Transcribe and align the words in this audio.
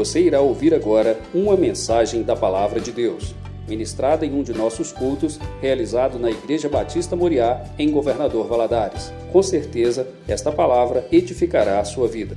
Você 0.00 0.22
irá 0.22 0.40
ouvir 0.40 0.72
agora 0.72 1.20
uma 1.34 1.54
mensagem 1.58 2.22
da 2.22 2.34
Palavra 2.34 2.80
de 2.80 2.90
Deus, 2.90 3.34
ministrada 3.68 4.24
em 4.24 4.32
um 4.32 4.42
de 4.42 4.54
nossos 4.54 4.92
cultos, 4.92 5.38
realizado 5.60 6.18
na 6.18 6.30
Igreja 6.30 6.70
Batista 6.70 7.14
Moriá, 7.14 7.62
em 7.78 7.90
Governador 7.90 8.48
Valadares. 8.48 9.12
Com 9.30 9.42
certeza, 9.42 10.08
esta 10.26 10.50
palavra 10.50 11.06
edificará 11.12 11.80
a 11.80 11.84
sua 11.84 12.08
vida. 12.08 12.34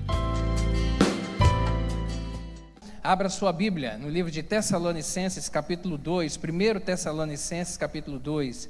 Abra 3.02 3.30
sua 3.30 3.54
Bíblia 3.54 3.98
no 3.98 4.10
livro 4.10 4.30
de 4.30 4.44
Tessalonicenses, 4.44 5.48
capítulo 5.48 5.98
2, 5.98 6.36
1 6.36 6.80
Tessalonicenses, 6.82 7.78
capítulo 7.78 8.20
2, 8.20 8.70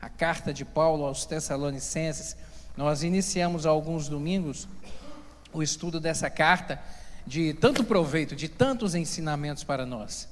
a 0.00 0.08
carta 0.08 0.54
de 0.54 0.64
Paulo 0.64 1.04
aos 1.04 1.26
Tessalonicenses. 1.26 2.36
Nós 2.76 3.02
iniciamos 3.02 3.66
há 3.66 3.70
alguns 3.70 4.08
domingos 4.08 4.68
o 5.52 5.64
estudo 5.64 5.98
dessa 5.98 6.30
carta 6.30 6.80
de 7.26 7.54
tanto 7.54 7.84
proveito, 7.84 8.36
de 8.36 8.48
tantos 8.48 8.94
ensinamentos 8.94 9.64
para 9.64 9.86
nós. 9.86 10.28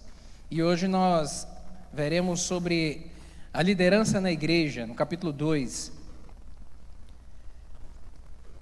E 0.50 0.62
hoje 0.62 0.86
nós 0.86 1.46
veremos 1.92 2.40
sobre 2.40 3.10
a 3.52 3.62
liderança 3.62 4.20
na 4.20 4.30
igreja, 4.30 4.86
no 4.86 4.94
capítulo 4.94 5.32
2. 5.32 5.92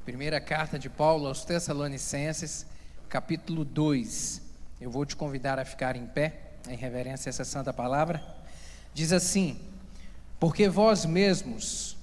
Primeira 0.04 0.40
carta 0.40 0.78
de 0.78 0.88
Paulo 0.88 1.26
aos 1.26 1.44
Tessalonicenses, 1.44 2.64
capítulo 3.08 3.64
2. 3.64 4.40
Eu 4.80 4.90
vou 4.90 5.04
te 5.04 5.16
convidar 5.16 5.58
a 5.58 5.64
ficar 5.64 5.96
em 5.96 6.06
pé, 6.06 6.52
em 6.68 6.76
reverência 6.76 7.28
a 7.28 7.30
essa 7.30 7.44
santa 7.44 7.72
palavra. 7.72 8.22
Diz 8.94 9.12
assim: 9.12 9.60
Porque 10.38 10.68
vós 10.68 11.04
mesmos, 11.04 11.96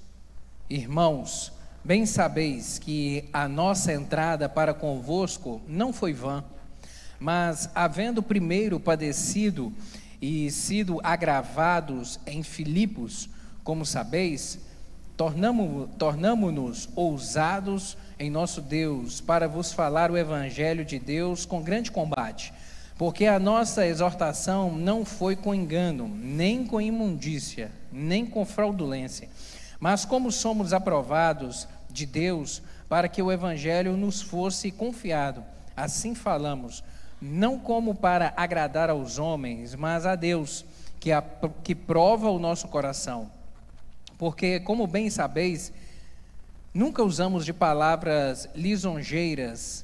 irmãos, 0.69 1.52
bem 1.83 2.05
sabeis 2.05 2.79
que 2.79 3.25
a 3.33 3.47
nossa 3.47 3.91
entrada 3.91 4.47
para 4.47 4.73
convosco 4.73 5.61
não 5.67 5.91
foi 5.91 6.13
vã, 6.13 6.43
mas 7.19 7.69
havendo 7.75 8.23
primeiro 8.23 8.79
padecido 8.79 9.73
e 10.21 10.49
sido 10.49 11.01
agravados 11.03 12.19
em 12.25 12.41
Filipos, 12.41 13.29
como 13.63 13.85
sabeis, 13.85 14.59
tornamo-nos 15.97 16.89
ousados 16.95 17.97
em 18.17 18.29
nosso 18.29 18.61
Deus 18.61 19.19
para 19.19 19.47
vos 19.47 19.73
falar 19.73 20.09
o 20.09 20.17
evangelho 20.17 20.85
de 20.85 20.97
Deus 20.97 21.45
com 21.45 21.61
grande 21.61 21.91
combate 21.91 22.53
porque 22.97 23.25
a 23.25 23.39
nossa 23.39 23.85
exortação 23.85 24.71
não 24.71 25.03
foi 25.03 25.35
com 25.35 25.53
engano, 25.53 26.07
nem 26.07 26.65
com 26.65 26.79
imundícia, 26.79 27.71
nem 27.91 28.25
com 28.25 28.45
fraudulência, 28.45 29.29
mas 29.83 30.05
como 30.05 30.31
somos 30.31 30.71
aprovados 30.71 31.67
de 31.89 32.05
Deus 32.05 32.63
para 32.87 33.09
que 33.09 33.21
o 33.21 33.29
Evangelho 33.29 33.97
nos 33.97 34.21
fosse 34.21 34.71
confiado. 34.71 35.43
Assim 35.75 36.15
falamos, 36.15 36.81
não 37.21 37.59
como 37.59 37.93
para 37.93 38.33
agradar 38.37 38.89
aos 38.89 39.19
homens, 39.19 39.75
mas 39.75 40.05
a 40.05 40.15
Deus, 40.15 40.63
que, 41.01 41.11
a, 41.11 41.21
que 41.65 41.75
prova 41.75 42.29
o 42.29 42.39
nosso 42.39 42.69
coração. 42.69 43.29
Porque, 44.17 44.61
como 44.61 44.87
bem 44.87 45.09
sabeis, 45.09 45.73
nunca 46.73 47.03
usamos 47.03 47.43
de 47.43 47.51
palavras 47.51 48.47
lisonjeiras, 48.55 49.83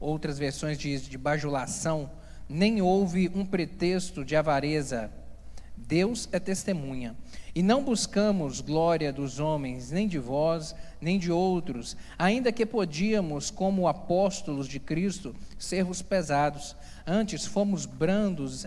outras 0.00 0.36
versões 0.36 0.76
de, 0.76 0.98
de 0.98 1.16
bajulação, 1.16 2.10
nem 2.48 2.82
houve 2.82 3.30
um 3.32 3.46
pretexto 3.46 4.24
de 4.24 4.34
avareza. 4.34 5.12
Deus 5.86 6.28
é 6.32 6.38
testemunha. 6.38 7.16
E 7.54 7.62
não 7.62 7.84
buscamos 7.84 8.60
glória 8.60 9.12
dos 9.12 9.38
homens, 9.38 9.90
nem 9.90 10.08
de 10.08 10.18
vós, 10.18 10.74
nem 11.00 11.18
de 11.18 11.30
outros, 11.30 11.96
ainda 12.18 12.50
que 12.50 12.64
podíamos, 12.64 13.50
como 13.50 13.86
apóstolos 13.86 14.66
de 14.66 14.80
Cristo, 14.80 15.34
sermos 15.58 16.00
pesados. 16.00 16.74
Antes 17.06 17.44
fomos 17.44 17.84
brandos 17.84 18.66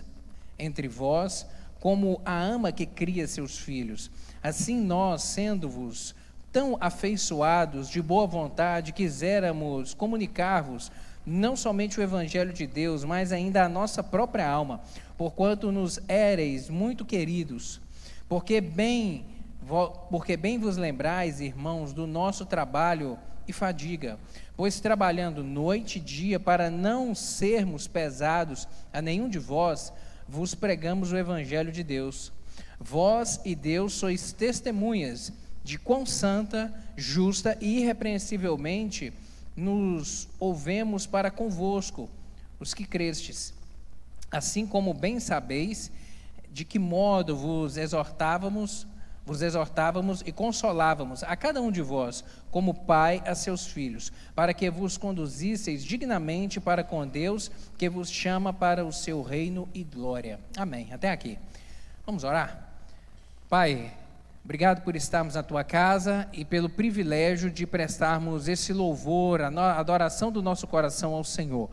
entre 0.58 0.86
vós, 0.86 1.46
como 1.80 2.20
a 2.24 2.40
ama 2.40 2.70
que 2.70 2.86
cria 2.86 3.26
seus 3.26 3.58
filhos. 3.58 4.10
Assim 4.42 4.80
nós, 4.80 5.22
sendo-vos 5.22 6.14
tão 6.52 6.76
afeiçoados 6.80 7.88
de 7.90 8.00
boa 8.00 8.26
vontade, 8.26 8.92
quiséramos 8.92 9.94
comunicar-vos 9.94 10.90
não 11.26 11.56
somente 11.56 11.98
o 11.98 12.02
Evangelho 12.02 12.52
de 12.52 12.68
Deus, 12.68 13.02
mas 13.02 13.32
ainda 13.32 13.64
a 13.64 13.68
nossa 13.68 14.00
própria 14.00 14.48
alma, 14.48 14.80
porquanto 15.18 15.72
nos 15.72 15.98
éreis 16.06 16.70
muito 16.70 17.04
queridos, 17.04 17.80
porque 18.28 18.60
bem, 18.60 19.26
porque 20.08 20.36
bem 20.36 20.56
vos 20.56 20.76
lembrais, 20.76 21.40
irmãos, 21.40 21.92
do 21.92 22.06
nosso 22.06 22.46
trabalho 22.46 23.18
e 23.48 23.52
fadiga, 23.52 24.18
pois 24.56 24.78
trabalhando 24.78 25.42
noite 25.42 25.98
e 25.98 26.00
dia 26.00 26.38
para 26.38 26.70
não 26.70 27.12
sermos 27.12 27.88
pesados 27.88 28.68
a 28.92 29.02
nenhum 29.02 29.28
de 29.28 29.40
vós, 29.40 29.92
vos 30.28 30.54
pregamos 30.54 31.10
o 31.10 31.16
Evangelho 31.16 31.72
de 31.72 31.82
Deus. 31.82 32.32
Vós 32.78 33.40
e 33.44 33.54
Deus 33.54 33.94
sois 33.94 34.32
testemunhas 34.32 35.32
de 35.64 35.78
quão 35.78 36.06
santa, 36.06 36.72
justa 36.96 37.56
e 37.60 37.78
irrepreensivelmente 37.80 39.12
nos 39.56 40.28
ouvemos 40.38 41.06
para 41.06 41.30
convosco, 41.30 42.08
os 42.60 42.74
que 42.74 42.84
crestes. 42.84 43.54
Assim 44.30 44.66
como 44.66 44.92
bem 44.92 45.18
sabeis 45.18 45.90
de 46.52 46.64
que 46.64 46.78
modo 46.78 47.36
vos 47.36 47.76
exortávamos, 47.76 48.86
vos 49.24 49.42
exortávamos 49.42 50.22
e 50.24 50.32
consolávamos 50.32 51.22
a 51.22 51.34
cada 51.36 51.60
um 51.60 51.70
de 51.70 51.82
vós, 51.82 52.24
como 52.50 52.72
pai 52.72 53.22
a 53.26 53.34
seus 53.34 53.66
filhos, 53.66 54.12
para 54.34 54.54
que 54.54 54.70
vos 54.70 54.96
conduzisseis 54.96 55.84
dignamente 55.84 56.60
para 56.60 56.84
com 56.84 57.06
Deus, 57.06 57.50
que 57.76 57.88
vos 57.88 58.10
chama 58.10 58.52
para 58.52 58.84
o 58.84 58.92
seu 58.92 59.22
reino 59.22 59.68
e 59.74 59.82
glória. 59.82 60.38
Amém. 60.56 60.92
Até 60.92 61.10
aqui. 61.10 61.38
Vamos 62.06 62.24
orar? 62.24 62.72
Pai, 63.48 63.92
Obrigado 64.46 64.82
por 64.82 64.94
estarmos 64.94 65.34
na 65.34 65.42
tua 65.42 65.64
casa 65.64 66.28
e 66.32 66.44
pelo 66.44 66.68
privilégio 66.68 67.50
de 67.50 67.66
prestarmos 67.66 68.46
esse 68.46 68.72
louvor, 68.72 69.40
a 69.40 69.48
adoração 69.76 70.30
do 70.30 70.40
nosso 70.40 70.68
coração 70.68 71.14
ao 71.14 71.24
Senhor. 71.24 71.68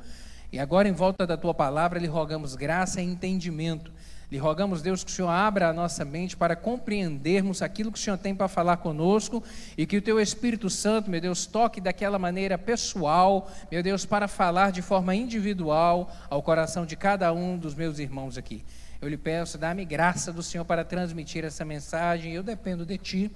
E 0.52 0.58
agora, 0.58 0.90
em 0.90 0.92
volta 0.92 1.28
da 1.28 1.38
tua 1.38 1.54
palavra, 1.54 2.00
lhe 2.00 2.08
rogamos 2.08 2.56
graça 2.56 3.00
e 3.00 3.06
entendimento. 3.06 3.92
Lhe 4.32 4.40
rogamos, 4.40 4.82
Deus, 4.82 5.04
que 5.04 5.12
o 5.12 5.14
Senhor 5.14 5.30
abra 5.30 5.70
a 5.70 5.74
nossa 5.74 6.04
mente 6.04 6.36
para 6.36 6.56
compreendermos 6.56 7.62
aquilo 7.62 7.92
que 7.92 8.00
o 8.00 8.02
Senhor 8.02 8.18
tem 8.18 8.34
para 8.34 8.48
falar 8.48 8.78
conosco 8.78 9.44
e 9.78 9.86
que 9.86 9.98
o 9.98 10.02
teu 10.02 10.20
Espírito 10.20 10.68
Santo, 10.68 11.12
meu 11.12 11.22
Deus, 11.22 11.46
toque 11.46 11.80
daquela 11.80 12.18
maneira 12.18 12.58
pessoal, 12.58 13.52
meu 13.72 13.84
Deus, 13.84 14.04
para 14.04 14.28
falar 14.28 14.72
de 14.72 14.82
forma 14.82 15.14
individual 15.14 16.12
ao 16.28 16.42
coração 16.42 16.88
de 16.88 16.96
cada 16.96 17.32
um 17.34 17.56
dos 17.56 17.76
meus 17.76 18.00
irmãos 18.00 18.36
aqui. 18.36 18.66
Eu 19.04 19.10
lhe 19.10 19.18
peço, 19.18 19.58
dá-me 19.58 19.84
graça 19.84 20.32
do 20.32 20.42
Senhor 20.42 20.64
para 20.64 20.86
transmitir 20.86 21.44
essa 21.44 21.66
mensagem. 21.66 22.32
Eu 22.32 22.42
dependo 22.42 22.86
de 22.86 22.98
Ti. 22.98 23.32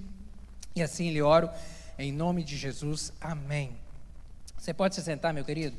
E 0.74 0.82
assim 0.82 1.12
lhe 1.12 1.22
oro, 1.22 1.50
em 2.00 2.10
nome 2.10 2.42
de 2.42 2.56
Jesus. 2.56 3.12
Amém. 3.20 3.76
Você 4.58 4.74
pode 4.74 4.96
se 4.96 5.02
sentar, 5.02 5.34
meu 5.34 5.44
querido? 5.44 5.76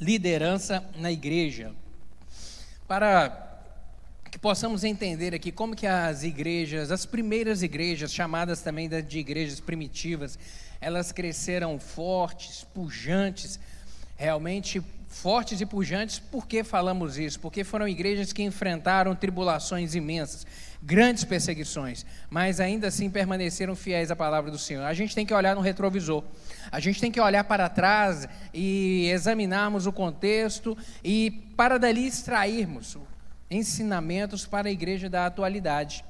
Liderança 0.00 0.88
na 0.94 1.10
igreja. 1.10 1.74
Para 2.86 3.51
possamos 4.42 4.82
entender 4.82 5.32
aqui 5.32 5.52
como 5.52 5.76
que 5.76 5.86
as 5.86 6.24
igrejas, 6.24 6.90
as 6.90 7.06
primeiras 7.06 7.62
igrejas, 7.62 8.12
chamadas 8.12 8.60
também 8.60 8.88
de 8.88 9.18
igrejas 9.20 9.60
primitivas, 9.60 10.36
elas 10.80 11.12
cresceram 11.12 11.78
fortes, 11.78 12.66
pujantes, 12.74 13.60
realmente 14.16 14.82
fortes 15.06 15.60
e 15.60 15.66
pujantes. 15.66 16.18
Por 16.18 16.48
que 16.48 16.64
falamos 16.64 17.18
isso? 17.18 17.38
Porque 17.38 17.62
foram 17.62 17.86
igrejas 17.86 18.32
que 18.32 18.42
enfrentaram 18.42 19.14
tribulações 19.14 19.94
imensas, 19.94 20.44
grandes 20.82 21.22
perseguições, 21.22 22.04
mas 22.28 22.58
ainda 22.58 22.88
assim 22.88 23.08
permaneceram 23.08 23.76
fiéis 23.76 24.10
à 24.10 24.16
palavra 24.16 24.50
do 24.50 24.58
Senhor. 24.58 24.82
A 24.82 24.92
gente 24.92 25.14
tem 25.14 25.24
que 25.24 25.32
olhar 25.32 25.54
no 25.54 25.60
retrovisor. 25.60 26.24
A 26.72 26.80
gente 26.80 27.00
tem 27.00 27.12
que 27.12 27.20
olhar 27.20 27.44
para 27.44 27.68
trás 27.68 28.26
e 28.52 29.08
examinarmos 29.08 29.86
o 29.86 29.92
contexto 29.92 30.76
e 31.04 31.30
para 31.56 31.78
dali 31.78 32.08
extrairmos 32.08 32.98
ensinamentos 33.52 34.46
para 34.46 34.68
a 34.68 34.72
igreja 34.72 35.08
da 35.08 35.26
atualidade. 35.26 36.04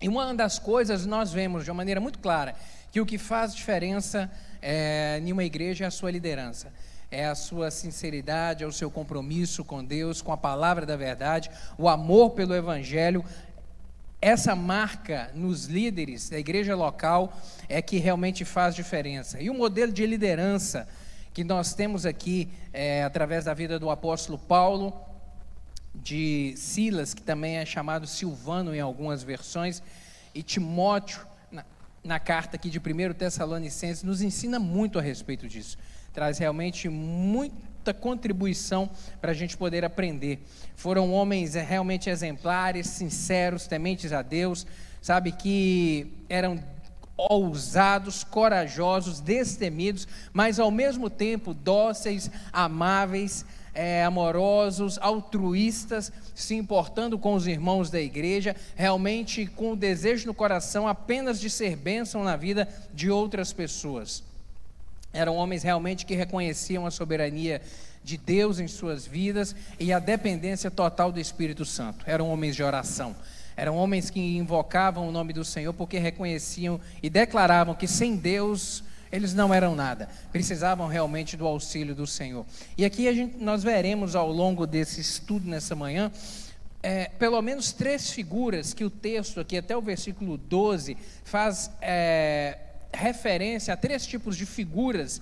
E 0.00 0.08
uma 0.08 0.32
das 0.34 0.58
coisas 0.58 1.06
nós 1.06 1.32
vemos 1.32 1.64
de 1.64 1.70
uma 1.70 1.76
maneira 1.78 2.00
muito 2.00 2.18
clara 2.18 2.54
que 2.92 3.00
o 3.00 3.06
que 3.06 3.18
faz 3.18 3.54
diferença 3.54 4.30
é, 4.62 5.20
em 5.22 5.32
uma 5.32 5.44
igreja 5.44 5.84
é 5.84 5.88
a 5.88 5.90
sua 5.90 6.10
liderança. 6.10 6.72
É 7.10 7.26
a 7.26 7.34
sua 7.34 7.70
sinceridade, 7.70 8.62
é 8.62 8.66
o 8.66 8.72
seu 8.72 8.90
compromisso 8.90 9.64
com 9.64 9.82
Deus, 9.82 10.20
com 10.20 10.30
a 10.30 10.36
palavra 10.36 10.84
da 10.84 10.94
verdade, 10.94 11.50
o 11.78 11.88
amor 11.88 12.30
pelo 12.30 12.54
Evangelho. 12.54 13.24
Essa 14.20 14.54
marca 14.54 15.30
nos 15.34 15.64
líderes 15.66 16.28
da 16.28 16.38
igreja 16.38 16.76
local 16.76 17.32
é 17.68 17.80
que 17.80 17.98
realmente 17.98 18.44
faz 18.44 18.74
diferença. 18.74 19.40
E 19.40 19.48
o 19.48 19.54
modelo 19.54 19.90
de 19.90 20.04
liderança 20.04 20.86
que 21.32 21.44
nós 21.44 21.72
temos 21.72 22.04
aqui, 22.04 22.48
é, 22.72 23.04
através 23.04 23.44
da 23.44 23.54
vida 23.54 23.78
do 23.78 23.88
apóstolo 23.90 24.38
Paulo, 24.38 24.92
de 26.08 26.54
Silas, 26.56 27.12
que 27.12 27.20
também 27.20 27.58
é 27.58 27.66
chamado 27.66 28.06
Silvano 28.06 28.74
em 28.74 28.80
algumas 28.80 29.22
versões, 29.22 29.82
e 30.34 30.42
Timóteo, 30.42 31.20
na 32.02 32.18
carta 32.18 32.56
aqui 32.56 32.70
de 32.70 32.78
1 32.78 33.12
Tessalonicenses 33.12 34.02
nos 34.02 34.22
ensina 34.22 34.58
muito 34.58 34.98
a 34.98 35.02
respeito 35.02 35.46
disso. 35.46 35.76
Traz 36.14 36.38
realmente 36.38 36.88
muita 36.88 37.92
contribuição 37.92 38.88
para 39.20 39.32
a 39.32 39.34
gente 39.34 39.54
poder 39.54 39.84
aprender. 39.84 40.42
Foram 40.74 41.12
homens 41.12 41.52
realmente 41.54 42.08
exemplares, 42.08 42.86
sinceros, 42.86 43.66
tementes 43.66 44.10
a 44.10 44.22
Deus, 44.22 44.66
sabe, 45.02 45.32
que 45.32 46.10
eram 46.26 46.58
ousados, 47.18 48.24
corajosos, 48.24 49.20
destemidos, 49.20 50.08
mas 50.32 50.58
ao 50.58 50.70
mesmo 50.70 51.10
tempo 51.10 51.52
dóceis, 51.52 52.30
amáveis, 52.50 53.44
é, 53.78 54.02
amorosos, 54.02 54.98
altruístas, 55.00 56.12
se 56.34 56.56
importando 56.56 57.16
com 57.16 57.34
os 57.34 57.46
irmãos 57.46 57.90
da 57.90 58.00
igreja, 58.00 58.56
realmente 58.74 59.46
com 59.46 59.70
o 59.70 59.76
desejo 59.76 60.26
no 60.26 60.34
coração 60.34 60.88
apenas 60.88 61.38
de 61.38 61.48
ser 61.48 61.76
bênção 61.76 62.24
na 62.24 62.34
vida 62.34 62.68
de 62.92 63.08
outras 63.08 63.52
pessoas. 63.52 64.24
Eram 65.12 65.36
homens 65.36 65.62
realmente 65.62 66.04
que 66.04 66.16
reconheciam 66.16 66.86
a 66.86 66.90
soberania 66.90 67.62
de 68.02 68.16
Deus 68.16 68.58
em 68.58 68.66
suas 68.66 69.06
vidas 69.06 69.54
e 69.78 69.92
a 69.92 70.00
dependência 70.00 70.72
total 70.72 71.12
do 71.12 71.20
Espírito 71.20 71.64
Santo. 71.64 72.04
Eram 72.04 72.28
homens 72.30 72.56
de 72.56 72.64
oração. 72.64 73.14
Eram 73.56 73.76
homens 73.76 74.10
que 74.10 74.18
invocavam 74.20 75.08
o 75.08 75.12
nome 75.12 75.32
do 75.32 75.44
Senhor 75.44 75.72
porque 75.72 75.98
reconheciam 75.98 76.80
e 77.00 77.08
declaravam 77.08 77.76
que 77.76 77.86
sem 77.86 78.16
Deus 78.16 78.82
eles 79.10 79.34
não 79.34 79.52
eram 79.52 79.74
nada, 79.74 80.08
precisavam 80.30 80.86
realmente 80.86 81.36
do 81.36 81.46
auxílio 81.46 81.94
do 81.94 82.06
Senhor. 82.06 82.44
E 82.76 82.84
aqui 82.84 83.12
gente, 83.14 83.36
nós 83.38 83.62
veremos 83.62 84.14
ao 84.14 84.30
longo 84.30 84.66
desse 84.66 85.00
estudo 85.00 85.48
nessa 85.48 85.74
manhã, 85.74 86.10
é, 86.82 87.06
pelo 87.18 87.40
menos 87.42 87.72
três 87.72 88.10
figuras 88.10 88.72
que 88.72 88.84
o 88.84 88.90
texto 88.90 89.40
aqui, 89.40 89.56
até 89.56 89.76
o 89.76 89.82
versículo 89.82 90.36
12, 90.36 90.96
faz 91.24 91.70
é, 91.80 92.58
referência 92.92 93.74
a 93.74 93.76
três 93.76 94.06
tipos 94.06 94.36
de 94.36 94.46
figuras 94.46 95.20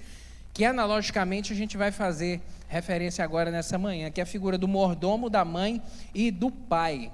que 0.52 0.64
analogicamente 0.64 1.52
a 1.52 1.56
gente 1.56 1.76
vai 1.76 1.92
fazer 1.92 2.40
referência 2.68 3.22
agora 3.24 3.50
nessa 3.50 3.78
manhã, 3.78 4.10
que 4.10 4.20
é 4.20 4.24
a 4.24 4.26
figura 4.26 4.56
do 4.56 4.66
mordomo, 4.66 5.28
da 5.28 5.44
mãe 5.44 5.82
e 6.14 6.30
do 6.30 6.50
pai. 6.50 7.12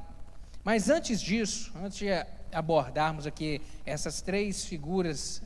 Mas 0.64 0.88
antes 0.88 1.20
disso, 1.20 1.72
antes 1.82 1.98
de 1.98 2.06
abordarmos 2.52 3.26
aqui 3.26 3.60
essas 3.84 4.20
três 4.20 4.64
figuras 4.64 5.42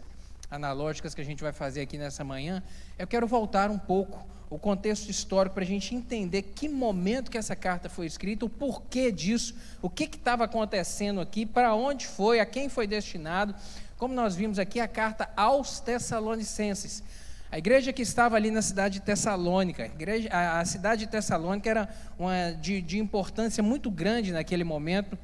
analógicas 0.50 1.14
que 1.14 1.20
a 1.20 1.24
gente 1.24 1.42
vai 1.42 1.52
fazer 1.52 1.82
aqui 1.82 1.98
nessa 1.98 2.24
manhã, 2.24 2.62
eu 2.98 3.06
quero 3.06 3.26
voltar 3.26 3.70
um 3.70 3.78
pouco 3.78 4.26
o 4.48 4.58
contexto 4.58 5.10
histórico 5.10 5.54
para 5.54 5.64
a 5.64 5.66
gente 5.66 5.94
entender 5.94 6.42
que 6.42 6.68
momento 6.68 7.30
que 7.30 7.38
essa 7.38 7.56
carta 7.56 7.88
foi 7.88 8.06
escrita, 8.06 8.44
o 8.44 8.48
porquê 8.48 9.10
disso, 9.10 9.56
o 9.82 9.90
que 9.90 10.04
estava 10.04 10.44
acontecendo 10.44 11.20
aqui, 11.20 11.44
para 11.44 11.74
onde 11.74 12.06
foi, 12.06 12.38
a 12.38 12.46
quem 12.46 12.68
foi 12.68 12.86
destinado. 12.86 13.54
Como 13.96 14.14
nós 14.14 14.36
vimos 14.36 14.58
aqui, 14.58 14.78
a 14.78 14.86
carta 14.86 15.28
aos 15.36 15.80
Tessalonicenses. 15.80 17.02
A 17.50 17.58
igreja 17.58 17.92
que 17.92 18.02
estava 18.02 18.36
ali 18.36 18.50
na 18.50 18.62
cidade 18.62 19.00
de 19.00 19.06
Tessalônica, 19.06 19.82
a, 19.82 19.86
igreja, 19.86 20.28
a, 20.30 20.60
a 20.60 20.64
cidade 20.64 21.06
de 21.06 21.10
Tessalônica 21.10 21.68
era 21.68 21.88
uma, 22.18 22.52
de, 22.52 22.80
de 22.82 22.98
importância 22.98 23.62
muito 23.62 23.90
grande 23.90 24.32
naquele 24.32 24.64
momento, 24.64 25.18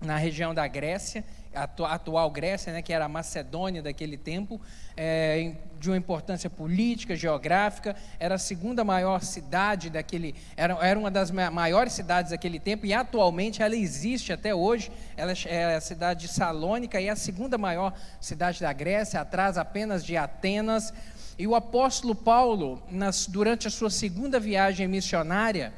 na 0.00 0.16
região 0.16 0.54
da 0.54 0.66
Grécia, 0.66 1.24
a 1.54 1.94
atual 1.94 2.30
Grécia, 2.30 2.72
né, 2.72 2.82
que 2.82 2.92
era 2.92 3.06
a 3.06 3.08
Macedônia 3.08 3.82
daquele 3.82 4.16
tempo, 4.16 4.60
é, 4.96 5.54
de 5.78 5.88
uma 5.88 5.96
importância 5.96 6.50
política, 6.50 7.16
geográfica, 7.16 7.96
era 8.18 8.34
a 8.34 8.38
segunda 8.38 8.84
maior 8.84 9.22
cidade 9.22 9.90
daquele, 9.90 10.34
era, 10.56 10.74
era 10.84 10.98
uma 10.98 11.10
das 11.10 11.30
maiores 11.30 11.92
cidades 11.92 12.30
daquele 12.30 12.58
tempo 12.58 12.84
e 12.84 12.92
atualmente 12.92 13.62
ela 13.62 13.76
existe 13.76 14.32
até 14.32 14.54
hoje, 14.54 14.90
ela 15.16 15.32
é 15.46 15.76
a 15.76 15.80
cidade 15.80 16.26
de 16.26 16.28
Salônica 16.28 17.00
e 17.00 17.06
é 17.06 17.10
a 17.10 17.16
segunda 17.16 17.56
maior 17.56 17.92
cidade 18.20 18.60
da 18.60 18.72
Grécia, 18.72 19.20
atrás 19.20 19.56
apenas 19.56 20.04
de 20.04 20.16
Atenas. 20.16 20.92
E 21.38 21.46
o 21.46 21.54
apóstolo 21.54 22.16
Paulo, 22.16 22.82
nas, 22.90 23.26
durante 23.26 23.68
a 23.68 23.70
sua 23.70 23.90
segunda 23.90 24.40
viagem 24.40 24.88
missionária, 24.88 25.72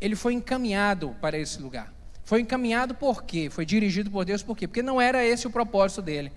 ele 0.00 0.16
foi 0.16 0.32
encaminhado 0.32 1.14
para 1.20 1.38
esse 1.38 1.60
lugar. 1.60 1.92
Foi 2.32 2.40
encaminhado 2.40 2.94
por 2.94 3.24
quê? 3.24 3.50
Foi 3.50 3.66
dirigido 3.66 4.10
por 4.10 4.24
Deus 4.24 4.42
por 4.42 4.56
quê? 4.56 4.66
Porque 4.66 4.80
não 4.80 4.98
era 4.98 5.22
esse 5.22 5.46
o 5.46 5.50
propósito 5.50 6.00
dele. 6.00 6.32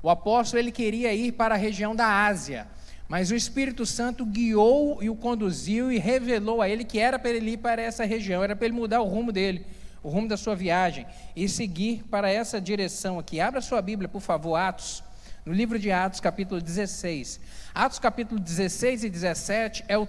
O 0.00 0.08
apóstolo 0.08 0.62
ele 0.62 0.70
queria 0.70 1.12
ir 1.12 1.32
para 1.32 1.56
a 1.56 1.58
região 1.58 1.92
da 1.92 2.06
Ásia, 2.06 2.68
mas 3.08 3.32
o 3.32 3.34
Espírito 3.34 3.84
Santo 3.84 4.24
guiou 4.24 5.02
e 5.02 5.10
o 5.10 5.16
conduziu 5.16 5.90
e 5.90 5.98
revelou 5.98 6.62
a 6.62 6.68
ele 6.68 6.84
que 6.84 7.00
era 7.00 7.18
para 7.18 7.30
ele 7.30 7.50
ir 7.50 7.56
para 7.56 7.82
essa 7.82 8.04
região, 8.04 8.44
era 8.44 8.54
para 8.54 8.64
ele 8.64 8.76
mudar 8.76 9.00
o 9.00 9.08
rumo 9.08 9.32
dele, 9.32 9.66
o 10.04 10.08
rumo 10.08 10.28
da 10.28 10.36
sua 10.36 10.54
viagem 10.54 11.04
e 11.34 11.48
seguir 11.48 12.04
para 12.08 12.30
essa 12.30 12.60
direção 12.60 13.18
aqui. 13.18 13.40
Abra 13.40 13.60
sua 13.60 13.82
Bíblia, 13.82 14.08
por 14.08 14.20
favor, 14.20 14.54
Atos, 14.54 15.02
no 15.44 15.52
livro 15.52 15.80
de 15.80 15.90
Atos, 15.90 16.20
capítulo 16.20 16.60
16. 16.60 17.40
Atos, 17.74 17.98
capítulo 17.98 18.40
16 18.40 19.02
e 19.02 19.10
17 19.10 19.84
é 19.88 19.98
o, 19.98 20.06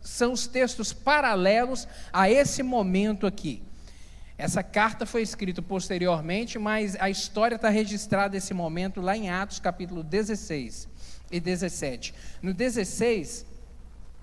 são 0.00 0.32
os 0.32 0.48
textos 0.48 0.92
paralelos 0.92 1.86
a 2.12 2.28
esse 2.28 2.60
momento 2.64 3.24
aqui. 3.24 3.69
Essa 4.40 4.62
carta 4.62 5.04
foi 5.04 5.20
escrita 5.20 5.60
posteriormente, 5.60 6.58
mas 6.58 6.96
a 6.98 7.10
história 7.10 7.56
está 7.56 7.68
registrada 7.68 8.32
nesse 8.32 8.54
momento 8.54 8.98
lá 8.98 9.14
em 9.14 9.28
Atos 9.28 9.60
capítulo 9.60 10.02
16 10.02 10.88
e 11.30 11.38
17. 11.38 12.14
No 12.40 12.54
16, 12.54 13.44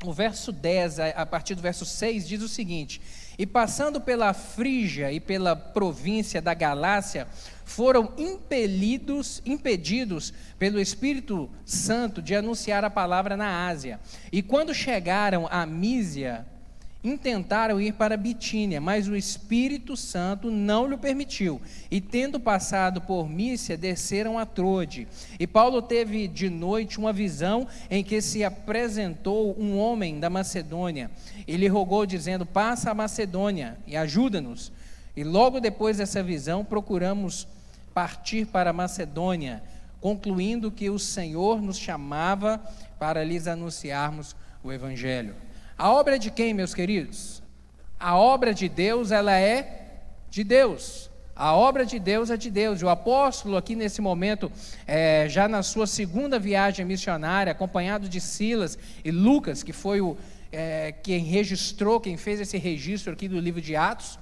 o 0.04 0.12
verso 0.12 0.52
10, 0.52 1.00
a 1.00 1.24
partir 1.24 1.54
do 1.54 1.62
verso 1.62 1.86
6, 1.86 2.28
diz 2.28 2.42
o 2.42 2.50
seguinte: 2.50 3.00
E 3.38 3.46
passando 3.46 4.02
pela 4.02 4.34
Frígia 4.34 5.12
e 5.12 5.20
pela 5.20 5.56
província 5.56 6.42
da 6.42 6.56
Galácia, 6.56 7.28
foram 7.64 8.12
impelidos, 8.18 9.40
impedidos 9.46 10.34
pelo 10.58 10.80
Espírito 10.80 11.48
Santo 11.64 12.24
de 12.24 12.34
anunciar 12.34 12.84
a 12.84 12.90
palavra 12.90 13.38
na 13.38 13.68
Ásia. 13.68 14.00
E 14.32 14.42
quando 14.42 14.74
chegaram 14.74 15.48
a 15.52 15.64
Mísia, 15.64 16.44
intentaram 17.04 17.80
ir 17.80 17.94
para 17.94 18.18
Bitínia, 18.18 18.82
mas 18.82 19.08
o 19.08 19.16
Espírito 19.16 19.96
Santo 19.96 20.50
não 20.50 20.88
lhe 20.88 20.98
permitiu. 20.98 21.62
E 21.90 22.02
tendo 22.02 22.40
passado 22.40 23.02
por 23.02 23.30
Mícia, 23.30 23.78
desceram 23.78 24.38
a 24.38 24.46
Trode. 24.46 25.08
E 25.40 25.46
Paulo 25.46 25.82
teve 25.82 26.28
de 26.28 26.50
noite 26.50 26.98
uma 26.98 27.14
visão 27.14 27.68
em 27.90 28.04
que 28.04 28.22
se 28.22 28.44
apresentou 28.44 29.56
um 29.60 29.78
homem 29.78 30.20
da 30.20 30.30
Macedônia. 30.30 31.12
Ele 31.48 31.68
rogou 31.68 32.06
dizendo: 32.06 32.46
"Passa 32.46 32.92
a 32.92 32.96
Macedônia 32.96 33.78
e 33.86 33.96
ajuda-nos". 33.96 34.72
E 35.16 35.24
logo 35.24 35.60
depois 35.60 35.98
dessa 35.98 36.22
visão, 36.22 36.64
procuramos 36.64 37.48
partir 37.94 38.46
para 38.46 38.70
a 38.70 38.74
Macedônia, 38.74 39.64
concluindo 40.00 40.70
que 40.70 40.90
o 40.90 41.00
Senhor 41.00 41.60
nos 41.62 41.80
chamava 41.80 42.62
para 43.00 43.24
lhes 43.24 43.48
anunciarmos 43.48 44.36
o 44.64 44.72
evangelho. 44.72 45.47
A 45.78 45.92
obra 45.92 46.16
é 46.16 46.18
de 46.20 46.32
quem, 46.32 46.56
meus 46.56 46.74
queridos? 46.74 47.44
A 48.00 48.18
obra 48.18 48.52
de 48.52 48.68
Deus, 48.68 49.12
ela 49.12 49.38
é 49.38 50.00
de 50.28 50.44
Deus. 50.44 51.08
A 51.36 51.56
obra 51.56 51.86
de 51.86 52.00
Deus 52.00 52.32
é 52.32 52.38
de 52.38 52.50
Deus. 52.50 52.82
E 52.82 52.86
o 52.86 52.90
apóstolo, 52.90 53.56
aqui 53.56 53.76
nesse 53.76 54.02
momento, 54.02 54.52
é, 54.88 55.30
já 55.30 55.48
na 55.48 55.62
sua 55.62 55.86
segunda 55.86 56.40
viagem 56.40 56.84
missionária, 56.84 57.52
acompanhado 57.52 58.10
de 58.10 58.20
Silas 58.20 58.76
e 59.06 59.12
Lucas, 59.12 59.62
que 59.62 59.72
foi 59.72 60.02
o, 60.02 60.18
é, 60.52 60.94
quem 61.04 61.24
registrou, 61.24 62.00
quem 62.00 62.18
fez 62.18 62.40
esse 62.40 62.58
registro 62.58 63.14
aqui 63.14 63.28
do 63.28 63.40
livro 63.40 63.62
de 63.62 63.76
Atos, 63.76 64.18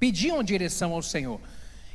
pediam 0.00 0.42
direção 0.42 0.94
ao 0.94 1.02
Senhor 1.02 1.40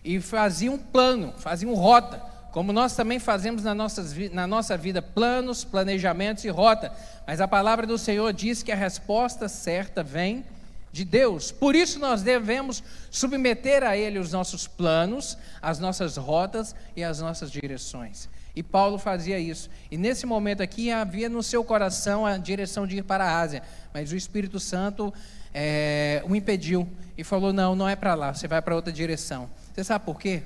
e 0.01 0.21
faziam 0.21 0.75
um 0.75 0.79
plano, 0.79 1.33
faziam 1.37 1.73
rota 1.73 2.32
como 2.53 2.71
nós 2.71 2.95
também 2.95 3.17
fazemos 3.17 3.63
na, 3.63 3.73
na 3.73 4.47
nossa 4.47 4.77
vida 4.77 5.01
planos, 5.01 5.65
planejamentos 5.65 6.45
e 6.45 6.49
rota, 6.49 6.93
mas 7.25 7.41
a 7.41 7.47
palavra 7.47 7.87
do 7.87 7.97
Senhor 7.97 8.31
diz 8.31 8.61
que 8.61 8.71
a 8.71 8.75
resposta 8.75 9.49
certa 9.49 10.03
vem 10.03 10.45
de 10.91 11.03
Deus. 11.03 11.51
Por 11.51 11.75
isso 11.75 11.97
nós 11.97 12.21
devemos 12.21 12.83
submeter 13.09 13.81
a 13.81 13.97
Ele 13.97 14.19
os 14.19 14.31
nossos 14.31 14.67
planos, 14.67 15.35
as 15.59 15.79
nossas 15.79 16.15
rotas 16.15 16.75
e 16.95 17.03
as 17.03 17.19
nossas 17.19 17.51
direções. 17.51 18.29
E 18.55 18.61
Paulo 18.61 18.99
fazia 18.99 19.39
isso. 19.39 19.67
E 19.89 19.97
nesse 19.97 20.27
momento 20.27 20.61
aqui 20.61 20.91
havia 20.91 21.27
no 21.27 21.41
seu 21.41 21.63
coração 21.63 22.23
a 22.23 22.37
direção 22.37 22.85
de 22.85 22.97
ir 22.97 23.03
para 23.03 23.25
a 23.25 23.39
Ásia, 23.39 23.63
mas 23.91 24.11
o 24.11 24.15
Espírito 24.15 24.59
Santo 24.59 25.11
é, 25.51 26.23
o 26.29 26.35
impediu 26.35 26.87
e 27.17 27.23
falou: 27.23 27.51
não, 27.51 27.75
não 27.75 27.89
é 27.89 27.95
para 27.95 28.13
lá, 28.13 28.31
você 28.31 28.47
vai 28.47 28.61
para 28.61 28.75
outra 28.75 28.93
direção. 28.93 29.49
Você 29.73 29.83
sabe 29.83 30.05
por 30.05 30.19
quê? 30.19 30.43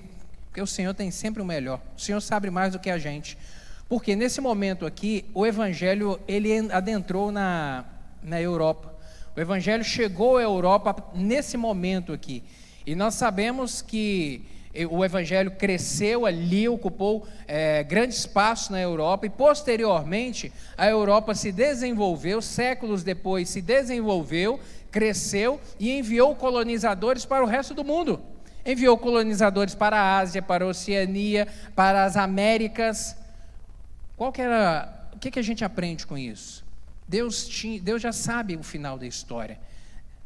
Porque 0.57 0.63
o 0.63 0.65
Senhor 0.65 0.95
tem 0.95 1.11
sempre 1.11 1.39
o 1.39 1.45
melhor. 1.45 1.79
O 1.95 2.01
Senhor 2.01 2.19
sabe 2.19 2.49
mais 2.49 2.73
do 2.73 2.79
que 2.79 2.89
a 2.89 2.97
gente. 2.97 3.37
Porque 3.87 4.15
nesse 4.15 4.41
momento 4.41 4.87
aqui, 4.87 5.23
o 5.31 5.45
Evangelho 5.45 6.19
ele 6.27 6.51
adentrou 6.71 7.31
na, 7.31 7.85
na 8.23 8.41
Europa. 8.41 8.91
O 9.35 9.39
Evangelho 9.39 9.83
chegou 9.83 10.37
à 10.37 10.41
Europa 10.41 10.95
nesse 11.13 11.57
momento 11.57 12.11
aqui. 12.11 12.43
E 12.87 12.95
nós 12.95 13.13
sabemos 13.13 13.83
que 13.83 14.47
o 14.89 15.05
Evangelho 15.05 15.51
cresceu 15.51 16.25
ali, 16.25 16.67
ocupou 16.67 17.27
é, 17.47 17.83
grande 17.83 18.15
espaço 18.15 18.71
na 18.71 18.81
Europa 18.81 19.27
e 19.27 19.29
posteriormente 19.29 20.51
a 20.75 20.87
Europa 20.87 21.35
se 21.35 21.51
desenvolveu, 21.51 22.41
séculos 22.41 23.03
depois 23.03 23.47
se 23.47 23.61
desenvolveu, 23.61 24.59
cresceu 24.89 25.61
e 25.79 25.91
enviou 25.99 26.33
colonizadores 26.35 27.25
para 27.25 27.43
o 27.43 27.47
resto 27.47 27.75
do 27.75 27.83
mundo. 27.83 28.19
Enviou 28.67 28.97
colonizadores 28.97 29.73
para 29.73 29.97
a 29.97 30.17
Ásia, 30.19 30.41
para 30.41 30.65
a 30.65 30.67
Oceania, 30.67 31.47
para 31.73 32.03
as 32.03 32.17
Américas. 32.17 33.15
Qual 34.17 34.31
que 34.31 34.41
era, 34.41 35.07
o 35.13 35.19
que, 35.19 35.31
que 35.31 35.39
a 35.39 35.43
gente 35.43 35.63
aprende 35.63 36.05
com 36.05 36.17
isso? 36.17 36.65
Deus, 37.07 37.47
tinha, 37.47 37.79
Deus 37.79 38.01
já 38.01 38.11
sabe 38.11 38.57
o 38.57 38.63
final 38.63 38.99
da 38.99 39.07
história. 39.07 39.57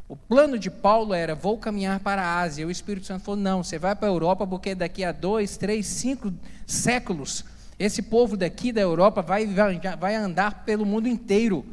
O 0.10 0.16
plano 0.18 0.58
de 0.58 0.70
Paulo 0.70 1.14
era: 1.14 1.36
vou 1.36 1.58
caminhar 1.58 2.00
para 2.00 2.22
a 2.22 2.40
Ásia. 2.42 2.68
O 2.68 2.72
Espírito 2.72 3.06
Santo 3.06 3.24
falou: 3.24 3.40
não, 3.40 3.64
você 3.64 3.78
vai 3.78 3.96
para 3.96 4.10
a 4.10 4.12
Europa, 4.12 4.46
porque 4.48 4.74
daqui 4.74 5.04
a 5.04 5.12
dois, 5.12 5.56
três, 5.56 5.86
cinco 5.86 6.34
séculos, 6.66 7.46
esse 7.80 8.02
povo 8.02 8.36
daqui 8.36 8.72
da 8.72 8.82
Europa 8.82 9.22
vai, 9.22 9.46
vai, 9.46 10.16
andar 10.16 10.66
pelo 10.66 10.86
mundo 10.86 11.08
inteiro 11.08 11.66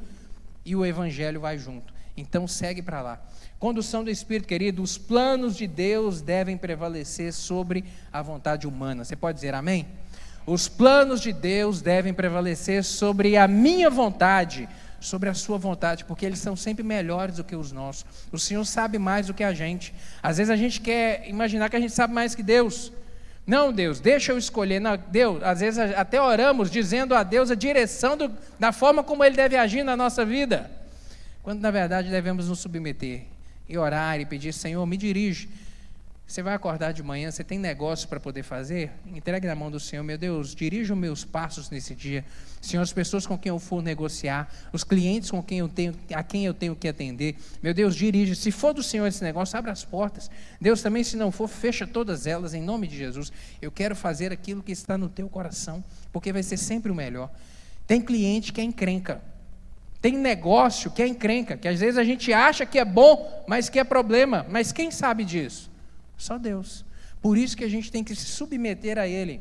e 0.64 0.76
o 0.76 0.86
Evangelho 0.86 1.40
vai 1.40 1.58
junto. 1.58 1.92
Então 2.16 2.46
segue 2.46 2.82
para 2.82 3.00
lá. 3.02 3.20
Condução 3.58 4.04
do 4.04 4.10
Espírito, 4.10 4.46
querido, 4.46 4.80
os 4.80 4.96
planos 4.96 5.56
de 5.56 5.66
Deus 5.66 6.22
devem 6.22 6.56
prevalecer 6.56 7.32
sobre 7.32 7.84
a 8.12 8.22
vontade 8.22 8.68
humana. 8.68 9.04
Você 9.04 9.16
pode 9.16 9.34
dizer 9.34 9.52
amém? 9.52 9.84
Os 10.46 10.68
planos 10.68 11.20
de 11.20 11.32
Deus 11.32 11.82
devem 11.82 12.14
prevalecer 12.14 12.84
sobre 12.84 13.36
a 13.36 13.48
minha 13.48 13.90
vontade, 13.90 14.68
sobre 15.00 15.28
a 15.28 15.34
sua 15.34 15.58
vontade, 15.58 16.04
porque 16.04 16.24
eles 16.24 16.38
são 16.38 16.54
sempre 16.54 16.84
melhores 16.84 17.36
do 17.36 17.44
que 17.44 17.56
os 17.56 17.72
nossos. 17.72 18.06
O 18.30 18.38
Senhor 18.38 18.64
sabe 18.64 18.96
mais 18.96 19.26
do 19.26 19.34
que 19.34 19.42
a 19.42 19.52
gente. 19.52 19.92
Às 20.22 20.36
vezes 20.38 20.50
a 20.50 20.56
gente 20.56 20.80
quer 20.80 21.28
imaginar 21.28 21.68
que 21.68 21.74
a 21.76 21.80
gente 21.80 21.92
sabe 21.92 22.14
mais 22.14 22.36
que 22.36 22.44
Deus. 22.44 22.92
Não, 23.44 23.72
Deus, 23.72 23.98
deixa 23.98 24.30
eu 24.30 24.38
escolher. 24.38 24.78
Não, 24.78 24.96
Deus, 24.96 25.42
às 25.42 25.58
vezes 25.58 25.80
até 25.80 26.22
oramos 26.22 26.70
dizendo 26.70 27.12
a 27.12 27.24
Deus 27.24 27.50
a 27.50 27.56
direção 27.56 28.16
do, 28.16 28.30
da 28.56 28.70
forma 28.70 29.02
como 29.02 29.24
Ele 29.24 29.34
deve 29.34 29.56
agir 29.56 29.82
na 29.82 29.96
nossa 29.96 30.24
vida, 30.24 30.70
quando 31.42 31.60
na 31.60 31.72
verdade 31.72 32.08
devemos 32.08 32.48
nos 32.48 32.60
submeter 32.60 33.26
e 33.68 33.76
orar 33.76 34.20
e 34.20 34.26
pedir, 34.26 34.52
Senhor, 34.52 34.84
me 34.86 34.96
dirige. 34.96 35.48
Você 36.28 36.42
vai 36.42 36.52
acordar 36.52 36.92
de 36.92 37.02
manhã, 37.02 37.30
você 37.30 37.42
tem 37.42 37.58
negócio 37.58 38.06
para 38.06 38.20
poder 38.20 38.42
fazer? 38.42 38.90
Entregue 39.06 39.46
na 39.46 39.54
mão 39.54 39.70
do 39.70 39.80
Senhor, 39.80 40.02
meu 40.02 40.18
Deus, 40.18 40.54
dirija 40.54 40.92
os 40.92 41.00
meus 41.00 41.24
passos 41.24 41.70
nesse 41.70 41.94
dia. 41.94 42.22
Senhor, 42.60 42.82
as 42.82 42.92
pessoas 42.92 43.26
com 43.26 43.38
quem 43.38 43.48
eu 43.48 43.58
for 43.58 43.82
negociar, 43.82 44.52
os 44.70 44.84
clientes 44.84 45.30
com 45.30 45.42
quem 45.42 45.60
eu 45.60 45.70
tenho, 45.70 45.94
a 46.14 46.22
quem 46.22 46.44
eu 46.44 46.52
tenho 46.52 46.76
que 46.76 46.86
atender, 46.86 47.34
meu 47.62 47.72
Deus, 47.72 47.96
dirige. 47.96 48.36
Se 48.36 48.52
for 48.52 48.74
do 48.74 48.82
Senhor 48.82 49.06
esse 49.06 49.24
negócio, 49.24 49.58
abra 49.58 49.72
as 49.72 49.86
portas. 49.86 50.30
Deus 50.60 50.82
também, 50.82 51.02
se 51.02 51.16
não 51.16 51.32
for, 51.32 51.48
fecha 51.48 51.86
todas 51.86 52.26
elas 52.26 52.52
em 52.52 52.60
nome 52.60 52.86
de 52.86 52.98
Jesus. 52.98 53.32
Eu 53.62 53.72
quero 53.72 53.96
fazer 53.96 54.30
aquilo 54.30 54.62
que 54.62 54.72
está 54.72 54.98
no 54.98 55.08
teu 55.08 55.30
coração, 55.30 55.82
porque 56.12 56.30
vai 56.30 56.42
ser 56.42 56.58
sempre 56.58 56.92
o 56.92 56.94
melhor. 56.94 57.30
Tem 57.86 58.02
cliente 58.02 58.52
que 58.52 58.60
é 58.60 58.64
encrenca. 58.64 59.22
Tem 60.00 60.16
negócio 60.16 60.90
que 60.90 61.02
é 61.02 61.08
encrenca, 61.08 61.56
que 61.56 61.66
às 61.66 61.80
vezes 61.80 61.98
a 61.98 62.04
gente 62.04 62.32
acha 62.32 62.64
que 62.64 62.78
é 62.78 62.84
bom, 62.84 63.44
mas 63.48 63.68
que 63.68 63.78
é 63.78 63.84
problema. 63.84 64.46
Mas 64.48 64.70
quem 64.70 64.90
sabe 64.90 65.24
disso? 65.24 65.70
Só 66.16 66.38
Deus. 66.38 66.84
Por 67.20 67.36
isso 67.36 67.56
que 67.56 67.64
a 67.64 67.68
gente 67.68 67.90
tem 67.90 68.04
que 68.04 68.14
se 68.14 68.26
submeter 68.26 68.98
a 68.98 69.08
Ele. 69.08 69.40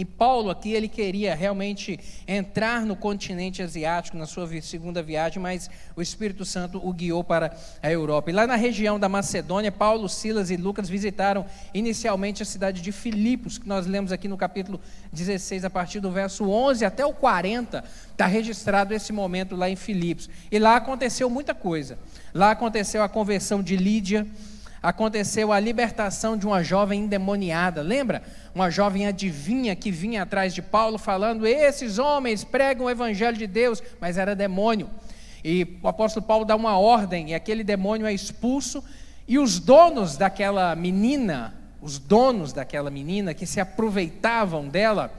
E 0.00 0.04
Paulo 0.06 0.48
aqui, 0.48 0.72
ele 0.72 0.88
queria 0.88 1.34
realmente 1.34 2.00
entrar 2.26 2.86
no 2.86 2.96
continente 2.96 3.62
asiático 3.62 4.16
na 4.16 4.24
sua 4.24 4.48
segunda 4.62 5.02
viagem, 5.02 5.42
mas 5.42 5.68
o 5.94 6.00
Espírito 6.00 6.42
Santo 6.42 6.80
o 6.82 6.90
guiou 6.90 7.22
para 7.22 7.54
a 7.82 7.90
Europa. 7.90 8.30
E 8.30 8.32
lá 8.32 8.46
na 8.46 8.56
região 8.56 8.98
da 8.98 9.10
Macedônia, 9.10 9.70
Paulo, 9.70 10.08
Silas 10.08 10.50
e 10.50 10.56
Lucas 10.56 10.88
visitaram 10.88 11.44
inicialmente 11.74 12.42
a 12.42 12.46
cidade 12.46 12.80
de 12.80 12.90
Filipos, 12.92 13.58
que 13.58 13.68
nós 13.68 13.86
lemos 13.86 14.10
aqui 14.10 14.26
no 14.26 14.38
capítulo 14.38 14.80
16, 15.12 15.66
a 15.66 15.70
partir 15.70 16.00
do 16.00 16.10
verso 16.10 16.48
11 16.48 16.82
até 16.82 17.04
o 17.04 17.12
40, 17.12 17.84
está 18.10 18.24
registrado 18.24 18.94
esse 18.94 19.12
momento 19.12 19.54
lá 19.54 19.68
em 19.68 19.76
Filipos. 19.76 20.30
E 20.50 20.58
lá 20.58 20.76
aconteceu 20.76 21.28
muita 21.28 21.54
coisa. 21.54 21.98
Lá 22.32 22.52
aconteceu 22.52 23.02
a 23.02 23.08
conversão 23.08 23.62
de 23.62 23.76
Lídia, 23.76 24.26
aconteceu 24.82 25.52
a 25.52 25.60
libertação 25.60 26.36
de 26.36 26.46
uma 26.46 26.62
jovem 26.62 27.02
endemoniada. 27.02 27.82
Lembra? 27.82 28.22
Uma 28.54 28.70
jovem 28.70 29.06
adivinha 29.06 29.76
que 29.76 29.90
vinha 29.90 30.22
atrás 30.22 30.54
de 30.54 30.62
Paulo 30.62 30.98
falando: 30.98 31.46
esses 31.46 31.98
homens 31.98 32.44
pregam 32.44 32.86
o 32.86 32.90
evangelho 32.90 33.36
de 33.36 33.46
Deus, 33.46 33.82
mas 34.00 34.16
era 34.16 34.34
demônio. 34.34 34.88
E 35.44 35.78
o 35.82 35.88
apóstolo 35.88 36.24
Paulo 36.24 36.44
dá 36.44 36.54
uma 36.54 36.78
ordem, 36.78 37.30
e 37.30 37.34
aquele 37.34 37.64
demônio 37.64 38.06
é 38.06 38.12
expulso, 38.12 38.84
e 39.26 39.38
os 39.38 39.58
donos 39.58 40.16
daquela 40.16 40.74
menina, 40.74 41.54
os 41.80 41.98
donos 41.98 42.52
daquela 42.52 42.90
menina 42.90 43.32
que 43.32 43.46
se 43.46 43.60
aproveitavam 43.60 44.68
dela, 44.68 45.12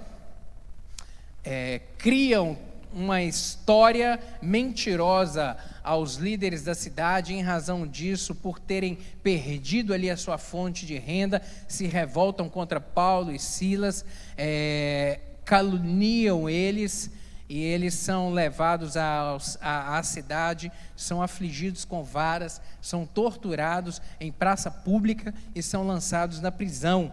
é, 1.43 1.81
criam 1.97 2.57
uma 2.93 3.21
história 3.21 4.19
mentirosa 4.41 5.57
aos 5.83 6.15
líderes 6.15 6.63
da 6.63 6.75
cidade 6.75 7.33
em 7.33 7.41
razão 7.41 7.88
disso, 7.88 8.36
por 8.36 8.60
terem 8.60 8.98
perdido 9.24 9.93
ali 9.93 10.10
a 10.10 10.17
sua 10.17 10.38
fonte 10.38 10.86
de 10.86 10.98
renda, 10.98 11.41
se 11.67 11.88
revoltam 11.88 12.50
contra 12.50 12.79
Paulo 12.79 13.31
e 13.31 13.39
Silas, 13.39 14.05
é, 14.38 15.19
caluniam 15.43 16.50
eles 16.50 17.12
e 17.50 17.60
eles 17.60 17.95
são 17.95 18.31
levados 18.31 18.95
à, 18.95 19.38
à, 19.62 20.01
cidade, 20.03 20.71
são 20.95 21.21
afligidos 21.21 21.83
com 21.83 22.01
varas, 22.01 22.62
são 22.81 23.05
torturados 23.05 24.01
em 24.21 24.31
praça 24.31 24.71
pública 24.71 25.33
e 25.53 25.62
são 25.62 25.86
lançados 25.86 26.39
na 26.39 26.50
prisão. 26.50 27.12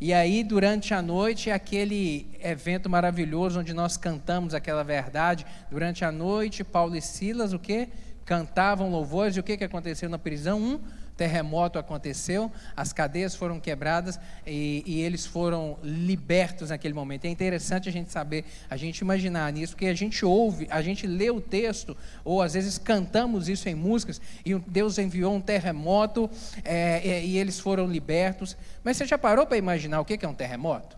E 0.00 0.14
aí, 0.14 0.44
durante 0.44 0.94
a 0.94 1.02
noite, 1.02 1.50
aquele 1.50 2.30
evento 2.40 2.88
maravilhoso 2.88 3.58
onde 3.58 3.74
nós 3.74 3.96
cantamos 3.96 4.54
aquela 4.54 4.84
verdade. 4.84 5.44
Durante 5.70 6.04
a 6.04 6.12
noite, 6.12 6.62
Paulo 6.62 6.94
e 6.94 7.02
Silas, 7.02 7.52
o 7.52 7.58
que? 7.58 7.88
Cantavam 8.24 8.90
louvores. 8.90 9.36
E 9.36 9.40
o 9.40 9.42
que, 9.42 9.56
que 9.56 9.64
aconteceu 9.64 10.08
na 10.08 10.18
prisão? 10.18 10.60
Um 10.60 10.80
terremoto 11.18 11.80
aconteceu, 11.80 12.50
as 12.76 12.92
cadeias 12.92 13.34
foram 13.34 13.58
quebradas 13.58 14.20
e, 14.46 14.84
e, 14.86 15.00
eles 15.02 15.26
foram 15.26 15.76
libertos 15.82 16.70
naquele 16.70 16.94
momento. 16.94 17.24
É 17.24 17.28
interessante 17.28 17.88
a 17.88 17.92
gente 17.92 18.12
saber, 18.12 18.44
a 18.70 18.76
gente 18.76 19.00
imaginar 19.00 19.52
nisso, 19.52 19.72
porque 19.72 19.88
a 19.88 19.94
gente 19.94 20.24
ouve, 20.24 20.68
a 20.70 20.80
gente 20.80 21.08
lê 21.08 21.28
o 21.28 21.40
texto, 21.40 21.96
ou 22.24 22.40
às 22.40 22.54
vezes 22.54 22.78
cantamos 22.78 23.48
isso 23.48 23.68
em 23.68 23.74
músicas, 23.74 24.20
e 24.46 24.54
Deus 24.54 24.96
enviou 24.96 25.34
um 25.34 25.40
terremoto 25.40 26.30
é, 26.64 27.04
e, 27.04 27.30
e, 27.30 27.38
eles 27.38 27.58
foram 27.58 27.88
libertos. 27.88 28.56
Mas 28.84 28.96
você 28.96 29.04
já 29.04 29.18
parou 29.18 29.44
para 29.44 29.56
imaginar 29.56 30.00
o 30.00 30.04
que 30.04 30.24
é 30.24 30.28
um 30.28 30.34
terremoto? 30.34 30.96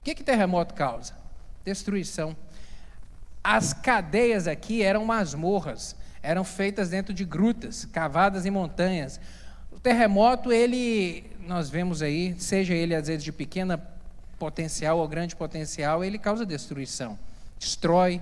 O 0.00 0.02
que, 0.02 0.12
que 0.12 0.24
terremoto 0.24 0.74
causa? 0.74 1.14
Destruição. 1.64 2.36
As 3.44 3.72
cadeias 3.72 4.48
aqui 4.48 4.82
eram 4.82 5.04
masmorras 5.04 5.94
eram 6.22 6.44
feitas 6.44 6.88
dentro 6.90 7.14
de 7.14 7.24
grutas, 7.24 7.84
cavadas 7.86 8.46
em 8.46 8.50
montanhas. 8.50 9.20
O 9.72 9.78
terremoto, 9.78 10.52
ele, 10.52 11.24
nós 11.46 11.70
vemos 11.70 12.02
aí, 12.02 12.34
seja 12.38 12.74
ele 12.74 12.94
às 12.94 13.06
vezes 13.06 13.24
de 13.24 13.32
pequena 13.32 13.78
potencial 14.38 14.98
ou 14.98 15.08
grande 15.08 15.36
potencial, 15.36 16.02
ele 16.02 16.18
causa 16.18 16.44
destruição, 16.46 17.18
destrói. 17.58 18.20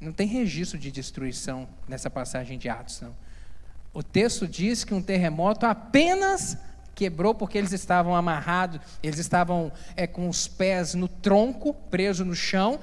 Não 0.00 0.12
tem 0.12 0.26
registro 0.26 0.78
de 0.78 0.90
destruição 0.90 1.68
nessa 1.88 2.10
passagem 2.10 2.58
de 2.58 2.68
Atos, 2.68 3.00
não. 3.00 3.14
O 3.92 4.02
texto 4.02 4.48
diz 4.48 4.82
que 4.82 4.92
um 4.92 5.00
terremoto 5.00 5.66
apenas 5.66 6.58
quebrou 6.94 7.34
porque 7.34 7.58
eles 7.58 7.72
estavam 7.72 8.14
amarrados, 8.14 8.80
eles 9.02 9.18
estavam 9.18 9.70
é, 9.96 10.06
com 10.06 10.28
os 10.28 10.48
pés 10.48 10.94
no 10.94 11.08
tronco, 11.08 11.74
preso 11.90 12.24
no 12.24 12.34
chão, 12.34 12.80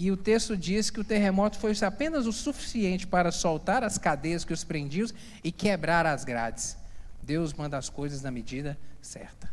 e 0.00 0.10
o 0.10 0.16
texto 0.16 0.56
diz 0.56 0.88
que 0.88 0.98
o 0.98 1.04
terremoto 1.04 1.58
foi 1.58 1.74
apenas 1.82 2.26
o 2.26 2.32
suficiente 2.32 3.06
para 3.06 3.30
soltar 3.30 3.84
as 3.84 3.98
cadeias 3.98 4.46
que 4.46 4.52
os 4.54 4.64
prendiam 4.64 5.06
e 5.44 5.52
quebrar 5.52 6.06
as 6.06 6.24
grades. 6.24 6.74
Deus 7.22 7.52
manda 7.52 7.76
as 7.76 7.90
coisas 7.90 8.22
na 8.22 8.30
medida 8.30 8.78
certa. 9.02 9.52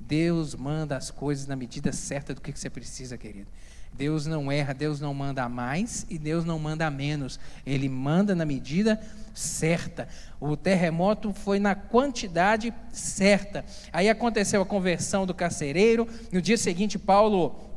Deus 0.00 0.56
manda 0.56 0.96
as 0.96 1.12
coisas 1.12 1.46
na 1.46 1.54
medida 1.54 1.92
certa 1.92 2.34
do 2.34 2.40
que 2.40 2.50
você 2.50 2.68
precisa, 2.68 3.16
querido. 3.16 3.46
Deus 3.92 4.26
não 4.26 4.50
erra, 4.50 4.74
Deus 4.74 5.00
não 5.00 5.14
manda 5.14 5.48
mais 5.48 6.06
e 6.10 6.18
Deus 6.18 6.44
não 6.44 6.58
manda 6.58 6.90
menos. 6.90 7.38
Ele 7.64 7.88
manda 7.88 8.34
na 8.34 8.44
medida 8.44 9.00
certa. 9.32 10.08
O 10.40 10.56
terremoto 10.56 11.32
foi 11.32 11.60
na 11.60 11.76
quantidade 11.76 12.74
certa. 12.90 13.64
Aí 13.92 14.08
aconteceu 14.08 14.60
a 14.60 14.66
conversão 14.66 15.24
do 15.24 15.32
carcereiro. 15.32 16.08
No 16.32 16.42
dia 16.42 16.58
seguinte, 16.58 16.98
Paulo 16.98 17.71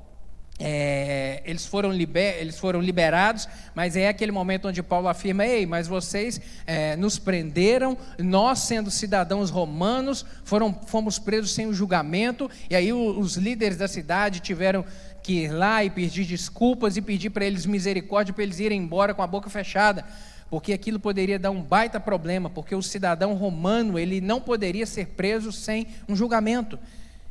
é, 0.57 1.41
eles, 1.43 1.65
foram 1.65 1.91
liber, 1.91 2.37
eles 2.39 2.57
foram 2.57 2.79
liberados, 2.79 3.47
mas 3.73 3.97
é 3.97 4.07
aquele 4.07 4.31
momento 4.31 4.69
onde 4.69 4.81
Paulo 4.81 5.09
afirma: 5.09 5.45
Ei, 5.45 5.65
mas 5.65 5.85
vocês 5.85 6.39
é, 6.65 6.95
nos 6.95 7.19
prenderam, 7.19 7.97
nós, 8.17 8.59
sendo 8.59 8.89
cidadãos 8.89 9.49
romanos, 9.49 10.25
foram, 10.45 10.73
fomos 10.87 11.19
presos 11.19 11.53
sem 11.53 11.67
o 11.67 11.73
julgamento, 11.73 12.49
e 12.69 12.75
aí 12.75 12.93
os 12.93 13.35
líderes 13.35 13.77
da 13.77 13.87
cidade 13.87 14.39
tiveram 14.39 14.85
que 15.21 15.43
ir 15.43 15.49
lá 15.49 15.83
e 15.83 15.89
pedir 15.89 16.23
desculpas 16.23 16.95
e 16.95 17.01
pedir 17.01 17.31
para 17.31 17.43
eles 17.43 17.65
misericórdia, 17.65 18.33
para 18.33 18.43
eles 18.43 18.59
irem 18.59 18.79
embora 18.79 19.13
com 19.13 19.23
a 19.23 19.27
boca 19.27 19.49
fechada, 19.49 20.05
porque 20.49 20.71
aquilo 20.71 20.99
poderia 21.01 21.37
dar 21.37 21.51
um 21.51 21.61
baita 21.61 21.99
problema, 21.99 22.49
porque 22.49 22.75
o 22.75 22.81
cidadão 22.81 23.33
romano 23.33 23.99
ele 23.99 24.21
não 24.21 24.39
poderia 24.39 24.85
ser 24.85 25.07
preso 25.07 25.51
sem 25.51 25.87
um 26.07 26.15
julgamento. 26.15 26.79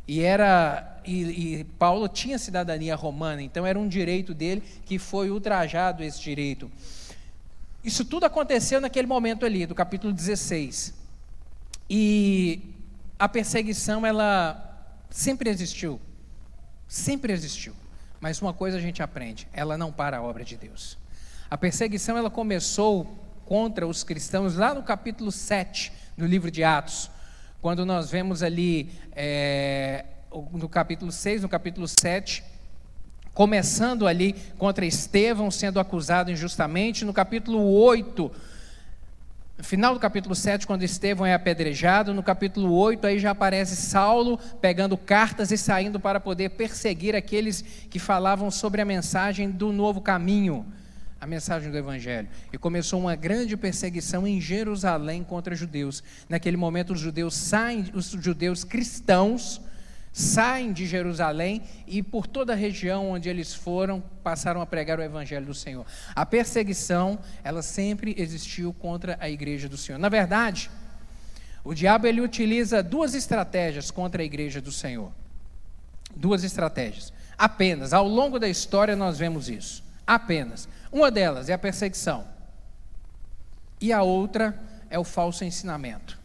E 0.06 0.20
era 0.20 1.00
e, 1.04 1.61
e, 1.61 1.64
Paulo 1.78 2.08
tinha 2.08 2.38
cidadania 2.38 2.94
romana, 2.94 3.42
então 3.42 3.66
era 3.66 3.78
um 3.78 3.88
direito 3.88 4.34
dele 4.34 4.62
que 4.84 4.99
foi 4.99 5.30
ultrajado 5.30 6.02
esse 6.02 6.20
direito. 6.20 6.70
Isso 7.82 8.04
tudo 8.04 8.25
aconteceu 8.25 8.80
naquele 8.80 9.06
momento 9.06 9.44
ali, 9.44 9.66
do 9.66 9.75
capítulo 9.75 10.12
16. 10.12 10.94
E 11.88 12.75
a 13.18 13.28
perseguição 13.28 14.06
ela 14.06 14.94
sempre 15.11 15.50
existiu. 15.50 16.00
Sempre 16.88 17.32
existiu. 17.32 17.75
Mas 18.20 18.40
uma 18.40 18.54
coisa 18.54 18.78
a 18.78 18.80
gente 18.80 19.02
aprende, 19.02 19.46
ela 19.52 19.76
não 19.76 19.92
para 19.92 20.16
a 20.16 20.23
obra 20.23 20.44
de 20.44 20.56
Deus. 20.56 20.96
A 21.50 21.58
perseguição 21.58 22.16
ela 22.16 22.30
começou 22.30 23.18
contra 23.44 23.87
os 23.87 24.02
cristãos 24.02 24.56
lá 24.56 24.73
no 24.73 24.82
capítulo 24.82 25.30
7 25.30 25.92
do 26.16 26.26
livro 26.26 26.50
de 26.50 26.64
Atos, 26.64 27.11
quando 27.64 27.87
nós 27.87 28.11
vemos 28.11 28.42
ali 28.42 28.90
é, 29.12 30.04
no 30.52 30.68
capítulo 30.68 31.11
6, 31.11 31.40
no 31.40 31.49
capítulo 31.49 31.88
7, 31.88 32.44
começando 33.33 34.06
ali 34.06 34.35
contra 34.59 34.85
Estevão 34.85 35.50
sendo 35.50 35.80
acusado 35.80 36.30
injustamente, 36.30 37.06
no 37.06 37.12
capítulo 37.14 37.59
8, 37.73 38.30
no 39.56 39.64
final 39.64 39.94
do 39.94 39.99
capítulo 39.99 40.35
7, 40.35 40.66
quando 40.66 40.83
Estevão 40.83 41.25
é 41.25 41.33
apedrejado, 41.33 42.12
no 42.12 42.23
capítulo 42.23 42.71
8 42.71 43.06
aí 43.06 43.18
já 43.18 43.30
aparece 43.30 43.76
Saulo 43.76 44.38
pegando 44.61 44.94
cartas 44.99 45.50
e 45.50 45.56
saindo 45.56 45.99
para 45.99 46.21
poder 46.21 46.50
perseguir 46.50 47.16
aqueles 47.16 47.62
que 47.88 47.99
falavam 47.99 48.50
sobre 48.50 48.83
a 48.83 48.85
mensagem 48.85 49.50
do 49.50 49.73
novo 49.73 50.02
caminho 50.02 50.66
a 51.25 51.26
mensagem 51.26 51.71
do 51.71 51.78
Evangelho. 51.78 52.28
E 52.52 52.59
começou 52.59 53.00
uma 53.00 53.16
grande 53.16 53.57
perseguição 53.57 54.26
em 54.26 54.38
Jerusalém 54.43 55.25
contra 55.25 55.54
judeus. 55.54 56.04
Naquele 56.28 56.59
momento, 56.59 56.93
os 56.93 57.00
judeus 57.00 57.35
saem, 57.35 57.90
os 57.95 58.11
judeus 58.11 58.62
cristãos 58.62 59.59
saem 60.12 60.71
de 60.71 60.85
Jerusalém 60.85 61.62
e 61.87 62.02
por 62.02 62.26
toda 62.26 62.52
a 62.52 62.57
região 62.57 63.09
onde 63.09 63.31
eles 63.31 63.54
foram, 63.54 64.02
passaram 64.23 64.61
a 64.61 64.66
pregar 64.66 64.99
o 64.99 65.02
Evangelho 65.02 65.47
do 65.47 65.54
Senhor. 65.54 65.87
A 66.14 66.26
perseguição, 66.26 67.19
ela 67.43 67.62
sempre 67.62 68.14
existiu 68.19 68.75
contra 68.75 69.16
a 69.19 69.28
igreja 69.31 69.66
do 69.66 69.78
Senhor. 69.78 69.99
Na 69.99 70.11
verdade, 70.11 70.71
o 71.64 71.73
diabo 71.73 72.07
ele 72.07 72.21
utiliza 72.21 72.83
duas 72.83 73.14
estratégias 73.14 73.90
contra 73.90 74.21
a 74.21 74.26
igreja 74.26 74.61
do 74.61 74.71
Senhor. 74.71 75.11
Duas 76.14 76.45
estratégias. 76.45 77.14
Apenas, 77.38 77.95
ao 77.95 78.07
longo 78.07 78.38
da 78.38 78.47
história 78.47 78.95
nós 78.95 79.19
vemos 79.19 79.49
isso. 79.49 79.83
Apenas. 80.07 80.69
Uma 80.95 81.11
delas 81.11 81.49
é 81.49 81.53
a 81.53 81.59
perseguição. 81.59 82.25
E 83.81 83.93
a 83.93 84.05
outra 84.05 84.57
é 84.89 84.97
o 84.97 85.03
falso 85.03 85.45
ensinamento. 85.45 86.17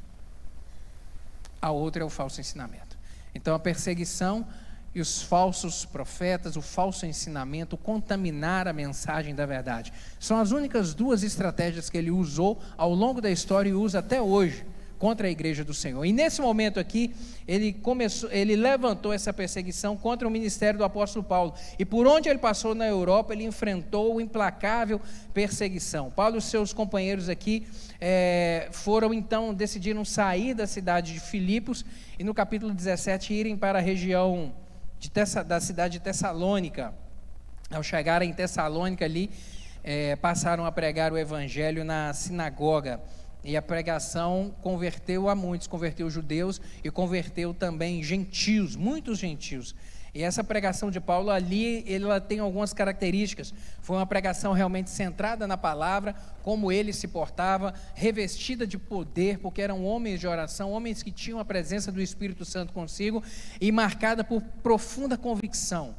A 1.60 1.72
outra 1.72 2.04
é 2.04 2.06
o 2.06 2.10
falso 2.10 2.40
ensinamento. 2.40 2.96
Então 3.34 3.56
a 3.56 3.60
perseguição 3.60 4.46
e 4.94 5.02
os 5.02 5.24
falsos 5.24 5.86
profetas, 5.86 6.56
o 6.56 6.62
falso 6.62 7.08
ensinamento, 7.08 7.76
contaminar 7.76 8.68
a 8.68 8.74
mensagem 8.74 9.34
da 9.34 9.48
verdade. 9.48 9.92
São 10.20 10.38
as 10.38 10.52
únicas 10.52 10.94
duas 10.94 11.24
estratégias 11.24 11.90
que 11.90 11.98
ele 11.98 12.12
usou 12.12 12.62
ao 12.78 12.94
longo 12.94 13.20
da 13.20 13.32
história 13.32 13.72
e 13.72 13.74
usa 13.74 13.98
até 13.98 14.22
hoje 14.22 14.64
contra 15.00 15.27
a 15.27 15.32
igreja 15.32 15.63
do 15.63 15.74
Senhor. 15.74 16.06
E 16.06 16.12
nesse 16.12 16.41
momento 16.41 16.79
aqui, 16.79 17.15
ele 17.48 17.72
começou, 17.72 18.29
ele 18.32 18.56
levantou 18.56 19.13
essa 19.13 19.32
perseguição 19.32 19.96
contra 19.96 20.27
o 20.27 20.32
ministério 20.32 20.77
do 20.77 20.84
apóstolo 20.84 21.24
Paulo. 21.24 21.53
E 21.79 21.86
por 21.86 22.06
onde 22.06 22.27
ele 22.27 22.38
passou 22.38 22.75
na 22.75 22.86
Europa, 22.86 23.34
ele 23.34 23.46
enfrentou 23.46 24.20
implacável 24.20 25.01
perseguição. 25.34 26.12
Paulo 26.12 26.38
e 26.38 26.41
seus 26.41 26.74
companheiros 26.74 27.29
aqui 27.29 27.65
é, 28.00 28.68
foram 28.72 29.13
então, 29.13 29.53
decidiram 29.53 30.03
sair 30.03 30.53
da 30.53 30.68
cidade 30.68 31.13
de 31.13 31.20
Filipos 31.22 31.86
e 32.20 32.24
no 32.24 32.34
capítulo 32.34 32.74
17 32.74 33.34
irem 33.34 33.56
para 33.56 33.79
a 33.79 33.82
região 33.82 34.53
Tessa, 35.13 35.41
da 35.46 35.62
cidade 35.62 35.94
de 35.94 36.00
Tessalônica. 36.01 36.94
Ao 37.72 37.82
chegarem 37.82 38.29
em 38.29 38.34
Tessalônica 38.34 39.06
ali, 39.06 39.29
é, 39.82 40.18
passaram 40.18 40.65
a 40.65 40.72
pregar 40.74 41.13
o 41.13 41.18
evangelho 41.18 41.86
na 41.86 42.13
sinagoga. 42.13 43.00
E 43.43 43.55
a 43.55 43.62
pregação 43.62 44.53
converteu 44.62 45.29
a 45.29 45.36
muitos, 45.36 45.67
converteu 45.67 46.10
judeus 46.10 46.60
e 46.84 46.91
converteu 46.91 47.53
também 47.53 48.03
gentios, 48.03 48.75
muitos 48.75 49.17
gentios. 49.17 49.74
E 50.13 50.24
essa 50.24 50.43
pregação 50.43 50.89
de 50.89 51.00
Paulo 51.00 51.29
ali, 51.29 51.86
ela 51.88 52.19
tem 52.19 52.39
algumas 52.39 52.74
características. 52.74 53.53
Foi 53.81 53.96
uma 53.96 54.05
pregação 54.05 54.53
realmente 54.53 54.90
centrada 54.90 55.48
na 55.48 55.55
palavra, 55.55 56.16
como 56.42 56.72
ele 56.72 56.92
se 56.92 57.07
portava, 57.07 57.74
revestida 57.94 58.66
de 58.66 58.77
poder, 58.77 59.37
porque 59.40 59.61
eram 59.61 59.85
homens 59.85 60.20
de 60.20 60.27
oração, 60.27 60.72
homens 60.72 61.03
que 61.03 61.11
tinham 61.11 61.40
a 61.40 61.46
presença 61.46 61.92
do 61.92 62.01
Espírito 62.01 62.44
Santo 62.44 62.74
consigo 62.74 63.24
e 63.61 63.72
marcada 63.72 64.24
por 64.24 64.42
profunda 64.64 65.18
convicção. 65.18 65.96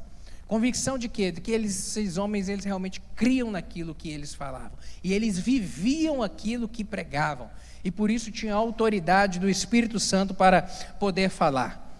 Convicção 0.50 0.98
de 0.98 1.08
quê? 1.08 1.30
De 1.30 1.40
que 1.40 1.52
eles, 1.52 1.96
esses 1.96 2.16
homens 2.16 2.48
eles 2.48 2.64
realmente 2.64 3.00
criam 3.14 3.52
naquilo 3.52 3.94
que 3.94 4.10
eles 4.10 4.34
falavam. 4.34 4.72
E 5.00 5.12
eles 5.12 5.38
viviam 5.38 6.24
aquilo 6.24 6.66
que 6.66 6.82
pregavam. 6.82 7.48
E 7.84 7.90
por 7.92 8.10
isso 8.10 8.32
tinham 8.32 8.58
autoridade 8.58 9.38
do 9.38 9.48
Espírito 9.48 10.00
Santo 10.00 10.34
para 10.34 10.62
poder 10.98 11.30
falar. 11.30 11.94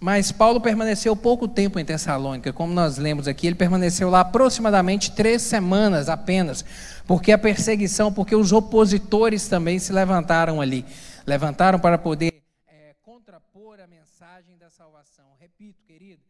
Mas 0.00 0.32
Paulo 0.32 0.58
permaneceu 0.58 1.14
pouco 1.14 1.46
tempo 1.46 1.78
em 1.78 1.84
Tessalônica, 1.84 2.50
como 2.50 2.72
nós 2.72 2.96
lemos 2.96 3.28
aqui, 3.28 3.46
ele 3.46 3.56
permaneceu 3.56 4.08
lá 4.08 4.20
aproximadamente 4.20 5.12
três 5.12 5.42
semanas 5.42 6.08
apenas, 6.08 6.64
porque 7.06 7.30
a 7.30 7.36
perseguição, 7.36 8.10
porque 8.10 8.34
os 8.34 8.52
opositores 8.52 9.48
também 9.48 9.78
se 9.78 9.92
levantaram 9.92 10.62
ali, 10.62 10.86
levantaram 11.26 11.78
para 11.78 11.98
poder 11.98 12.42
é, 12.66 12.94
contrapor 13.02 13.78
a 13.80 13.86
mensagem 13.86 14.56
da 14.56 14.70
salvação. 14.70 15.26
Repito, 15.38 15.82
querido, 15.86 16.22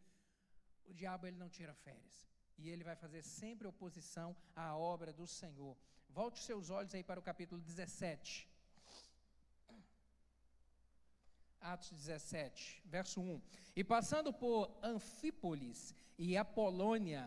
diabo 1.01 1.25
ele 1.27 1.41
não 1.43 1.49
tira 1.57 1.73
férias. 1.85 2.15
E 2.61 2.69
ele 2.69 2.83
vai 2.89 2.95
fazer 3.03 3.21
sempre 3.23 3.67
oposição 3.73 4.29
à 4.55 4.67
obra 4.95 5.11
do 5.19 5.25
Senhor. 5.39 5.75
Volte 6.09 6.39
seus 6.49 6.69
olhos 6.69 6.93
aí 6.93 7.03
para 7.03 7.19
o 7.19 7.27
capítulo 7.29 7.59
17. 7.61 8.47
Atos 11.59 11.91
17, 11.91 12.81
verso 12.85 13.19
1. 13.21 13.41
E 13.75 13.83
passando 13.83 14.31
por 14.43 14.59
Anfípolis 14.93 15.79
e 16.17 16.37
Apolônia, 16.45 17.23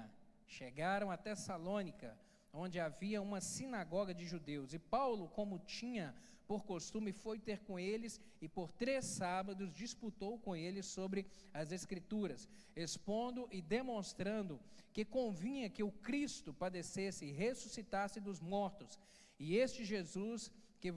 chegaram 0.47 1.11
a 1.11 1.17
Tessalônica, 1.17 2.11
onde 2.53 2.79
havia 2.87 3.21
uma 3.23 3.41
sinagoga 3.41 4.13
de 4.15 4.25
judeus. 4.33 4.73
E 4.73 4.79
Paulo, 4.79 5.29
como 5.29 5.59
tinha 5.79 6.15
por 6.47 6.65
costume, 6.65 7.13
foi 7.13 7.39
ter 7.39 7.61
com 7.61 7.79
eles 7.79 8.21
e 8.41 8.49
por 8.49 8.71
três 8.73 9.05
sábados 9.05 9.73
disputou 9.73 10.39
com 10.39 10.55
eles 10.55 10.87
sobre 10.87 11.27
as 11.53 11.73
Escrituras, 11.73 12.49
expondo 12.77 13.49
e 13.51 13.61
demonstrando 13.61 14.61
que 14.93 15.05
convinha 15.05 15.71
que 15.71 15.83
o 15.83 15.91
Cristo 15.91 16.53
padecesse 16.53 17.25
e 17.27 17.33
ressuscitasse 17.33 18.21
dos 18.21 18.41
mortos. 18.41 18.99
E 19.39 19.57
este 19.57 19.85
Jesus 19.85 20.51
que 20.81 20.93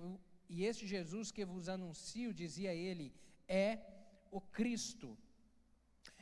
e 0.49 0.63
este 0.63 0.87
Jesus 0.87 1.31
que 1.31 1.43
vos 1.43 1.67
anuncio, 1.67 2.33
dizia 2.33 2.73
ele, 2.73 3.13
é 3.47 3.79
o 4.31 4.39
Cristo. 4.39 5.17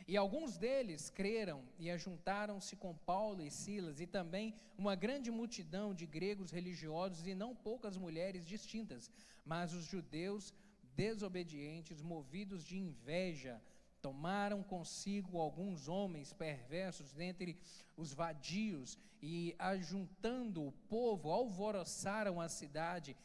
E 0.08 0.16
alguns 0.16 0.56
deles 0.56 1.10
creram 1.10 1.64
e 1.80 1.90
ajuntaram-se 1.90 2.76
com 2.76 2.96
Paulo 2.96 3.42
e 3.42 3.50
Silas, 3.50 4.00
e 4.00 4.06
também 4.06 4.54
uma 4.78 4.94
grande 4.94 5.32
multidão 5.32 5.96
de 5.96 6.06
gregos 6.06 6.52
religiosos 6.52 7.26
e 7.26 7.34
não 7.34 7.56
poucas 7.56 7.98
mulheres 7.98 8.46
distintas. 8.46 9.10
Mas 9.44 9.74
os 9.74 9.86
judeus 9.86 10.54
desobedientes, 10.96 12.04
movidos 12.04 12.64
de 12.64 12.78
inveja, 12.78 13.60
tomaram 14.00 14.62
consigo 14.62 15.40
alguns 15.40 15.88
homens 15.88 16.32
perversos 16.32 17.12
dentre 17.12 17.58
os 17.98 18.14
vadios 18.14 19.00
e, 19.20 19.56
ajuntando 19.58 20.68
o 20.68 20.72
povo, 20.72 21.32
alvoroçaram 21.32 22.40
a 22.40 22.48
cidade 22.48 23.18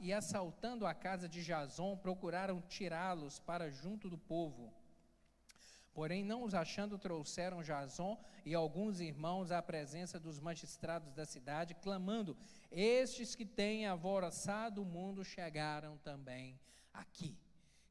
e, 0.00 0.12
assaltando 0.12 0.84
a 0.84 0.92
casa 0.92 1.28
de 1.28 1.44
Jason, 1.44 1.96
procuraram 1.96 2.60
tirá-los 2.62 3.38
para 3.38 3.70
junto 3.70 4.10
do 4.10 4.18
povo. 4.18 4.74
Porém, 5.96 6.22
não 6.22 6.42
os 6.44 6.52
achando, 6.52 6.98
trouxeram 6.98 7.62
Jason 7.62 8.18
e 8.44 8.54
alguns 8.54 9.00
irmãos 9.00 9.50
à 9.50 9.62
presença 9.62 10.20
dos 10.20 10.38
magistrados 10.38 11.10
da 11.14 11.24
cidade, 11.24 11.74
clamando: 11.74 12.36
Estes 12.70 13.34
que 13.34 13.46
têm 13.46 13.86
alvoroçado 13.86 14.82
o 14.82 14.84
mundo 14.84 15.24
chegaram 15.24 15.96
também 15.96 16.60
aqui. 16.92 17.34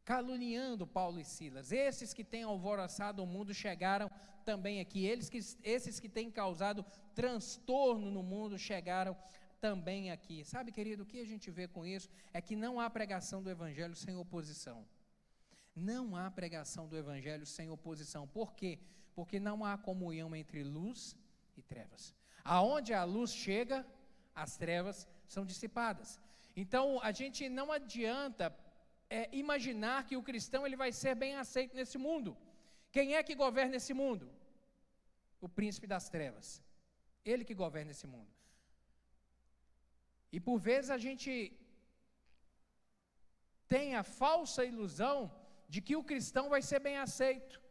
Caluniando 0.03 0.85
Paulo 0.85 1.19
e 1.19 1.25
Silas. 1.25 1.71
Esses 1.71 2.13
que 2.13 2.23
têm 2.23 2.43
alvoroçado 2.43 3.23
o 3.23 3.25
mundo 3.25 3.55
chegaram 3.55 4.07
também 4.43 4.79
aqui. 4.79 5.03
Eles 5.03 5.27
que, 5.27 5.39
esses 5.63 5.99
que 5.99 6.07
têm 6.07 6.29
causado 6.29 6.85
transtorno 7.15 8.11
no 8.11 8.21
mundo 8.21 8.55
chegaram 8.55 9.17
também 9.59 10.11
aqui. 10.11 10.45
Sabe, 10.45 10.71
querido, 10.71 11.01
o 11.01 11.07
que 11.07 11.21
a 11.21 11.25
gente 11.25 11.49
vê 11.49 11.67
com 11.67 11.83
isso 11.83 12.07
é 12.31 12.39
que 12.39 12.55
não 12.55 12.79
há 12.79 12.87
pregação 12.87 13.41
do 13.41 13.49
evangelho 13.49 13.95
sem 13.95 14.15
oposição. 14.15 14.85
Não 15.75 16.15
há 16.15 16.31
pregação 16.31 16.87
do 16.87 16.97
Evangelho 16.97 17.45
sem 17.45 17.69
oposição. 17.69 18.27
Por 18.27 18.53
quê? 18.53 18.79
Porque 19.13 19.39
não 19.39 19.65
há 19.65 19.77
comunhão 19.77 20.35
entre 20.35 20.63
luz 20.63 21.17
e 21.57 21.61
trevas. 21.61 22.13
Aonde 22.43 22.93
a 22.93 23.03
luz 23.03 23.33
chega, 23.33 23.85
as 24.33 24.55
trevas 24.55 25.07
são 25.27 25.45
dissipadas. 25.45 26.19
Então, 26.55 27.01
a 27.01 27.11
gente 27.11 27.49
não 27.49 27.71
adianta 27.71 28.55
é, 29.09 29.29
imaginar 29.35 30.05
que 30.05 30.15
o 30.15 30.23
cristão 30.23 30.65
ele 30.65 30.77
vai 30.83 30.91
ser 30.91 31.13
bem 31.15 31.35
aceito 31.35 31.75
nesse 31.75 31.97
mundo. 31.97 32.37
Quem 32.91 33.15
é 33.15 33.23
que 33.23 33.35
governa 33.35 33.75
esse 33.75 33.93
mundo? 33.93 34.29
O 35.41 35.49
príncipe 35.49 35.87
das 35.87 36.07
trevas. 36.09 36.63
Ele 37.25 37.43
que 37.43 37.53
governa 37.53 37.91
esse 37.91 38.07
mundo. 38.07 38.31
E 40.31 40.39
por 40.39 40.57
vezes 40.59 40.89
a 40.89 40.97
gente 40.97 41.31
tem 43.67 43.95
a 43.95 44.03
falsa 44.03 44.63
ilusão 44.63 45.17
de 45.67 45.81
que 45.81 45.95
o 45.95 46.03
cristão 46.03 46.49
vai 46.49 46.61
ser 46.61 46.79
bem 46.79 46.97
aceito, 46.97 47.61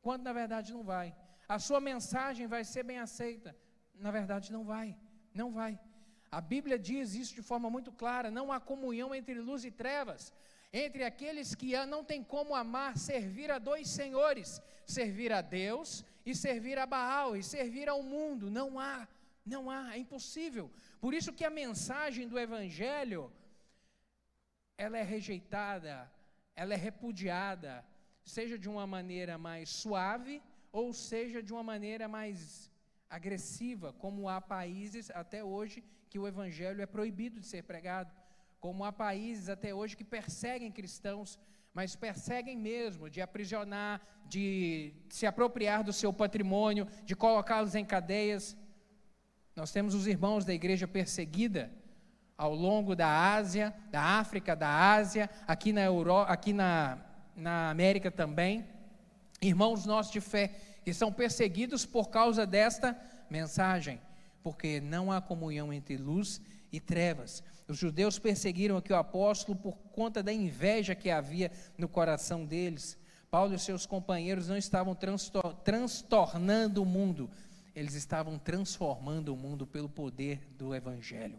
quando 0.00 0.22
na 0.22 0.32
verdade 0.32 0.72
não 0.72 0.82
vai. 0.82 1.14
A 1.48 1.58
sua 1.58 1.80
mensagem 1.80 2.46
vai 2.46 2.64
ser 2.64 2.82
bem 2.82 2.98
aceita, 2.98 3.56
na 3.94 4.10
verdade 4.10 4.52
não 4.52 4.64
vai, 4.64 4.96
não 5.34 5.50
vai. 5.52 5.78
A 6.30 6.40
Bíblia 6.40 6.78
diz 6.78 7.14
isso 7.14 7.34
de 7.34 7.42
forma 7.42 7.70
muito 7.70 7.90
clara: 7.90 8.30
não 8.30 8.52
há 8.52 8.60
comunhão 8.60 9.14
entre 9.14 9.34
luz 9.34 9.64
e 9.64 9.70
trevas, 9.70 10.32
entre 10.72 11.04
aqueles 11.04 11.54
que 11.54 11.74
não 11.86 12.04
têm 12.04 12.22
como 12.22 12.54
amar, 12.54 12.98
servir 12.98 13.50
a 13.50 13.58
dois 13.58 13.88
senhores, 13.88 14.60
servir 14.86 15.32
a 15.32 15.40
Deus 15.40 16.04
e 16.24 16.34
servir 16.34 16.78
a 16.78 16.86
Baal, 16.86 17.36
e 17.36 17.42
servir 17.42 17.88
ao 17.88 18.02
mundo. 18.02 18.50
Não 18.50 18.78
há, 18.78 19.08
não 19.44 19.70
há, 19.70 19.94
é 19.94 19.98
impossível. 19.98 20.70
Por 21.00 21.14
isso 21.14 21.32
que 21.32 21.44
a 21.44 21.50
mensagem 21.50 22.28
do 22.28 22.38
Evangelho, 22.38 23.32
ela 24.76 24.98
é 24.98 25.02
rejeitada, 25.02 26.10
ela 26.60 26.74
é 26.74 26.76
repudiada, 26.76 27.84
seja 28.24 28.56
de 28.62 28.68
uma 28.68 28.84
maneira 28.84 29.34
mais 29.38 29.68
suave, 29.68 30.42
ou 30.72 30.92
seja 30.92 31.40
de 31.40 31.52
uma 31.52 31.62
maneira 31.62 32.06
mais 32.08 32.68
agressiva, 33.08 33.92
como 33.92 34.28
há 34.28 34.40
países 34.40 35.08
até 35.22 35.40
hoje 35.52 35.84
que 36.10 36.18
o 36.18 36.26
evangelho 36.26 36.82
é 36.82 36.86
proibido 36.96 37.38
de 37.38 37.46
ser 37.46 37.62
pregado, 37.62 38.12
como 38.58 38.84
há 38.84 38.92
países 38.92 39.48
até 39.48 39.72
hoje 39.72 39.96
que 39.96 40.02
perseguem 40.02 40.72
cristãos, 40.78 41.38
mas 41.72 41.94
perseguem 41.94 42.56
mesmo, 42.56 43.08
de 43.08 43.20
aprisionar, 43.22 44.02
de 44.26 44.92
se 45.08 45.26
apropriar 45.26 45.84
do 45.84 45.92
seu 45.92 46.12
patrimônio, 46.12 46.88
de 47.04 47.14
colocá-los 47.14 47.76
em 47.76 47.84
cadeias. 47.84 48.56
Nós 49.54 49.70
temos 49.70 49.94
os 49.94 50.08
irmãos 50.08 50.44
da 50.44 50.52
igreja 50.52 50.88
perseguida 50.88 51.70
ao 52.38 52.54
longo 52.54 52.94
da 52.94 53.34
Ásia, 53.34 53.74
da 53.90 54.00
África, 54.00 54.54
da 54.54 54.94
Ásia, 54.94 55.28
aqui 55.44 55.72
na 55.72 55.82
Europa, 55.82 56.32
aqui 56.32 56.52
na, 56.52 56.96
na 57.34 57.68
América 57.68 58.12
também. 58.12 58.64
Irmãos 59.42 59.84
nossos 59.84 60.12
de 60.12 60.20
fé 60.20 60.54
que 60.84 60.94
são 60.94 61.12
perseguidos 61.12 61.84
por 61.84 62.08
causa 62.08 62.46
desta 62.46 62.96
mensagem, 63.28 64.00
porque 64.40 64.80
não 64.80 65.10
há 65.10 65.20
comunhão 65.20 65.72
entre 65.72 65.96
luz 65.96 66.40
e 66.72 66.78
trevas. 66.78 67.42
Os 67.66 67.76
judeus 67.76 68.20
perseguiram 68.20 68.76
aqui 68.76 68.92
o 68.92 68.96
apóstolo 68.96 69.58
por 69.58 69.76
conta 69.92 70.22
da 70.22 70.32
inveja 70.32 70.94
que 70.94 71.10
havia 71.10 71.50
no 71.76 71.88
coração 71.88 72.46
deles. 72.46 72.96
Paulo 73.30 73.52
e 73.54 73.58
seus 73.58 73.84
companheiros 73.84 74.48
não 74.48 74.56
estavam 74.56 74.96
transtornando 75.64 76.82
o 76.82 76.86
mundo, 76.86 77.28
eles 77.74 77.94
estavam 77.94 78.38
transformando 78.38 79.34
o 79.34 79.36
mundo 79.36 79.66
pelo 79.66 79.88
poder 79.88 80.40
do 80.56 80.74
Evangelho. 80.74 81.38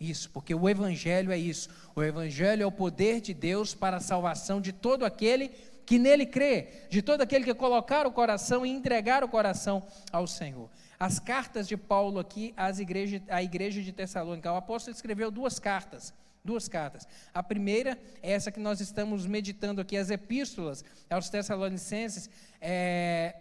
Isso, 0.00 0.30
porque 0.30 0.54
o 0.54 0.66
Evangelho 0.66 1.30
é 1.30 1.36
isso. 1.36 1.68
O 1.94 2.02
Evangelho 2.02 2.62
é 2.62 2.66
o 2.66 2.72
poder 2.72 3.20
de 3.20 3.34
Deus 3.34 3.74
para 3.74 3.98
a 3.98 4.00
salvação 4.00 4.58
de 4.58 4.72
todo 4.72 5.04
aquele 5.04 5.50
que 5.84 5.98
nele 5.98 6.24
crê, 6.24 6.86
de 6.88 7.02
todo 7.02 7.20
aquele 7.20 7.44
que 7.44 7.52
colocar 7.52 8.06
o 8.06 8.12
coração 8.12 8.64
e 8.64 8.70
entregar 8.70 9.22
o 9.22 9.28
coração 9.28 9.86
ao 10.10 10.26
Senhor. 10.26 10.70
As 10.98 11.18
cartas 11.18 11.68
de 11.68 11.76
Paulo 11.76 12.18
aqui 12.18 12.54
às 12.56 12.78
igreja, 12.78 13.22
à 13.28 13.42
igreja 13.42 13.82
de 13.82 13.92
Tessalônica, 13.92 14.50
o 14.50 14.56
apóstolo 14.56 14.94
escreveu 14.94 15.30
duas 15.30 15.58
cartas. 15.58 16.14
Duas 16.42 16.66
cartas. 16.66 17.06
A 17.34 17.42
primeira 17.42 17.98
é 18.22 18.32
essa 18.32 18.50
que 18.50 18.60
nós 18.60 18.80
estamos 18.80 19.26
meditando 19.26 19.82
aqui, 19.82 19.98
as 19.98 20.10
epístolas 20.10 20.82
aos 21.10 21.28
Tessalonicenses. 21.28 22.30
É, 22.58 23.34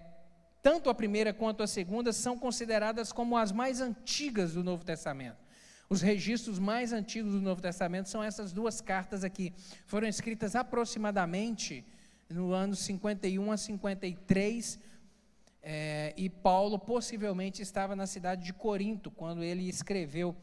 tanto 0.62 0.90
a 0.90 0.94
primeira 0.94 1.32
quanto 1.32 1.64
a 1.64 1.68
segunda 1.68 2.12
são 2.12 2.38
consideradas 2.38 3.14
como 3.14 3.38
as 3.38 3.54
mais 3.54 3.80
antigas 3.80 4.54
do 4.54 4.64
Novo 4.64 4.84
Testamento. 4.84 5.38
Os 5.92 6.02
registros 6.02 6.60
mais 6.60 6.94
antigos 6.94 7.32
do 7.32 7.42
Novo 7.42 7.64
Testamento 7.64 8.10
são 8.10 8.24
essas 8.24 8.54
duas 8.54 8.80
cartas 8.80 9.24
aqui. 9.24 9.52
Foram 9.88 10.08
escritas 10.08 10.56
aproximadamente 10.56 11.84
no 12.30 12.52
ano 12.52 12.76
51 12.76 13.52
a 13.52 13.58
53, 13.58 14.80
é, 15.64 16.14
e 16.16 16.30
Paulo 16.30 16.78
possivelmente 16.78 17.64
estava 17.64 17.96
na 17.96 18.06
cidade 18.06 18.46
de 18.46 18.54
Corinto 18.54 19.10
quando 19.10 19.42
ele 19.42 19.68
escreveu. 19.68 20.36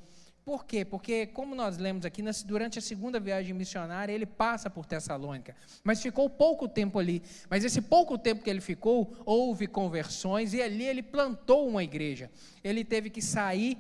Por 0.45 0.65
quê? 0.65 0.85
Porque, 0.85 1.29
como 1.29 1.55
nós 1.55 1.79
lemos 1.79 2.05
aqui, 2.05 2.23
durante 2.45 2.81
a 2.81 2.83
segunda 2.83 3.21
viagem 3.21 3.55
missionária, 3.55 4.13
ele 4.13 4.27
passa 4.27 4.69
por 4.69 4.85
Tessalônica, 4.85 5.55
mas 5.85 6.03
ficou 6.03 6.29
pouco 6.29 6.67
tempo 6.67 6.99
ali. 6.99 7.23
Mas 7.49 7.65
esse 7.65 7.81
pouco 7.81 8.19
tempo 8.19 8.43
que 8.43 8.51
ele 8.51 8.61
ficou, 8.61 9.17
houve 9.25 9.69
conversões 9.69 10.55
e 10.55 10.61
ali 10.61 10.83
ele 10.83 11.05
plantou 11.05 11.69
uma 11.69 11.85
igreja. 11.85 12.33
Ele 12.65 12.85
teve 12.85 13.11
que 13.11 13.23
sair 13.23 13.79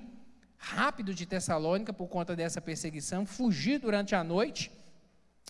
rápido 0.59 1.14
de 1.14 1.27
Tessalônica 1.27 1.92
por 1.92 2.09
conta 2.09 2.35
dessa 2.35 2.61
perseguição, 2.61 3.27
fugir 3.27 3.79
durante 3.79 4.14
a 4.14 4.25
noite 4.25 4.71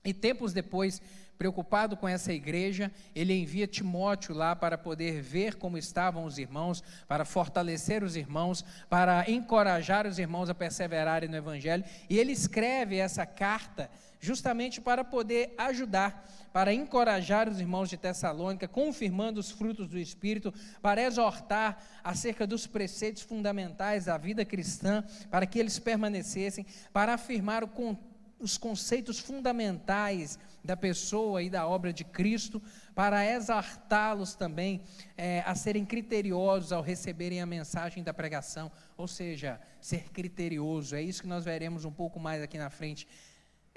e 0.04 0.12
tempos 0.12 0.52
depois 0.52 1.00
preocupado 1.36 1.96
com 1.96 2.08
essa 2.08 2.32
igreja, 2.32 2.90
ele 3.14 3.34
envia 3.34 3.66
Timóteo 3.66 4.34
lá 4.34 4.56
para 4.56 4.78
poder 4.78 5.20
ver 5.20 5.56
como 5.56 5.76
estavam 5.76 6.24
os 6.24 6.38
irmãos, 6.38 6.82
para 7.06 7.24
fortalecer 7.24 8.02
os 8.02 8.16
irmãos, 8.16 8.64
para 8.88 9.30
encorajar 9.30 10.06
os 10.06 10.18
irmãos 10.18 10.48
a 10.48 10.54
perseverarem 10.54 11.28
no 11.28 11.36
Evangelho. 11.36 11.84
E 12.08 12.18
ele 12.18 12.32
escreve 12.32 12.96
essa 12.96 13.26
carta 13.26 13.90
justamente 14.26 14.80
para 14.80 15.04
poder 15.04 15.54
ajudar, 15.56 16.28
para 16.52 16.74
encorajar 16.74 17.48
os 17.48 17.60
irmãos 17.60 17.88
de 17.88 17.96
Tessalônica, 17.96 18.66
confirmando 18.66 19.38
os 19.38 19.52
frutos 19.52 19.88
do 19.88 19.98
Espírito, 19.98 20.52
para 20.82 21.00
exortar 21.02 21.80
acerca 22.02 22.46
dos 22.46 22.66
preceitos 22.66 23.22
fundamentais 23.22 24.06
da 24.06 24.18
vida 24.18 24.44
cristã, 24.44 25.04
para 25.30 25.46
que 25.46 25.58
eles 25.60 25.78
permanecessem, 25.78 26.66
para 26.92 27.14
afirmar 27.14 27.64
contexto 27.68 28.16
os 28.38 28.58
conceitos 28.58 29.18
fundamentais 29.18 30.38
da 30.62 30.76
pessoa 30.76 31.42
e 31.42 31.48
da 31.48 31.66
obra 31.66 31.92
de 31.92 32.04
Cristo, 32.04 32.62
para 32.94 33.24
exaltá-los 33.24 34.34
também 34.34 34.82
é, 35.16 35.42
a 35.46 35.54
serem 35.54 35.84
criteriosos 35.84 36.72
ao 36.72 36.82
receberem 36.82 37.40
a 37.40 37.46
mensagem 37.46 38.02
da 38.02 38.12
pregação, 38.12 38.70
ou 38.96 39.08
seja, 39.08 39.60
ser 39.80 40.10
criterioso. 40.10 40.94
É 40.94 41.02
isso 41.02 41.22
que 41.22 41.28
nós 41.28 41.44
veremos 41.44 41.84
um 41.84 41.92
pouco 41.92 42.18
mais 42.18 42.42
aqui 42.42 42.58
na 42.58 42.68
frente. 42.68 43.08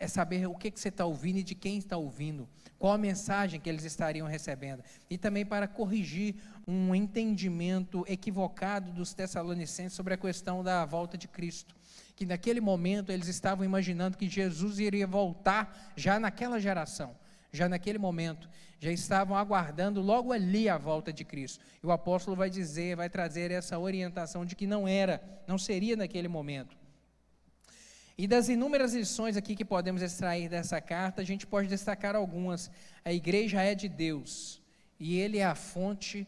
É 0.01 0.07
saber 0.07 0.47
o 0.47 0.55
que, 0.55 0.71
que 0.71 0.79
você 0.79 0.87
está 0.87 1.05
ouvindo 1.05 1.39
e 1.39 1.43
de 1.43 1.53
quem 1.53 1.77
está 1.77 1.97
ouvindo, 1.97 2.47
qual 2.79 2.93
a 2.93 2.97
mensagem 2.97 3.59
que 3.59 3.69
eles 3.69 3.83
estariam 3.83 4.25
recebendo. 4.25 4.81
E 5.09 5.17
também 5.17 5.45
para 5.45 5.67
corrigir 5.67 6.35
um 6.65 6.95
entendimento 6.95 8.05
equivocado 8.07 8.93
dos 8.93 9.13
Tessalonicenses 9.13 9.93
sobre 9.93 10.13
a 10.13 10.17
questão 10.17 10.63
da 10.63 10.85
volta 10.85 11.17
de 11.17 11.27
Cristo 11.27 11.75
que 12.19 12.25
naquele 12.25 12.59
momento 12.59 13.13
eles 13.13 13.29
estavam 13.29 13.63
imaginando 13.63 14.17
que 14.17 14.27
Jesus 14.27 14.77
iria 14.77 15.07
voltar 15.07 15.93
já 15.95 16.19
naquela 16.19 16.59
geração, 16.59 17.15
já 17.49 17.69
naquele 17.69 17.97
momento, 17.97 18.49
já 18.77 18.91
estavam 18.91 19.37
aguardando 19.37 20.01
logo 20.01 20.33
ali 20.33 20.67
a 20.67 20.77
volta 20.77 21.13
de 21.13 21.23
Cristo. 21.23 21.63
E 21.81 21.87
o 21.87 21.93
apóstolo 21.93 22.35
vai 22.35 22.49
dizer, 22.49 22.97
vai 22.97 23.09
trazer 23.09 23.51
essa 23.51 23.79
orientação 23.79 24.45
de 24.45 24.53
que 24.53 24.67
não 24.67 24.85
era, 24.85 25.23
não 25.47 25.57
seria 25.57 25.95
naquele 25.95 26.27
momento. 26.27 26.77
E 28.21 28.27
das 28.27 28.49
inúmeras 28.49 28.93
lições 28.93 29.37
aqui 29.37 29.55
que 29.55 29.63
podemos 29.63 30.01
extrair 30.01 30.49
dessa 30.49 30.81
carta, 30.81 31.21
a 31.21 31.23
gente 31.23 31.47
pode 31.47 31.69
destacar 31.69 32.17
algumas. 32.17 32.69
A 33.05 33.13
igreja 33.13 33.61
é 33.61 33.73
de 33.73 33.87
Deus 33.87 34.61
e 34.99 35.17
ele 35.17 35.37
é 35.37 35.45
a 35.45 35.55
fonte 35.55 36.27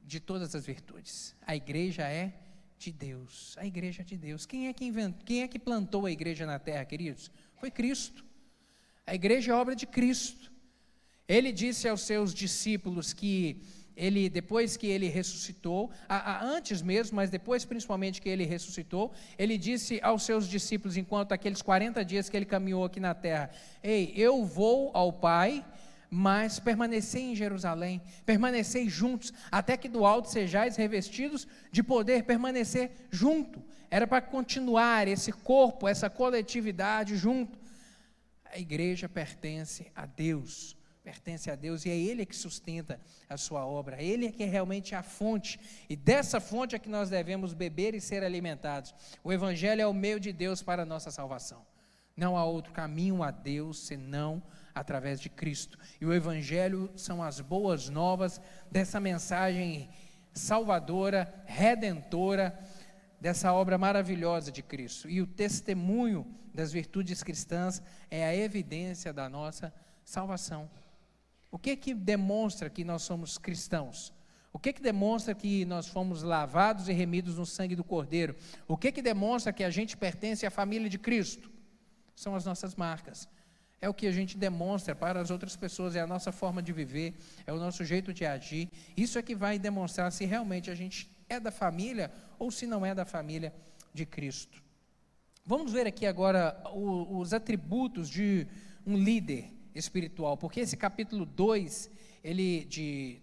de 0.00 0.20
todas 0.20 0.54
as 0.54 0.64
virtudes. 0.64 1.34
A 1.44 1.56
igreja 1.56 2.04
é 2.04 2.32
de 2.78 2.92
Deus, 2.92 3.56
a 3.58 3.66
igreja 3.66 4.04
de 4.04 4.16
Deus. 4.16 4.46
Quem 4.46 4.68
é 4.68 4.72
que 4.72 4.84
inventou, 4.84 5.24
quem 5.24 5.42
é 5.42 5.48
que 5.48 5.58
plantou 5.58 6.06
a 6.06 6.12
igreja 6.12 6.46
na 6.46 6.60
terra, 6.60 6.84
queridos? 6.84 7.32
Foi 7.56 7.68
Cristo. 7.68 8.24
A 9.04 9.12
igreja 9.12 9.50
é 9.50 9.54
obra 9.56 9.74
de 9.74 9.88
Cristo. 9.88 10.52
Ele 11.26 11.50
disse 11.50 11.88
aos 11.88 12.02
seus 12.02 12.32
discípulos 12.32 13.12
que 13.12 13.60
ele 13.96 14.28
depois 14.28 14.76
que 14.76 14.86
ele 14.86 15.08
ressuscitou, 15.08 15.90
a, 16.08 16.16
a, 16.16 16.44
antes 16.44 16.82
mesmo, 16.82 17.16
mas 17.16 17.30
depois 17.30 17.64
principalmente 17.64 18.20
que 18.20 18.28
ele 18.28 18.44
ressuscitou, 18.44 19.12
ele 19.38 19.56
disse 19.56 20.00
aos 20.02 20.24
seus 20.24 20.48
discípulos 20.48 20.96
enquanto 20.96 21.32
aqueles 21.32 21.62
40 21.62 22.04
dias 22.04 22.28
que 22.28 22.36
ele 22.36 22.44
caminhou 22.44 22.84
aqui 22.84 23.00
na 23.00 23.14
terra: 23.14 23.50
"Ei, 23.82 24.12
eu 24.16 24.44
vou 24.44 24.90
ao 24.94 25.12
Pai, 25.12 25.64
mas 26.16 26.60
permanecei 26.60 27.32
em 27.32 27.34
Jerusalém, 27.34 28.00
permanecei 28.24 28.88
juntos, 28.88 29.32
até 29.50 29.76
que 29.76 29.88
do 29.88 30.04
alto 30.04 30.30
sejais 30.30 30.76
revestidos 30.76 31.44
de 31.72 31.82
poder, 31.82 32.22
permanecer 32.22 32.92
junto. 33.10 33.60
Era 33.90 34.06
para 34.06 34.22
continuar 34.22 35.08
esse 35.08 35.32
corpo, 35.32 35.88
essa 35.88 36.08
coletividade 36.08 37.16
junto. 37.16 37.58
A 38.44 38.58
igreja 38.60 39.08
pertence 39.08 39.90
a 39.92 40.06
Deus, 40.06 40.76
pertence 41.04 41.50
a 41.50 41.54
Deus 41.54 41.84
e 41.84 41.90
é 41.90 41.96
Ele 41.96 42.24
que 42.24 42.34
sustenta 42.34 42.98
a 43.28 43.36
sua 43.36 43.66
obra, 43.66 44.02
Ele 44.02 44.26
é 44.26 44.32
que 44.32 44.42
é 44.42 44.46
realmente 44.46 44.94
a 44.94 45.02
fonte, 45.02 45.60
e 45.88 45.94
dessa 45.94 46.40
fonte 46.40 46.74
é 46.74 46.78
que 46.78 46.88
nós 46.88 47.10
devemos 47.10 47.52
beber 47.52 47.94
e 47.94 48.00
ser 48.00 48.24
alimentados. 48.24 48.94
O 49.22 49.30
Evangelho 49.30 49.82
é 49.82 49.86
o 49.86 49.92
meio 49.92 50.18
de 50.18 50.32
Deus 50.32 50.62
para 50.62 50.82
a 50.82 50.86
nossa 50.86 51.10
salvação. 51.10 51.64
Não 52.16 52.38
há 52.38 52.44
outro 52.44 52.72
caminho 52.72 53.22
a 53.22 53.30
Deus 53.30 53.80
senão 53.80 54.42
através 54.74 55.20
de 55.20 55.28
Cristo. 55.28 55.78
E 56.00 56.06
o 56.06 56.12
Evangelho 56.12 56.90
são 56.96 57.22
as 57.22 57.38
boas 57.40 57.88
novas 57.90 58.40
dessa 58.70 58.98
mensagem 58.98 59.90
salvadora, 60.32 61.32
redentora, 61.44 62.58
dessa 63.20 63.52
obra 63.52 63.76
maravilhosa 63.76 64.50
de 64.50 64.62
Cristo. 64.62 65.08
E 65.08 65.20
o 65.20 65.26
testemunho 65.26 66.26
das 66.54 66.72
virtudes 66.72 67.22
cristãs 67.22 67.82
é 68.10 68.24
a 68.24 68.34
evidência 68.34 69.12
da 69.12 69.28
nossa 69.28 69.72
Salvação. 70.04 70.68
O 71.54 71.58
que 71.58 71.76
que 71.76 71.94
demonstra 71.94 72.68
que 72.68 72.82
nós 72.82 73.02
somos 73.02 73.38
cristãos? 73.38 74.12
O 74.52 74.58
que 74.58 74.72
que 74.72 74.82
demonstra 74.82 75.36
que 75.36 75.64
nós 75.64 75.86
fomos 75.86 76.20
lavados 76.20 76.88
e 76.88 76.92
remidos 76.92 77.36
no 77.36 77.46
sangue 77.46 77.76
do 77.76 77.84
Cordeiro? 77.84 78.34
O 78.66 78.76
que 78.76 78.90
que 78.90 79.00
demonstra 79.00 79.52
que 79.52 79.62
a 79.62 79.70
gente 79.70 79.96
pertence 79.96 80.44
à 80.44 80.50
família 80.50 80.90
de 80.90 80.98
Cristo? 80.98 81.48
São 82.16 82.34
as 82.34 82.44
nossas 82.44 82.74
marcas. 82.74 83.28
É 83.80 83.88
o 83.88 83.94
que 83.94 84.08
a 84.08 84.10
gente 84.10 84.36
demonstra 84.36 84.96
para 84.96 85.20
as 85.20 85.30
outras 85.30 85.54
pessoas, 85.54 85.94
é 85.94 86.00
a 86.00 86.08
nossa 86.08 86.32
forma 86.32 86.60
de 86.60 86.72
viver, 86.72 87.14
é 87.46 87.52
o 87.52 87.56
nosso 87.56 87.84
jeito 87.84 88.12
de 88.12 88.26
agir. 88.26 88.68
Isso 88.96 89.16
é 89.16 89.22
que 89.22 89.36
vai 89.36 89.56
demonstrar 89.56 90.10
se 90.10 90.24
realmente 90.24 90.72
a 90.72 90.74
gente 90.74 91.08
é 91.28 91.38
da 91.38 91.52
família 91.52 92.10
ou 92.36 92.50
se 92.50 92.66
não 92.66 92.84
é 92.84 92.92
da 92.96 93.04
família 93.04 93.54
de 93.92 94.04
Cristo. 94.04 94.60
Vamos 95.46 95.70
ver 95.70 95.86
aqui 95.86 96.04
agora 96.04 96.60
os 96.74 97.32
atributos 97.32 98.08
de 98.08 98.44
um 98.84 98.96
líder 98.96 99.54
espiritual, 99.74 100.36
porque 100.36 100.60
esse 100.60 100.76
capítulo 100.76 101.26
2, 101.26 101.90
ele 102.22 102.64
de 102.64 103.20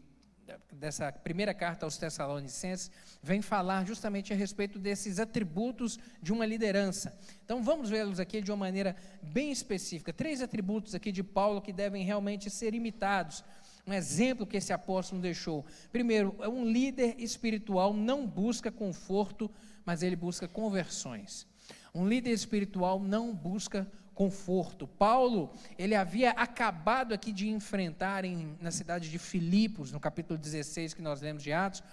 dessa 0.72 1.12
primeira 1.12 1.54
carta 1.54 1.86
aos 1.86 1.98
Tessalonicenses, 1.98 2.92
vem 3.22 3.42
falar 3.42 3.86
justamente 3.86 4.34
a 4.34 4.36
respeito 4.36 4.80
desses 4.80 5.20
atributos 5.20 6.00
de 6.22 6.34
uma 6.34 6.46
liderança. 6.46 7.18
Então 7.46 7.64
vamos 7.64 7.90
vê-los 7.90 8.20
aqui 8.20 8.42
de 8.42 8.52
uma 8.52 8.58
maneira 8.58 8.96
bem 9.22 9.52
específica. 9.52 10.12
Três 10.12 10.42
atributos 10.42 10.96
aqui 10.96 11.12
de 11.12 11.24
Paulo 11.24 11.62
que 11.62 11.72
devem 11.72 12.04
realmente 12.04 12.50
ser 12.50 12.74
imitados. 12.74 13.44
Um 13.86 13.94
exemplo 13.94 14.46
que 14.46 14.58
esse 14.58 14.74
apóstolo 14.74 15.22
deixou. 15.22 15.66
Primeiro, 15.92 16.36
um 16.50 16.66
líder 16.66 17.16
espiritual 17.18 17.94
não 17.94 18.28
busca 18.28 18.72
conforto, 18.72 19.50
mas 19.86 20.04
ele 20.04 20.16
busca 20.16 20.48
conversões. 20.48 21.48
Um 21.94 22.08
líder 22.08 22.32
espiritual 22.32 23.00
não 23.00 23.34
busca 23.34 23.90
conforto. 24.14 24.88
Paulo, 24.88 25.52
ele 25.78 25.96
havia 25.96 26.32
acabado 26.32 27.14
aqui 27.14 27.32
de 27.32 27.50
enfrentar 27.50 28.26
em, 28.26 28.58
na 28.62 28.72
cidade 28.72 29.10
de 29.10 29.18
Filipos, 29.18 29.92
no 29.92 30.00
capítulo 30.00 30.38
16 30.38 30.94
que 30.94 31.02
nós 31.02 31.22
lemos 31.22 31.44
de 31.44 31.52
Atos, 31.52 31.84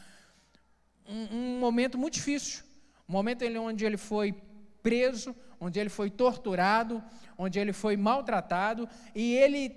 um, 1.09 1.37
um 1.37 1.59
momento 1.59 1.97
muito 1.97 2.15
difícil. 2.15 2.65
Um 3.09 3.13
momento 3.13 3.45
onde 3.61 3.85
ele 3.85 3.97
foi 3.97 4.35
preso, 4.83 5.35
onde 5.59 5.81
ele 5.81 5.89
foi 5.89 6.11
torturado, 6.11 7.03
onde 7.37 7.59
ele 7.59 7.73
foi 7.73 7.97
maltratado, 7.97 8.89
e 9.15 9.35
ele 9.35 9.75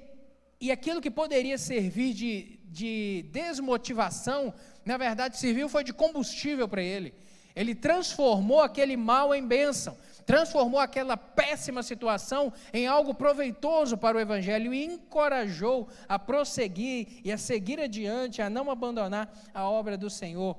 e 0.59 0.71
aquilo 0.71 1.01
que 1.01 1.09
poderia 1.09 1.57
servir 1.57 2.13
de, 2.13 2.59
de 2.65 3.25
desmotivação, 3.31 4.53
na 4.85 4.95
verdade 4.95 5.39
serviu 5.39 5.67
foi 5.67 5.83
de 5.83 5.91
combustível 5.91 6.67
para 6.67 6.83
ele. 6.83 7.15
Ele 7.55 7.73
transformou 7.73 8.61
aquele 8.61 8.95
mal 8.95 9.33
em 9.33 9.45
bênção 9.45 9.97
transformou 10.25 10.79
aquela 10.79 11.17
péssima 11.17 11.83
situação 11.83 12.53
em 12.73 12.87
algo 12.87 13.13
proveitoso 13.13 13.97
para 13.97 14.17
o 14.17 14.19
Evangelho 14.19 14.73
e 14.73 14.85
encorajou 14.85 15.87
a 16.07 16.17
prosseguir 16.17 17.21
e 17.23 17.31
a 17.31 17.37
seguir 17.37 17.79
adiante, 17.79 18.41
a 18.41 18.49
não 18.49 18.69
abandonar 18.71 19.31
a 19.53 19.69
obra 19.69 19.97
do 19.97 20.09
Senhor. 20.09 20.57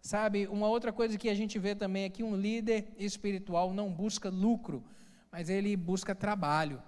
Sabe, 0.00 0.46
uma 0.48 0.68
outra 0.68 0.92
coisa 0.92 1.16
que 1.16 1.30
a 1.30 1.34
gente 1.34 1.58
vê 1.58 1.74
também 1.74 2.04
é 2.04 2.10
que 2.10 2.22
um 2.22 2.36
líder 2.36 2.92
espiritual 2.98 3.72
não 3.72 3.90
busca 3.90 4.28
lucro, 4.28 4.84
mas 5.32 5.48
ele 5.48 5.74
busca 5.76 6.14
trabalho. 6.14 6.82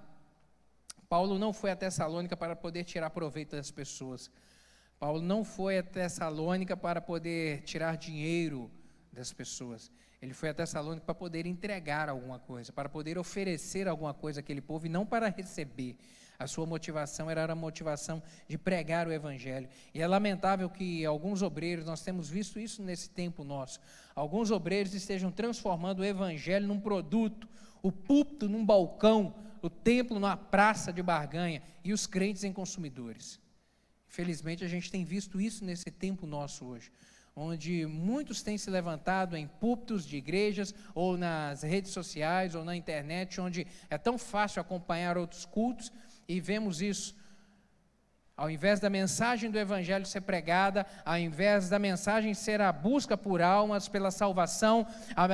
Paulo 1.09 1.39
não 1.39 1.53
foi 1.53 1.71
a 1.71 1.77
Tessalônica 1.77 2.37
para 2.37 2.55
poder 2.55 2.85
tirar 2.85 3.11
proveito 3.11 3.57
das 3.57 3.71
pessoas. 3.71 4.31
Paulo 4.99 5.23
não 5.23 5.45
foi 5.45 5.79
a 5.79 5.83
Tessalônica 5.83 6.77
para 6.77 7.01
poder 7.01 7.63
tirar 7.63 7.97
dinheiro 7.97 8.71
das 9.13 9.33
pessoas. 9.33 9.91
Ele 10.27 10.35
foi 10.35 10.49
a 10.49 10.55
Tessalônica 10.55 11.07
para 11.07 11.15
poder 11.15 11.47
entregar 11.47 12.09
alguma 12.09 12.41
coisa, 12.41 12.73
para 12.73 12.89
poder 12.89 13.17
oferecer 13.17 13.87
alguma 13.87 14.13
coisa 14.13 14.41
àquele 14.41 14.61
povo 14.61 14.85
e 14.85 14.89
não 14.89 15.07
para 15.07 15.29
receber. 15.29 15.97
A 16.37 16.49
sua 16.49 16.67
motivação 16.67 17.31
era 17.31 17.51
a 17.51 17.55
motivação 17.55 18.21
de 18.49 18.59
pregar 18.59 19.07
o 19.07 19.13
Evangelho. 19.13 19.69
E 19.95 20.03
é 20.03 20.07
lamentável 20.07 20.69
que 20.69 21.07
alguns 21.07 21.43
obreiros, 21.43 21.87
nós 21.87 22.03
temos 22.03 22.29
visto 22.29 22.59
isso 22.59 22.83
nesse 22.83 23.09
tempo 23.09 23.45
nosso, 23.45 23.79
alguns 24.17 24.51
obreiros 24.51 24.95
estejam 24.95 25.31
transformando 25.31 26.01
o 26.01 26.05
Evangelho 26.05 26.67
num 26.67 26.81
produto, 26.81 27.49
o 27.81 27.93
púlpito 27.93 28.49
num 28.49 28.67
balcão, 28.67 29.33
o 29.63 29.71
templo 29.71 30.19
numa 30.19 30.37
praça 30.37 30.93
de 30.93 31.05
barganha 31.05 31.63
e 31.85 31.93
os 31.93 32.05
crentes 32.05 32.43
em 32.43 32.53
consumidores. 32.53 33.39
Infelizmente, 34.09 34.65
a 34.65 34.69
gente 34.69 34.91
tem 34.91 35.05
visto 35.05 35.41
isso 35.41 35.65
nesse 35.65 35.89
tempo 35.89 36.27
nosso 36.27 36.65
hoje 36.65 36.91
onde 37.39 37.85
muitos 37.85 38.43
têm 38.43 38.57
se 38.57 38.71
levantado 38.71 39.37
em 39.37 39.47
púlpitos 39.47 40.07
de 40.07 40.17
igrejas, 40.17 40.75
ou 40.95 41.19
nas 41.19 41.63
redes 41.63 41.93
sociais, 41.93 42.55
ou 42.55 42.65
na 42.65 42.75
internet, 42.75 43.39
onde 43.39 43.67
é 43.91 43.99
tão 43.99 44.17
fácil 44.17 44.63
acompanhar 44.63 45.19
outros 45.19 45.45
cultos, 45.45 45.93
e 46.27 46.41
vemos 46.41 46.81
isso. 46.81 47.15
Ao 48.35 48.51
invés 48.51 48.81
da 48.81 48.91
mensagem 48.91 49.51
do 49.51 49.59
Evangelho 49.59 50.05
ser 50.05 50.23
pregada, 50.23 50.87
ao 51.05 51.19
invés 51.19 51.69
da 51.69 51.79
mensagem 51.79 52.33
ser 52.35 52.61
a 52.61 52.71
busca 52.73 53.17
por 53.17 53.41
almas, 53.41 53.89
pela 53.89 54.11
salvação, 54.11 54.87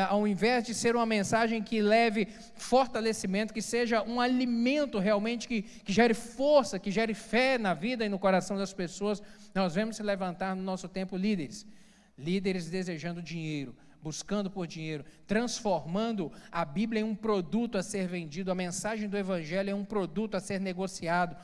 ao 0.09 0.27
invés 0.27 0.65
de 0.65 0.75
ser 0.75 0.95
uma 0.95 1.07
mensagem 1.07 1.63
que 1.63 1.81
leve 1.81 2.29
fortalecimento, 2.55 3.55
que 3.55 3.63
seja 3.63 4.03
um 4.03 4.21
alimento 4.21 5.01
realmente 5.01 5.49
que, 5.49 5.63
que 5.63 5.93
gere 5.93 6.15
força, 6.15 6.79
que 6.79 6.93
gere 6.93 7.15
fé 7.15 7.59
na 7.59 7.75
vida 7.75 8.05
e 8.05 8.09
no 8.09 8.21
coração 8.21 8.57
das 8.57 8.73
pessoas, 8.73 9.21
nós 9.53 9.75
vemos 9.75 9.97
se 9.97 10.03
levantar 10.03 10.55
no 10.55 10.63
nosso 10.63 10.89
tempo 10.89 11.17
líderes 11.17 11.67
Líderes 12.17 12.69
desejando 12.69 13.23
dinheiro, 13.23 13.75
buscando 14.03 14.51
por 14.51 14.67
dinheiro, 14.67 15.05
transformando 15.27 16.33
a 16.51 16.65
Bíblia 16.65 17.01
em 17.01 17.05
um 17.05 17.15
produto 17.15 17.79
a 17.79 17.83
ser 17.83 18.09
vendido, 18.09 18.51
a 18.51 18.55
mensagem 18.55 19.09
do 19.09 19.17
Evangelho 19.17 19.71
em 19.71 19.75
um 19.75 19.85
produto 19.85 20.37
a 20.37 20.41
ser 20.41 20.61
negociado. 20.61 21.37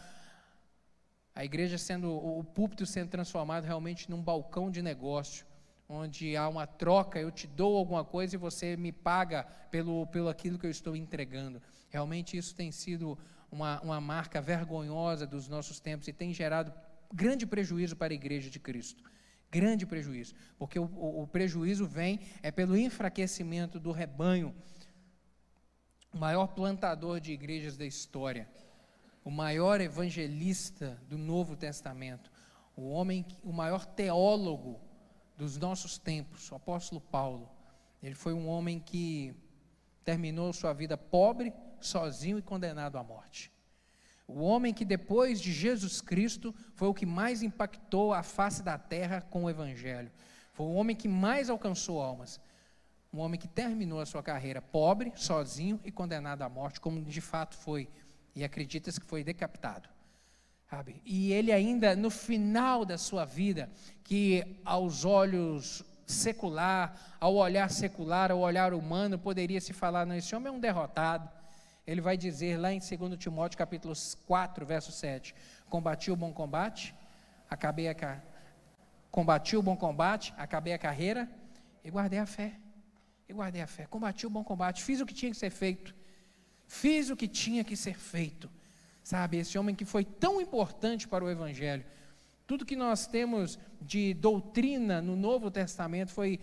A 1.35 1.45
igreja 1.45 1.79
sendo, 1.79 2.11
o 2.11 2.43
púlpito 2.43 2.85
sendo 2.85 3.11
transformado 3.11 3.65
realmente 3.65 4.11
num 4.11 4.21
balcão 4.21 4.71
de 4.71 4.83
negócio, 4.83 5.47
onde 5.89 6.37
há 6.37 6.49
uma 6.49 6.67
troca, 6.67 7.21
eu 7.21 7.31
te 7.31 7.47
dou 7.47 7.77
alguma 7.77 8.05
coisa 8.05 8.35
e 8.35 8.39
você 8.39 8.77
me 8.77 8.91
paga 8.91 9.45
pelo, 9.71 10.07
pelo 10.09 10.29
aquilo 10.29 10.59
que 10.59 10.67
eu 10.67 10.71
estou 10.71 10.97
entregando. 10.97 11.63
Realmente 11.89 12.37
isso 12.37 12.55
tem 12.55 12.73
sido 12.73 13.17
uma, 13.51 13.81
uma 13.81 14.01
marca 14.01 14.41
vergonhosa 14.41 15.27
dos 15.27 15.49
nossos 15.49 15.81
tempos 15.81 16.09
e 16.09 16.13
tem 16.13 16.35
gerado 16.35 16.73
grande 17.13 17.47
prejuízo 17.47 17.97
para 17.97 18.13
a 18.13 18.17
igreja 18.17 18.51
de 18.51 18.59
Cristo. 18.59 19.03
Grande 19.51 19.87
prejuízo, 19.87 20.35
porque 20.59 20.79
o, 20.79 20.85
o, 20.85 21.23
o 21.23 21.27
prejuízo 21.27 21.87
vem 21.87 22.21
é 22.43 22.51
pelo 22.51 22.77
enfraquecimento 22.77 23.81
do 23.81 23.93
rebanho. 23.93 24.55
O 26.13 26.19
maior 26.19 26.49
plantador 26.49 27.21
de 27.21 27.33
igrejas 27.33 27.77
da 27.77 27.87
história, 27.87 28.49
o 29.25 29.31
maior 29.31 29.81
evangelista 29.81 31.01
do 31.09 31.17
Novo 31.17 31.57
Testamento, 31.57 32.31
o 32.77 32.91
homem, 32.91 33.25
o 33.43 33.53
maior 33.53 33.87
teólogo 33.87 34.81
dos 35.37 35.57
nossos 35.57 35.99
tempos, 35.99 36.51
o 36.51 36.55
apóstolo 36.55 37.01
Paulo. 37.01 37.49
Ele 38.03 38.15
foi 38.15 38.33
um 38.33 38.49
homem 38.49 38.79
que 38.79 39.35
terminou 40.05 40.53
sua 40.53 40.73
vida 40.73 40.97
pobre, 40.97 41.53
sozinho 41.81 42.39
e 42.39 42.43
condenado 42.43 42.97
à 42.97 43.03
morte. 43.03 43.53
O 44.29 44.43
homem 44.43 44.75
que 44.75 44.85
depois 44.85 45.41
de 45.41 45.51
Jesus 45.51 46.03
Cristo 46.03 46.55
foi 46.75 46.87
o 46.87 46.93
que 46.93 47.07
mais 47.07 47.43
impactou 47.43 48.13
a 48.13 48.23
face 48.23 48.63
da 48.63 48.77
terra 48.77 49.23
com 49.23 49.45
o 49.45 49.51
Evangelho. 49.51 50.13
Foi 50.53 50.67
o 50.67 50.75
homem 50.75 50.95
que 50.95 51.09
mais 51.09 51.49
alcançou 51.49 51.99
almas. 51.99 52.39
Um 53.11 53.21
homem 53.21 53.41
que 53.41 53.49
terminou 53.49 54.01
a 54.01 54.07
sua 54.07 54.23
carreira 54.23 54.61
pobre, 54.61 55.11
sozinho 55.17 55.81
e 55.83 55.91
condenado 55.91 56.43
à 56.43 56.49
morte, 56.49 56.79
como 56.79 57.01
de 57.01 57.21
fato 57.23 57.57
foi. 57.57 57.89
E 58.37 58.45
acredita-se 58.45 59.01
que 59.01 59.07
foi 59.07 59.25
decapitado. 59.25 59.89
Sabe? 60.69 61.01
E 61.07 61.33
ele 61.33 61.51
ainda, 61.51 61.97
no 61.97 62.11
final 62.11 62.85
da 62.85 62.99
sua 62.99 63.25
vida, 63.25 63.71
que 64.05 64.61
aos 64.63 65.07
olhos 65.07 65.83
secular, 66.07 67.17
ao 67.19 67.35
olhar 67.35 67.71
secular, 67.71 68.31
ao 68.31 68.41
olhar 68.41 68.75
humano, 68.75 69.19
poderia 69.19 69.61
se 69.61 69.73
falar, 69.73 70.05
não, 70.05 70.15
esse 70.15 70.37
homem 70.37 70.53
é 70.53 70.55
um 70.55 70.61
derrotado, 70.61 71.31
ele 71.89 72.03
vai 72.03 72.19
dizer 72.19 72.59
lá 72.59 72.71
em 72.71 72.81
2 72.81 73.19
Timóteo 73.19 73.57
capítulo 73.57 73.95
4, 74.27 74.67
verso 74.67 74.93
7, 74.93 75.35
combati 75.71 76.11
o 76.11 76.17
bom 76.17 76.31
combate, 76.31 76.95
acabei 77.49 77.89
a 77.89 78.21
combati 79.11 79.57
o 79.57 79.63
bom 79.63 79.75
combate, 79.75 80.35
acabei 80.37 80.75
a 80.75 80.79
carreira 80.79 81.27
e 81.83 81.91
guardei 81.91 82.19
a 82.19 82.27
fé. 82.27 82.53
E 83.27 83.33
guardei 83.33 83.63
a 83.63 83.67
fé, 83.67 83.87
combati 83.87 84.27
o 84.27 84.31
bom 84.31 84.45
combate, 84.45 84.85
fiz 84.85 85.01
o 85.01 85.07
que 85.07 85.15
tinha 85.15 85.31
que 85.31 85.39
ser 85.39 85.49
feito. 85.49 85.95
Fiz 86.67 87.09
o 87.09 87.17
que 87.17 87.27
tinha 87.27 87.65
que 87.65 87.75
ser 87.75 87.99
feito. 87.99 88.51
Sabe, 89.03 89.39
esse 89.39 89.59
homem 89.59 89.75
que 89.75 89.87
foi 89.87 90.05
tão 90.05 90.43
importante 90.43 91.09
para 91.09 91.25
o 91.25 91.31
evangelho. 91.31 91.87
Tudo 92.47 92.67
que 92.67 92.77
nós 92.77 93.07
temos 93.07 93.59
de 93.81 94.13
doutrina 94.13 95.01
no 95.01 95.17
Novo 95.17 95.51
Testamento 95.51 96.13
foi 96.13 96.39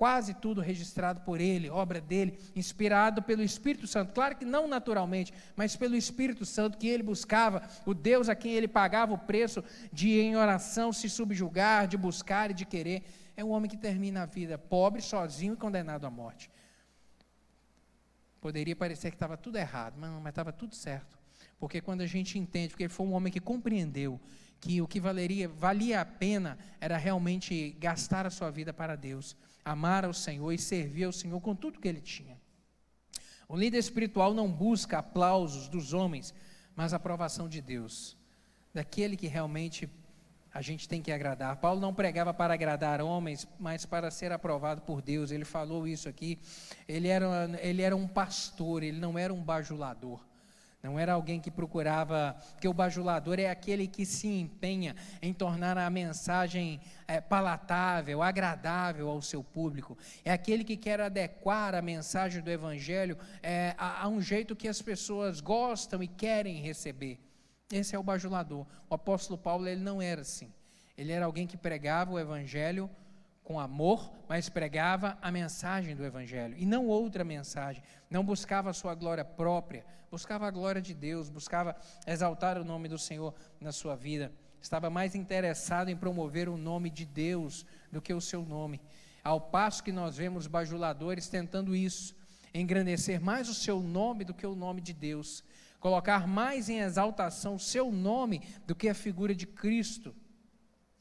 quase 0.00 0.32
tudo 0.32 0.62
registrado 0.62 1.20
por 1.20 1.42
ele, 1.42 1.68
obra 1.68 2.00
dele, 2.00 2.38
inspirado 2.56 3.22
pelo 3.22 3.42
Espírito 3.42 3.86
Santo. 3.86 4.14
Claro 4.14 4.34
que 4.34 4.46
não 4.46 4.66
naturalmente, 4.66 5.30
mas 5.54 5.76
pelo 5.76 5.94
Espírito 5.94 6.46
Santo 6.46 6.78
que 6.78 6.88
ele 6.88 7.02
buscava, 7.02 7.68
o 7.84 7.92
Deus 7.92 8.26
a 8.30 8.34
quem 8.34 8.54
ele 8.54 8.66
pagava 8.66 9.12
o 9.12 9.18
preço 9.18 9.62
de 9.92 10.18
em 10.18 10.36
oração 10.36 10.90
se 10.90 11.06
subjugar, 11.10 11.86
de 11.86 11.98
buscar 11.98 12.50
e 12.50 12.54
de 12.54 12.64
querer. 12.64 13.04
É 13.36 13.44
um 13.44 13.50
homem 13.50 13.68
que 13.68 13.76
termina 13.76 14.22
a 14.22 14.26
vida 14.26 14.56
pobre, 14.56 15.02
sozinho 15.02 15.52
e 15.52 15.56
condenado 15.58 16.06
à 16.06 16.10
morte. 16.10 16.50
Poderia 18.40 18.74
parecer 18.74 19.10
que 19.10 19.16
estava 19.16 19.36
tudo 19.36 19.58
errado, 19.58 19.96
mas 19.98 20.30
estava 20.30 20.50
tudo 20.50 20.74
certo. 20.74 21.18
Porque 21.58 21.82
quando 21.82 22.00
a 22.00 22.06
gente 22.06 22.38
entende, 22.38 22.68
porque 22.68 22.84
ele 22.84 22.88
foi 22.88 23.04
um 23.04 23.12
homem 23.12 23.30
que 23.30 23.38
compreendeu 23.38 24.18
que 24.58 24.80
o 24.80 24.88
que 24.88 24.98
valeria, 24.98 25.46
valia 25.46 26.00
a 26.00 26.06
pena 26.06 26.58
era 26.80 26.96
realmente 26.96 27.76
gastar 27.78 28.26
a 28.26 28.30
sua 28.30 28.50
vida 28.50 28.72
para 28.72 28.96
Deus, 28.96 29.36
amar 29.64 30.04
ao 30.04 30.12
Senhor 30.12 30.52
e 30.52 30.58
servir 30.58 31.04
ao 31.04 31.12
Senhor 31.12 31.40
com 31.40 31.54
tudo 31.54 31.80
que 31.80 31.88
ele 31.88 32.00
tinha. 32.00 32.40
O 33.48 33.56
líder 33.56 33.78
espiritual 33.78 34.32
não 34.32 34.50
busca 34.50 34.98
aplausos 34.98 35.68
dos 35.68 35.92
homens, 35.92 36.32
mas 36.76 36.92
a 36.92 36.96
aprovação 36.96 37.48
de 37.48 37.60
Deus, 37.60 38.16
daquele 38.72 39.16
que 39.16 39.26
realmente 39.26 39.90
a 40.52 40.62
gente 40.62 40.88
tem 40.88 41.00
que 41.00 41.12
agradar. 41.12 41.56
Paulo 41.56 41.80
não 41.80 41.94
pregava 41.94 42.34
para 42.34 42.54
agradar 42.54 43.00
homens, 43.00 43.46
mas 43.58 43.86
para 43.86 44.10
ser 44.10 44.32
aprovado 44.32 44.82
por 44.82 45.00
Deus. 45.00 45.30
Ele 45.30 45.44
falou 45.44 45.86
isso 45.86 46.08
aqui. 46.08 46.38
Ele 46.88 47.08
era, 47.08 47.58
ele 47.60 47.82
era 47.82 47.96
um 47.96 48.08
pastor, 48.08 48.82
ele 48.82 48.98
não 48.98 49.18
era 49.18 49.32
um 49.32 49.42
bajulador. 49.42 50.20
Não 50.82 50.98
era 50.98 51.12
alguém 51.12 51.38
que 51.40 51.50
procurava, 51.50 52.34
porque 52.52 52.66
o 52.66 52.72
bajulador 52.72 53.38
é 53.38 53.50
aquele 53.50 53.86
que 53.86 54.06
se 54.06 54.28
empenha 54.28 54.96
em 55.20 55.32
tornar 55.32 55.76
a 55.76 55.90
mensagem 55.90 56.80
é, 57.06 57.20
palatável, 57.20 58.22
agradável 58.22 59.08
ao 59.10 59.20
seu 59.20 59.44
público. 59.44 59.96
É 60.24 60.32
aquele 60.32 60.64
que 60.64 60.78
quer 60.78 60.98
adequar 61.00 61.74
a 61.74 61.82
mensagem 61.82 62.42
do 62.42 62.50
Evangelho 62.50 63.18
é, 63.42 63.74
a, 63.76 64.04
a 64.04 64.08
um 64.08 64.22
jeito 64.22 64.56
que 64.56 64.68
as 64.68 64.80
pessoas 64.80 65.40
gostam 65.40 66.02
e 66.02 66.08
querem 66.08 66.62
receber. 66.62 67.18
Esse 67.70 67.94
é 67.94 67.98
o 67.98 68.02
bajulador. 68.02 68.66
O 68.88 68.94
apóstolo 68.94 69.38
Paulo 69.38 69.68
ele 69.68 69.82
não 69.82 70.00
era 70.00 70.22
assim. 70.22 70.50
Ele 70.96 71.12
era 71.12 71.26
alguém 71.26 71.46
que 71.46 71.58
pregava 71.58 72.12
o 72.12 72.18
Evangelho 72.18 72.90
com 73.50 73.58
amor, 73.58 74.12
mas 74.28 74.48
pregava 74.48 75.18
a 75.20 75.28
mensagem 75.28 75.96
do 75.96 76.04
Evangelho 76.04 76.54
e 76.56 76.64
não 76.64 76.86
outra 76.86 77.24
mensagem. 77.24 77.82
Não 78.08 78.24
buscava 78.24 78.70
a 78.70 78.72
sua 78.72 78.94
glória 78.94 79.24
própria, 79.24 79.84
buscava 80.08 80.46
a 80.46 80.50
glória 80.52 80.80
de 80.80 80.94
Deus, 80.94 81.28
buscava 81.28 81.74
exaltar 82.06 82.56
o 82.56 82.64
nome 82.64 82.86
do 82.86 82.96
Senhor 82.96 83.34
na 83.60 83.72
sua 83.72 83.96
vida. 83.96 84.32
Estava 84.62 84.88
mais 84.88 85.16
interessado 85.16 85.88
em 85.88 85.96
promover 85.96 86.48
o 86.48 86.56
nome 86.56 86.90
de 86.90 87.04
Deus 87.04 87.66
do 87.90 88.00
que 88.00 88.14
o 88.14 88.20
seu 88.20 88.44
nome. 88.44 88.80
Ao 89.24 89.40
passo 89.40 89.82
que 89.82 89.90
nós 89.90 90.16
vemos 90.16 90.46
bajuladores 90.46 91.28
tentando 91.28 91.74
isso, 91.74 92.14
engrandecer 92.54 93.20
mais 93.20 93.48
o 93.48 93.54
seu 93.54 93.80
nome 93.80 94.24
do 94.24 94.32
que 94.32 94.46
o 94.46 94.54
nome 94.54 94.80
de 94.80 94.92
Deus, 94.92 95.42
colocar 95.80 96.28
mais 96.28 96.68
em 96.68 96.78
exaltação 96.78 97.56
o 97.56 97.58
seu 97.58 97.90
nome 97.90 98.42
do 98.64 98.76
que 98.76 98.88
a 98.88 98.94
figura 98.94 99.34
de 99.34 99.44
Cristo. 99.44 100.14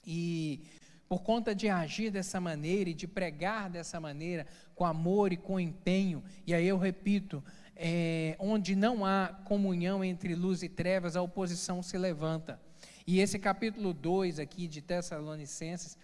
E 0.04 0.64
por 1.10 1.24
conta 1.24 1.56
de 1.56 1.68
agir 1.68 2.12
dessa 2.12 2.40
maneira 2.40 2.92
e 2.92 2.94
de 2.94 3.08
pregar 3.08 3.68
dessa 3.68 4.00
maneira, 4.00 4.46
com 4.76 4.86
amor 4.86 5.34
e 5.34 5.38
com 5.38 5.60
empenho, 5.60 6.24
e 6.46 6.54
aí 6.54 6.68
eu 6.68 6.78
repito, 6.78 7.44
é, 7.76 8.36
onde 8.38 8.76
não 8.76 9.04
há 9.04 9.30
comunhão 9.44 10.04
entre 10.04 10.36
luz 10.36 10.62
e 10.62 10.70
trevas, 10.70 11.16
a 11.16 11.22
oposição 11.24 11.82
se 11.82 11.98
levanta. 11.98 12.62
E 13.08 13.20
esse 13.20 13.40
capítulo 13.40 13.92
2 13.92 14.38
aqui 14.38 14.68
de 14.68 14.84
Tessalonicenses, 14.84 15.98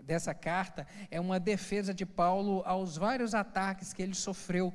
dessa 0.00 0.32
carta, 0.32 0.86
é 1.10 1.20
uma 1.20 1.40
defesa 1.40 1.92
de 1.92 2.06
Paulo 2.06 2.62
aos 2.64 2.96
vários 2.96 3.34
ataques 3.34 3.92
que 3.92 4.00
ele 4.00 4.14
sofreu 4.14 4.72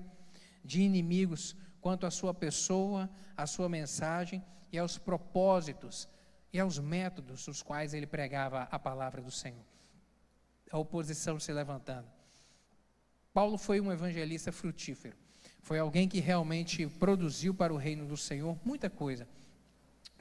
de 0.65 0.81
inimigos 0.81 1.55
quanto 1.79 2.05
à 2.05 2.11
sua 2.11 2.33
pessoa, 2.33 3.09
à 3.37 3.47
sua 3.47 3.69
mensagem 3.69 4.43
e 4.69 4.77
aos 4.77 4.97
propósitos 4.97 6.09
e 6.51 6.59
aos 6.59 6.77
métodos 6.77 7.47
os 7.47 7.61
quais 7.61 7.93
ele 7.93 8.05
pregava 8.05 8.67
a 8.69 8.77
palavra 8.77 9.21
do 9.21 9.31
Senhor 9.31 9.76
a 10.71 10.77
oposição 10.77 11.39
se 11.39 11.51
levantando. 11.51 12.07
Paulo 13.33 13.57
foi 13.57 13.79
um 13.79 13.91
evangelista 13.91 14.51
frutífero. 14.51 15.15
Foi 15.61 15.79
alguém 15.79 16.07
que 16.07 16.19
realmente 16.19 16.87
produziu 16.87 17.53
para 17.53 17.73
o 17.73 17.77
reino 17.77 18.05
do 18.05 18.17
Senhor 18.17 18.57
muita 18.63 18.89
coisa. 18.89 19.27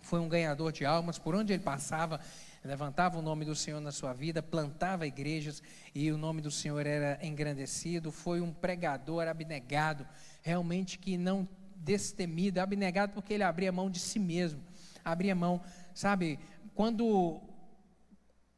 Foi 0.02 0.20
um 0.20 0.28
ganhador 0.28 0.72
de 0.72 0.84
almas, 0.84 1.18
por 1.18 1.34
onde 1.34 1.52
ele 1.52 1.62
passava, 1.62 2.20
levantava 2.64 3.18
o 3.18 3.22
nome 3.22 3.44
do 3.44 3.54
Senhor 3.54 3.80
na 3.80 3.90
sua 3.90 4.12
vida, 4.12 4.42
plantava 4.42 5.06
igrejas 5.06 5.62
e 5.94 6.10
o 6.10 6.18
nome 6.18 6.40
do 6.42 6.50
Senhor 6.50 6.84
era 6.86 7.18
engrandecido. 7.24 8.12
Foi 8.12 8.40
um 8.40 8.52
pregador 8.52 9.26
abnegado, 9.26 10.06
realmente 10.42 10.98
que 10.98 11.16
não 11.16 11.48
destemido, 11.76 12.60
abnegado 12.60 13.12
porque 13.12 13.34
ele 13.34 13.42
abria 13.42 13.72
mão 13.72 13.88
de 13.88 13.98
si 13.98 14.18
mesmo, 14.18 14.60
abria 15.04 15.34
mão, 15.34 15.62
sabe, 15.94 16.38
quando 16.74 17.40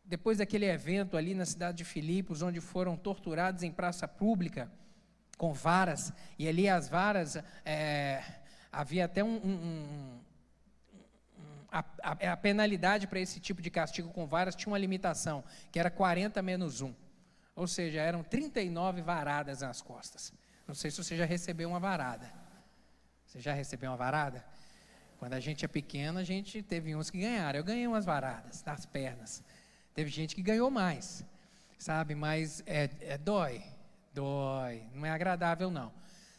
depois 0.08 0.38
daquele 0.38 0.64
evento 0.64 1.16
ali 1.16 1.34
na 1.34 1.44
cidade 1.44 1.78
de 1.78 1.84
Filipos, 1.84 2.40
onde 2.40 2.60
foram 2.60 2.96
torturados 2.96 3.62
em 3.62 3.70
praça 3.70 4.08
pública 4.08 4.70
com 5.36 5.52
varas, 5.52 6.12
e 6.36 6.48
ali 6.48 6.68
as 6.68 6.88
varas, 6.88 7.36
é, 7.64 8.24
havia 8.72 9.04
até 9.04 9.22
um, 9.22 9.36
um, 9.36 9.50
um 9.50 10.20
a, 11.70 11.84
a, 12.02 12.32
a, 12.32 12.36
penalidade 12.36 13.06
para 13.06 13.20
esse 13.20 13.38
tipo 13.38 13.60
de 13.62 13.70
castigo 13.70 14.08
com 14.08 14.26
varas 14.26 14.56
tinha 14.56 14.72
uma 14.72 14.78
limitação, 14.78 15.44
que 15.70 15.78
era 15.78 15.90
40 15.90 16.40
menos 16.42 16.80
1. 16.80 16.92
Ou 17.54 17.66
seja, 17.66 18.00
eram 18.00 18.22
39 18.22 19.02
varadas 19.02 19.60
nas 19.60 19.82
costas. 19.82 20.32
Não 20.66 20.74
sei 20.74 20.90
se 20.90 21.02
você 21.02 21.16
já 21.16 21.24
recebeu 21.24 21.68
uma 21.68 21.78
varada. 21.78 22.32
Você 23.26 23.40
já 23.40 23.52
recebeu 23.52 23.90
uma 23.90 23.96
varada? 23.96 24.44
Quando 25.18 25.34
a 25.34 25.40
gente 25.40 25.64
é 25.64 25.68
pequeno, 25.68 26.18
a 26.18 26.24
gente 26.24 26.62
teve 26.62 26.96
uns 26.96 27.10
que 27.10 27.18
ganharam. 27.18 27.58
Eu 27.58 27.64
ganhei 27.64 27.86
umas 27.86 28.04
varadas 28.04 28.64
nas 28.64 28.86
pernas. 28.86 29.44
Teve 29.94 30.10
gente 30.10 30.34
que 30.34 30.42
ganhou 30.42 30.70
mais, 30.70 31.24
sabe? 31.78 32.14
Mas 32.14 32.62
é, 32.66 32.90
é 33.00 33.18
dói, 33.18 33.62
dói. 34.12 34.82
Não 34.94 35.06
é 35.06 35.10
agradável, 35.10 35.70
não, 35.70 35.92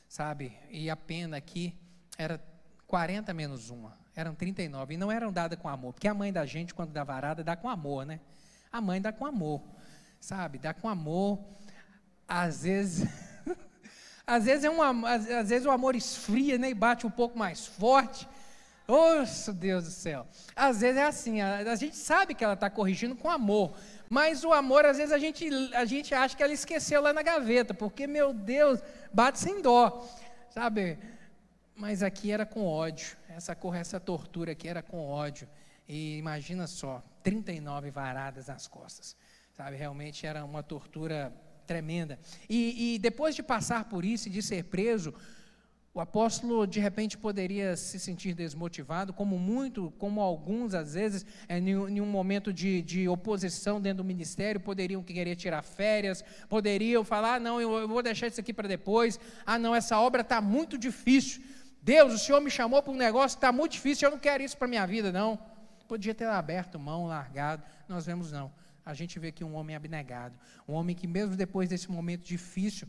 sabe? 0.08 0.58
E 0.70 0.90
a 0.90 0.96
pena 0.96 1.38
aqui 1.38 1.78
era 2.18 2.42
40 2.88 3.34
menos 3.34 3.70
uma, 3.70 3.98
eram 4.16 4.34
39. 4.34 4.94
E 4.94 4.98
não 4.98 5.12
eram 5.12 5.32
dadas 5.32 5.60
com 5.60 5.70
amor, 5.70 5.94
porque 5.94 6.08
a 6.08 6.14
mãe 6.14 6.34
da 6.34 6.46
gente, 6.46 6.74
quando 6.74 6.92
dá 6.92 7.04
varada, 7.04 7.44
dá 7.44 7.56
com 7.56 7.70
amor, 7.70 8.06
né? 8.06 8.20
A 8.72 8.80
mãe 8.82 9.02
dá 9.02 9.12
com 9.12 9.26
amor, 9.26 9.62
sabe? 10.20 10.58
Dá 10.58 10.74
com 10.74 10.88
amor. 10.88 11.40
Às 12.28 12.64
vezes. 12.64 13.08
às 14.26 14.46
vezes, 14.46 14.64
é 14.64 14.70
um, 14.70 14.82
às, 15.06 15.30
às 15.30 15.50
vezes 15.50 15.66
o 15.66 15.72
amor 15.72 15.96
esfria 15.96 16.58
né, 16.58 16.70
e 16.70 16.74
bate 16.74 17.06
um 17.06 17.12
pouco 17.12 17.38
mais 17.38 17.66
forte. 17.66 18.28
Oxe, 18.90 19.54
Deus 19.54 19.84
do 19.84 19.92
céu. 19.92 20.28
Às 20.56 20.82
vezes 20.82 20.98
é 20.98 21.06
assim, 21.06 21.42
a, 21.42 21.58
a 21.58 21.76
gente 21.76 21.96
sabe 21.96 22.34
que 22.34 22.44
ela 22.44 22.56
está 22.56 22.70
corrigindo 22.70 23.16
com 23.16 23.30
amor, 23.30 23.76
mas 24.10 24.44
o 24.44 24.52
amor, 24.52 24.84
às 24.86 24.98
vezes, 24.98 25.14
a 25.14 25.20
gente, 25.20 25.48
a 25.76 25.86
gente 25.86 26.16
acha 26.16 26.36
que 26.36 26.42
ela 26.42 26.52
esqueceu 26.52 27.00
lá 27.00 27.14
na 27.14 27.22
gaveta, 27.22 27.74
porque, 27.74 28.08
meu 28.08 28.34
Deus, 28.34 28.80
bate 29.14 29.38
sem 29.38 29.62
dó, 29.62 30.04
sabe? 30.50 30.98
Mas 31.76 32.02
aqui 32.02 32.32
era 32.32 32.48
com 32.48 32.66
ódio, 32.66 33.16
essa, 33.30 33.56
essa 33.76 34.00
tortura 34.00 34.54
aqui 34.54 34.68
era 34.68 34.82
com 34.82 35.08
ódio. 35.08 35.48
E 35.88 36.18
imagina 36.18 36.66
só, 36.66 37.04
39 37.22 37.92
varadas 37.92 38.48
nas 38.48 38.68
costas, 38.68 39.16
sabe? 39.54 39.78
Realmente 39.78 40.26
era 40.26 40.44
uma 40.44 40.64
tortura 40.64 41.32
tremenda. 41.68 42.20
E, 42.50 42.96
e 42.96 43.00
depois 43.00 43.36
de 43.36 43.44
passar 43.44 43.86
por 43.86 44.04
isso 44.04 44.28
e 44.28 44.32
de 44.32 44.42
ser 44.42 44.64
preso, 44.64 45.14
o 45.94 46.00
apóstolo 46.00 46.68
de 46.68 46.80
repente 46.80 47.18
poderia 47.18 47.76
se 47.76 48.00
sentir 48.00 48.34
desmotivado, 48.34 49.12
como 49.12 49.40
muito, 49.40 49.92
como 49.98 50.22
alguns 50.22 50.74
às 50.74 50.94
vezes, 50.94 51.26
é, 51.48 51.58
em 51.58 52.00
um 52.00 52.06
momento 52.06 52.54
de, 52.54 52.82
de 52.82 53.10
oposição 53.10 53.82
dentro 53.82 54.04
do 54.04 54.08
ministério, 54.08 54.60
poderiam 54.60 55.02
querer 55.02 55.36
tirar 55.36 55.64
férias, 55.64 56.24
poderiam 56.48 57.04
falar: 57.04 57.36
ah, 57.36 57.40
não, 57.40 57.60
eu, 57.60 57.88
vou 57.88 58.04
deixar 58.04 58.28
isso 58.28 58.40
aqui 58.40 58.54
para 58.54 58.68
depois, 58.68 59.20
ah, 59.46 59.58
não, 59.58 59.74
essa 59.74 60.00
obra 60.00 60.22
está 60.22 60.40
muito 60.40 60.78
difícil. 60.78 61.42
Deus, 61.82 62.14
o 62.14 62.18
Senhor 62.18 62.40
me 62.40 62.52
chamou 62.52 62.84
para 62.84 62.94
um 62.94 62.98
negócio 62.98 63.38
que 63.38 63.46
está 63.46 63.52
muito 63.52 63.72
difícil, 63.72 64.08
eu 64.08 64.12
não 64.12 64.20
quero 64.20 64.44
isso 64.44 64.58
para 64.58 64.68
a 64.68 64.70
minha 64.70 64.86
vida, 64.86 65.12
não. 65.12 65.40
Podia 65.88 66.14
ter 66.14 66.26
aberto 66.26 66.78
mão, 66.78 67.08
largado, 67.08 67.64
nós 67.88 68.06
vemos 68.06 68.32
não. 68.32 68.52
A 68.86 68.94
gente 68.94 69.18
vê 69.18 69.32
que 69.32 69.44
um 69.44 69.56
homem 69.56 69.76
abnegado, 69.76 70.38
um 70.68 70.74
homem 70.74 70.96
que, 70.96 71.08
mesmo 71.08 71.36
depois 71.36 71.68
desse 71.68 71.90
momento 71.92 72.24
difícil, 72.26 72.88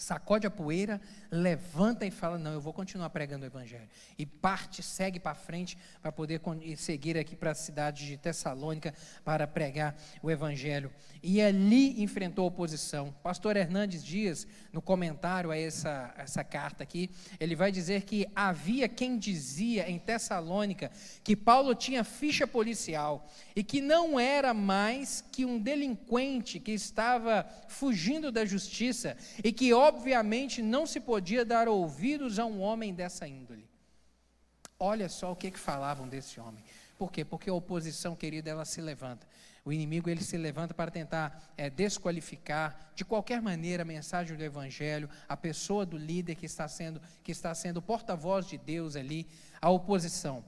sacode 0.00 0.46
a 0.46 0.50
poeira, 0.50 1.00
levanta 1.30 2.06
e 2.06 2.10
fala: 2.10 2.38
Não, 2.38 2.52
eu 2.52 2.60
vou 2.60 2.72
continuar 2.72 3.10
pregando 3.10 3.44
o 3.44 3.46
Evangelho. 3.46 3.88
E 4.18 4.24
parte, 4.24 4.82
segue 4.82 5.20
para 5.20 5.34
frente 5.34 5.76
para 6.00 6.10
poder 6.10 6.40
seguir 6.76 7.18
aqui 7.18 7.36
para 7.36 7.50
a 7.50 7.54
cidade 7.54 8.06
de 8.06 8.16
Tessalônica 8.16 8.94
para 9.24 9.46
pregar 9.46 9.94
o 10.22 10.30
Evangelho. 10.30 10.90
E 11.22 11.40
ali 11.40 12.02
enfrentou 12.02 12.46
oposição. 12.46 13.14
Pastor 13.22 13.56
Hernandes 13.56 14.02
Dias, 14.02 14.46
no 14.72 14.80
comentário 14.80 15.50
a 15.50 15.56
essa, 15.56 16.14
essa 16.16 16.42
carta 16.42 16.82
aqui, 16.82 17.10
ele 17.38 17.54
vai 17.54 17.70
dizer 17.70 18.02
que 18.02 18.26
havia 18.34 18.88
quem 18.88 19.18
dizia 19.18 19.88
em 19.88 19.98
Tessalônica 19.98 20.90
que 21.22 21.36
Paulo 21.36 21.74
tinha 21.74 22.02
ficha 22.02 22.46
policial 22.46 23.28
e 23.54 23.62
que 23.62 23.80
não 23.80 24.18
era 24.18 24.54
mais 24.54 25.22
que 25.30 25.44
um 25.44 25.58
delinquente 25.58 26.58
que 26.58 26.72
estava 26.72 27.46
fugindo 27.68 28.32
da 28.32 28.44
justiça 28.44 29.16
e 29.44 29.52
que, 29.52 29.72
não 30.62 30.86
se 30.86 31.00
podia 31.00 31.44
dar 31.44 31.68
ouvidos 31.68 32.38
a 32.38 32.44
um 32.44 32.60
homem 32.60 32.94
dessa 32.94 33.26
índole. 33.26 33.68
Olha 34.78 35.08
só 35.08 35.32
o 35.32 35.36
que, 35.36 35.50
que 35.50 35.58
falavam 35.58 36.08
desse 36.08 36.40
homem. 36.40 36.64
Por 36.98 37.10
quê? 37.10 37.24
Porque 37.24 37.48
a 37.48 37.54
oposição, 37.54 38.14
querida, 38.14 38.50
ela 38.50 38.64
se 38.64 38.80
levanta. 38.80 39.26
O 39.64 39.72
inimigo 39.72 40.08
ele 40.08 40.22
se 40.22 40.36
levanta 40.36 40.72
para 40.72 40.90
tentar 40.90 41.52
é, 41.56 41.68
desqualificar 41.68 42.92
de 42.94 43.04
qualquer 43.04 43.42
maneira 43.42 43.82
a 43.82 43.86
mensagem 43.86 44.36
do 44.36 44.42
Evangelho, 44.42 45.08
a 45.28 45.36
pessoa 45.36 45.84
do 45.84 45.98
líder 45.98 46.34
que 46.34 46.46
está 46.46 46.66
sendo 46.66 47.00
que 47.22 47.30
está 47.30 47.54
sendo 47.54 47.82
porta-voz 47.82 48.46
de 48.46 48.56
Deus 48.56 48.96
ali, 48.96 49.26
a 49.60 49.68
oposição. 49.70 50.44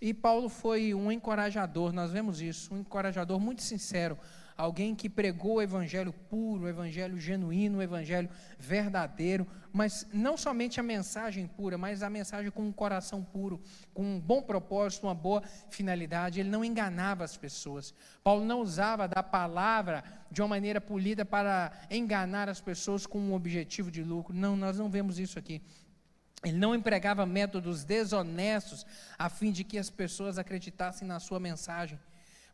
E 0.00 0.12
Paulo 0.12 0.48
foi 0.48 0.94
um 0.94 1.12
encorajador, 1.12 1.92
nós 1.92 2.10
vemos 2.10 2.40
isso, 2.40 2.74
um 2.74 2.80
encorajador 2.80 3.38
muito 3.38 3.62
sincero 3.62 4.18
alguém 4.56 4.94
que 4.94 5.08
pregou 5.08 5.56
o 5.56 5.62
evangelho 5.62 6.12
puro, 6.12 6.64
o 6.64 6.68
evangelho 6.68 7.18
genuíno, 7.18 7.78
o 7.78 7.82
evangelho 7.82 8.28
verdadeiro, 8.58 9.46
mas 9.72 10.06
não 10.12 10.36
somente 10.36 10.78
a 10.78 10.82
mensagem 10.82 11.46
pura, 11.46 11.76
mas 11.76 12.02
a 12.02 12.08
mensagem 12.08 12.50
com 12.50 12.62
um 12.62 12.72
coração 12.72 13.22
puro, 13.22 13.60
com 13.92 14.02
um 14.02 14.20
bom 14.20 14.40
propósito, 14.40 15.06
uma 15.06 15.14
boa 15.14 15.42
finalidade. 15.68 16.38
Ele 16.38 16.48
não 16.48 16.64
enganava 16.64 17.24
as 17.24 17.36
pessoas. 17.36 17.92
Paulo 18.22 18.44
não 18.44 18.60
usava 18.60 19.08
da 19.08 19.22
palavra 19.22 20.04
de 20.30 20.40
uma 20.40 20.48
maneira 20.48 20.80
polida 20.80 21.24
para 21.24 21.72
enganar 21.90 22.48
as 22.48 22.60
pessoas 22.60 23.06
com 23.06 23.18
um 23.18 23.34
objetivo 23.34 23.90
de 23.90 24.02
lucro. 24.02 24.34
Não, 24.34 24.56
nós 24.56 24.78
não 24.78 24.88
vemos 24.88 25.18
isso 25.18 25.38
aqui. 25.38 25.60
Ele 26.44 26.58
não 26.58 26.74
empregava 26.74 27.24
métodos 27.24 27.84
desonestos 27.84 28.84
a 29.18 29.28
fim 29.28 29.50
de 29.50 29.64
que 29.64 29.78
as 29.78 29.90
pessoas 29.90 30.38
acreditassem 30.38 31.08
na 31.08 31.18
sua 31.18 31.40
mensagem. 31.40 31.98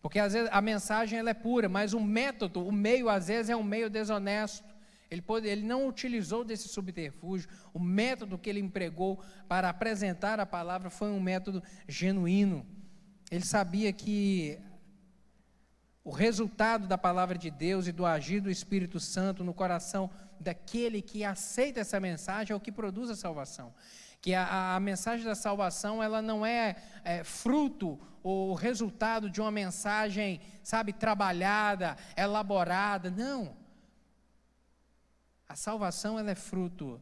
Porque 0.03 0.18
às 0.18 0.32
vezes 0.32 0.48
a 0.53 0.61
mensagem 0.61 1.18
ela 1.18 1.30
é 1.30 1.34
pura, 1.34 1.68
mas 1.68 1.92
o 1.92 2.01
método, 2.01 2.66
o 2.66 2.72
meio 2.72 3.09
às 3.09 3.28
vezes 3.28 3.51
é 3.51 3.57
um 3.57 3.62
meio 3.62 3.90
desonesto. 3.90 4.68
Ele, 5.11 5.20
pode, 5.20 5.46
ele 5.48 5.62
não 5.62 5.88
utilizou 5.88 6.44
desse 6.44 6.68
subterfúgio. 6.68 7.48
O 7.74 7.80
método 7.80 8.38
que 8.38 8.48
ele 8.48 8.61
empregou 8.61 9.22
para 9.48 9.68
apresentar 9.68 10.38
a 10.38 10.46
palavra 10.46 10.88
foi 10.88 11.11
um 11.11 11.20
método 11.20 11.62
genuíno. 11.88 12.64
Ele 13.30 13.44
sabia 13.44 13.92
que 13.92 14.59
o 16.03 16.11
resultado 16.11 16.86
da 16.86 16.96
palavra 16.96 17.36
de 17.36 17.51
Deus 17.51 17.86
e 17.86 17.92
do 17.92 18.07
agir 18.07 18.40
do 18.40 18.51
Espírito 18.51 18.98
Santo 18.98 19.44
no 19.44 19.53
coração 19.53 20.09
daquele 20.38 21.03
que 21.03 21.24
aceita 21.24 21.80
essa 21.80 22.01
mensagem 22.01 22.55
é 22.55 22.57
o 22.57 22.61
que 22.61 22.72
produz 22.72 23.11
a 23.11 23.16
salvação 23.16 23.74
que 24.20 24.34
a, 24.34 24.74
a, 24.74 24.80
mensagem 24.80 25.24
da 25.24 25.34
salvação 25.34 26.02
ela 26.02 26.20
não 26.20 26.44
é, 26.44 26.76
é 27.04 27.24
fruto 27.24 27.98
ou 28.22 28.54
resultado 28.54 29.30
de 29.30 29.40
uma 29.40 29.50
mensagem, 29.50 30.40
sabe, 30.62 30.92
trabalhada, 30.92 31.96
elaborada, 32.16 33.10
não. 33.10 33.56
A 35.48 35.56
salvação 35.56 36.18
ela 36.18 36.30
é 36.30 36.34
fruto 36.34 37.00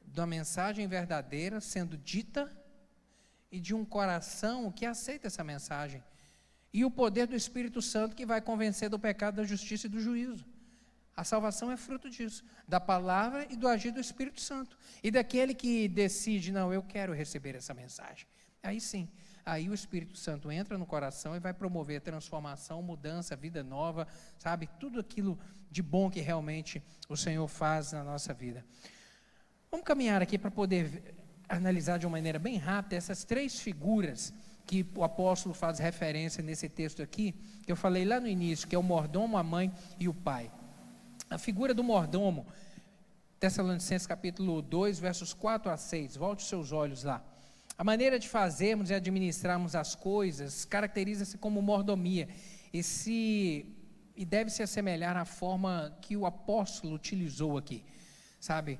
da 0.00 0.26
mensagem 0.26 0.86
verdadeira 0.86 1.60
sendo 1.60 1.96
dita 1.96 2.50
e 3.50 3.58
de 3.58 3.74
um 3.74 3.84
coração 3.84 4.70
que 4.70 4.86
aceita 4.86 5.26
essa 5.26 5.42
mensagem. 5.42 6.02
E 6.72 6.84
o 6.84 6.90
poder 6.90 7.26
do 7.26 7.36
Espírito 7.36 7.82
Santo 7.82 8.16
que 8.16 8.24
vai 8.24 8.40
convencer 8.40 8.88
do 8.88 8.98
pecado, 8.98 9.36
da 9.36 9.44
justiça 9.44 9.86
e 9.86 9.90
do 9.90 10.00
juízo. 10.00 10.51
A 11.22 11.24
salvação 11.24 11.70
é 11.70 11.76
fruto 11.76 12.10
disso, 12.10 12.44
da 12.66 12.80
palavra 12.80 13.46
e 13.48 13.54
do 13.54 13.68
agir 13.68 13.92
do 13.92 14.00
Espírito 14.00 14.40
Santo. 14.40 14.76
E 15.04 15.08
daquele 15.08 15.54
que 15.54 15.86
decide, 15.86 16.50
não, 16.50 16.74
eu 16.74 16.82
quero 16.82 17.12
receber 17.12 17.54
essa 17.54 17.72
mensagem. 17.72 18.26
Aí 18.60 18.80
sim, 18.80 19.08
aí 19.46 19.68
o 19.68 19.72
Espírito 19.72 20.18
Santo 20.18 20.50
entra 20.50 20.76
no 20.76 20.84
coração 20.84 21.36
e 21.36 21.38
vai 21.38 21.54
promover 21.54 22.00
transformação, 22.00 22.82
mudança, 22.82 23.36
vida 23.36 23.62
nova, 23.62 24.08
sabe? 24.36 24.68
Tudo 24.80 24.98
aquilo 24.98 25.38
de 25.70 25.80
bom 25.80 26.10
que 26.10 26.20
realmente 26.20 26.82
o 27.08 27.16
Senhor 27.16 27.46
faz 27.46 27.92
na 27.92 28.02
nossa 28.02 28.34
vida. 28.34 28.64
Vamos 29.70 29.86
caminhar 29.86 30.20
aqui 30.22 30.36
para 30.36 30.50
poder 30.50 31.14
analisar 31.48 31.98
de 31.98 32.06
uma 32.06 32.16
maneira 32.16 32.40
bem 32.40 32.56
rápida 32.56 32.96
essas 32.96 33.22
três 33.22 33.60
figuras 33.60 34.34
que 34.66 34.84
o 34.96 35.04
apóstolo 35.04 35.54
faz 35.54 35.78
referência 35.78 36.42
nesse 36.42 36.68
texto 36.68 37.00
aqui, 37.00 37.32
que 37.64 37.70
eu 37.70 37.76
falei 37.76 38.04
lá 38.04 38.18
no 38.18 38.26
início, 38.26 38.66
que 38.66 38.74
é 38.74 38.78
o 38.78 38.82
mordomo, 38.82 39.36
a 39.36 39.42
mãe 39.44 39.72
e 40.00 40.08
o 40.08 40.14
pai. 40.14 40.50
A 41.32 41.38
figura 41.38 41.72
do 41.72 41.82
mordomo, 41.82 42.46
Tessalonicenses 43.40 44.06
capítulo 44.06 44.60
2, 44.60 44.98
versos 44.98 45.32
4 45.32 45.72
a 45.72 45.78
6. 45.78 46.16
Volte 46.16 46.42
seus 46.42 46.72
olhos 46.72 47.04
lá. 47.04 47.24
A 47.78 47.82
maneira 47.82 48.18
de 48.18 48.28
fazermos 48.28 48.90
e 48.90 48.94
administrarmos 48.94 49.74
as 49.74 49.94
coisas 49.94 50.66
caracteriza-se 50.66 51.38
como 51.38 51.62
mordomia 51.62 52.28
e, 52.70 52.82
se, 52.82 53.64
e 54.14 54.26
deve 54.26 54.50
se 54.50 54.62
assemelhar 54.62 55.16
à 55.16 55.24
forma 55.24 55.96
que 56.02 56.18
o 56.18 56.26
apóstolo 56.26 56.94
utilizou 56.94 57.56
aqui. 57.56 57.82
Sabe? 58.38 58.78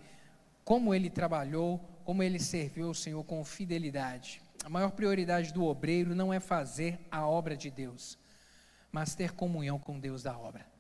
Como 0.63 0.95
ele 0.95 1.09
trabalhou, 1.09 1.79
como 2.05 2.23
ele 2.23 2.39
serviu 2.39 2.91
o 2.91 2.95
Senhor 2.95 3.25
com 3.25 3.43
fidelidade. 3.43 4.43
A 4.63 4.69
maior 4.69 4.91
prioridade 4.91 5.55
do 5.55 5.65
obreiro 5.65 6.15
não 6.15 6.31
é 6.31 6.39
fazer 6.39 7.01
a 7.11 7.27
obra 7.27 7.57
de 7.57 7.71
Deus, 7.71 8.19
mas 8.93 9.15
ter 9.15 9.33
comunhão 9.33 9.79
com 9.79 9.99
Deus 9.99 10.23
da 10.23 10.37
obra. 10.37 10.71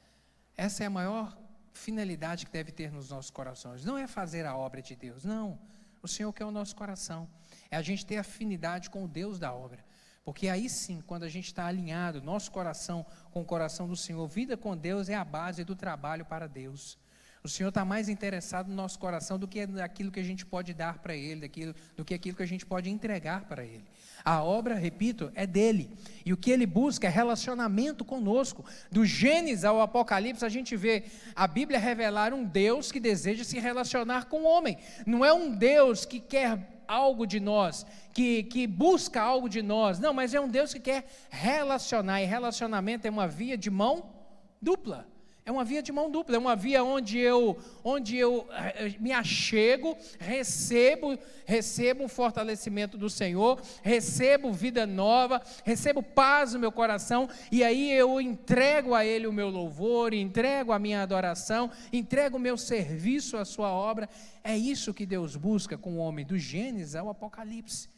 Essa 0.54 0.84
é 0.84 0.86
a 0.86 0.90
maior 0.90 1.41
finalidade 1.72 2.46
que 2.46 2.52
deve 2.52 2.72
ter 2.72 2.92
nos 2.92 3.10
nossos 3.10 3.30
corações. 3.30 3.84
Não 3.84 3.98
é 3.98 4.06
fazer 4.06 4.46
a 4.46 4.56
obra 4.56 4.82
de 4.82 4.94
Deus, 4.94 5.24
não. 5.24 5.58
O 6.02 6.08
Senhor 6.08 6.32
quer 6.32 6.44
o 6.44 6.50
nosso 6.50 6.74
coração. 6.74 7.28
É 7.70 7.76
a 7.76 7.82
gente 7.82 8.04
ter 8.04 8.18
afinidade 8.18 8.90
com 8.90 9.04
o 9.04 9.08
Deus 9.08 9.38
da 9.38 9.52
obra. 9.52 9.84
Porque 10.24 10.48
aí 10.48 10.68
sim, 10.68 11.02
quando 11.06 11.24
a 11.24 11.28
gente 11.28 11.46
está 11.46 11.66
alinhado, 11.66 12.22
nosso 12.22 12.50
coração 12.50 13.04
com 13.32 13.40
o 13.40 13.44
coração 13.44 13.88
do 13.88 13.96
Senhor, 13.96 14.26
vida 14.28 14.56
com 14.56 14.76
Deus 14.76 15.08
é 15.08 15.14
a 15.14 15.24
base 15.24 15.64
do 15.64 15.74
trabalho 15.74 16.24
para 16.24 16.46
Deus. 16.46 16.98
O 17.44 17.48
Senhor 17.48 17.70
está 17.70 17.84
mais 17.84 18.08
interessado 18.08 18.68
no 18.68 18.74
nosso 18.74 18.96
coração 19.00 19.36
do 19.36 19.48
que 19.48 19.60
aquilo 19.82 20.12
que 20.12 20.20
a 20.20 20.24
gente 20.24 20.46
pode 20.46 20.72
dar 20.72 20.98
para 20.98 21.16
Ele, 21.16 21.40
daquilo, 21.40 21.74
do 21.96 22.04
que 22.04 22.14
aquilo 22.14 22.36
que 22.36 22.42
a 22.42 22.46
gente 22.46 22.64
pode 22.64 22.88
entregar 22.88 23.46
para 23.46 23.64
Ele. 23.64 23.84
A 24.24 24.44
obra, 24.44 24.76
repito, 24.76 25.32
é 25.34 25.44
dele. 25.44 25.90
E 26.24 26.32
o 26.32 26.36
que 26.36 26.52
ele 26.52 26.64
busca 26.64 27.08
é 27.08 27.10
relacionamento 27.10 28.04
conosco. 28.04 28.64
Do 28.92 29.04
Gênesis 29.04 29.64
ao 29.64 29.80
Apocalipse, 29.80 30.44
a 30.44 30.48
gente 30.48 30.76
vê 30.76 31.02
a 31.34 31.48
Bíblia 31.48 31.80
revelar 31.80 32.32
um 32.32 32.44
Deus 32.44 32.92
que 32.92 33.00
deseja 33.00 33.42
se 33.42 33.58
relacionar 33.58 34.26
com 34.26 34.42
o 34.42 34.46
homem. 34.46 34.78
Não 35.04 35.24
é 35.24 35.32
um 35.32 35.50
Deus 35.50 36.04
que 36.04 36.20
quer 36.20 36.84
algo 36.86 37.26
de 37.26 37.40
nós, 37.40 37.84
que, 38.12 38.44
que 38.44 38.68
busca 38.68 39.20
algo 39.20 39.48
de 39.48 39.62
nós. 39.62 39.98
Não, 39.98 40.14
mas 40.14 40.32
é 40.32 40.40
um 40.40 40.48
Deus 40.48 40.72
que 40.72 40.80
quer 40.80 41.04
relacionar. 41.28 42.22
E 42.22 42.26
relacionamento 42.26 43.06
é 43.08 43.10
uma 43.10 43.26
via 43.26 43.58
de 43.58 43.70
mão 43.70 44.12
dupla. 44.60 45.11
É 45.44 45.50
uma 45.50 45.64
via 45.64 45.82
de 45.82 45.90
mão 45.90 46.08
dupla, 46.08 46.36
é 46.36 46.38
uma 46.38 46.54
via 46.54 46.84
onde 46.84 47.18
eu, 47.18 47.58
onde 47.82 48.16
eu 48.16 48.46
eh, 48.52 48.94
me 49.00 49.10
achego, 49.10 49.96
recebo, 50.20 51.18
recebo 51.44 52.04
um 52.04 52.08
fortalecimento 52.08 52.96
do 52.96 53.10
Senhor, 53.10 53.60
recebo 53.82 54.52
vida 54.52 54.86
nova, 54.86 55.42
recebo 55.64 56.00
paz 56.00 56.54
no 56.54 56.60
meu 56.60 56.70
coração, 56.70 57.28
e 57.50 57.64
aí 57.64 57.90
eu 57.90 58.20
entrego 58.20 58.94
a 58.94 59.04
Ele 59.04 59.26
o 59.26 59.32
meu 59.32 59.48
louvor, 59.48 60.14
entrego 60.14 60.70
a 60.70 60.78
minha 60.78 61.02
adoração, 61.02 61.68
entrego 61.92 62.36
o 62.36 62.40
meu 62.40 62.56
serviço 62.56 63.36
à 63.36 63.44
Sua 63.44 63.70
obra. 63.72 64.08
É 64.44 64.56
isso 64.56 64.94
que 64.94 65.04
Deus 65.04 65.34
busca 65.34 65.76
com 65.76 65.94
o 65.94 65.98
homem, 65.98 66.24
do 66.24 66.38
Gênesis 66.38 66.94
ao 66.94 67.10
Apocalipse. 67.10 67.91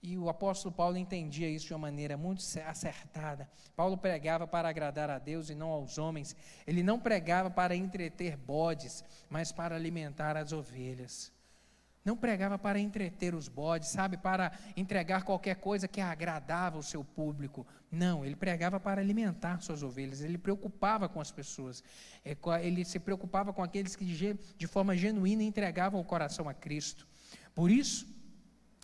E 0.00 0.16
o 0.16 0.28
apóstolo 0.28 0.72
Paulo 0.72 0.96
entendia 0.96 1.48
isso 1.48 1.66
de 1.66 1.72
uma 1.74 1.80
maneira 1.80 2.16
muito 2.16 2.40
acertada. 2.66 3.50
Paulo 3.74 3.98
pregava 3.98 4.46
para 4.46 4.68
agradar 4.68 5.10
a 5.10 5.18
Deus 5.18 5.50
e 5.50 5.54
não 5.56 5.70
aos 5.70 5.98
homens. 5.98 6.36
Ele 6.66 6.84
não 6.84 7.00
pregava 7.00 7.50
para 7.50 7.74
entreter 7.74 8.36
bodes, 8.36 9.02
mas 9.28 9.50
para 9.50 9.74
alimentar 9.74 10.36
as 10.36 10.52
ovelhas. 10.52 11.32
Não 12.04 12.16
pregava 12.16 12.56
para 12.58 12.78
entreter 12.78 13.34
os 13.34 13.48
bodes, 13.48 13.88
sabe, 13.88 14.16
para 14.16 14.52
entregar 14.76 15.24
qualquer 15.24 15.56
coisa 15.56 15.88
que 15.88 16.00
agradava 16.00 16.78
o 16.78 16.82
seu 16.82 17.04
público. 17.04 17.66
Não, 17.90 18.24
ele 18.24 18.36
pregava 18.36 18.78
para 18.78 19.00
alimentar 19.00 19.60
suas 19.60 19.82
ovelhas. 19.82 20.22
Ele 20.22 20.38
preocupava 20.38 21.08
com 21.08 21.20
as 21.20 21.30
pessoas. 21.30 21.82
É, 22.24 22.36
ele 22.62 22.84
se 22.84 22.98
preocupava 22.98 23.52
com 23.52 23.62
aqueles 23.62 23.96
que 23.96 24.04
de 24.56 24.66
forma 24.68 24.96
genuína 24.96 25.42
entregavam 25.42 26.00
o 26.00 26.04
coração 26.04 26.48
a 26.48 26.54
Cristo. 26.54 27.06
Por 27.54 27.70
isso, 27.70 28.06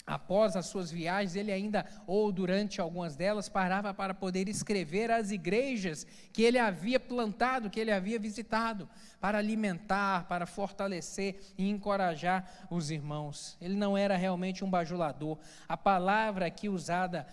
Após 0.07 0.55
as 0.55 0.67
suas 0.67 0.91
viagens, 0.91 1.35
ele 1.35 1.51
ainda, 1.51 1.87
ou 2.07 2.31
durante 2.31 2.79
algumas 2.79 3.17
delas, 3.17 3.49
parava 3.49 3.95
para 3.95 4.13
poder 4.13 4.51
escrever 4.51 5.11
as 5.11 5.31
igrejas 5.31 6.07
que 6.31 6.43
ele 6.43 6.59
havia 6.59 7.01
plantado, 7.01 7.71
que 7.71 7.81
ele 7.81 7.91
havia 7.91 8.19
visitado, 8.19 8.87
para 9.19 9.39
alimentar, 9.39 10.29
para 10.29 10.45
fortalecer 10.45 11.41
e 11.57 11.71
encorajar 11.71 12.67
os 12.71 12.91
irmãos. 12.91 13.57
Ele 13.63 13.77
não 13.77 13.97
era 13.97 14.15
realmente 14.15 14.63
um 14.63 14.69
bajulador. 14.69 15.39
A 15.67 15.77
palavra 15.77 16.47
aqui 16.47 16.69
usada 16.69 17.27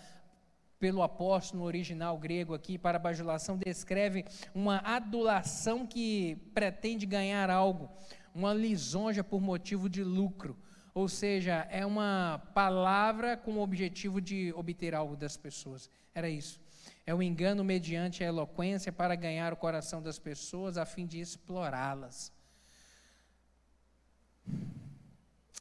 pelo 0.78 1.02
apóstolo 1.02 1.60
no 1.62 1.66
original 1.66 2.16
grego 2.16 2.54
aqui 2.54 2.78
para 2.78 2.98
bajulação 2.98 3.58
descreve 3.58 4.24
uma 4.54 4.78
adulação 4.78 5.86
que 5.86 6.36
pretende 6.54 7.04
ganhar 7.04 7.50
algo, 7.50 7.90
uma 8.34 8.54
lisonja 8.54 9.22
por 9.22 9.42
motivo 9.42 9.90
de 9.90 10.02
lucro 10.02 10.56
ou 10.94 11.08
seja, 11.08 11.66
é 11.70 11.84
uma 11.86 12.42
palavra 12.54 13.36
com 13.36 13.52
o 13.52 13.62
objetivo 13.62 14.20
de 14.20 14.52
obter 14.54 14.94
algo 14.94 15.16
das 15.16 15.36
pessoas. 15.36 15.88
Era 16.14 16.28
isso. 16.28 16.60
É 17.06 17.14
o 17.14 17.22
engano 17.22 17.64
mediante 17.64 18.22
a 18.22 18.26
eloquência 18.26 18.92
para 18.92 19.14
ganhar 19.14 19.52
o 19.52 19.56
coração 19.56 20.02
das 20.02 20.18
pessoas 20.18 20.76
a 20.76 20.84
fim 20.84 21.06
de 21.06 21.18
explorá-las. 21.18 22.32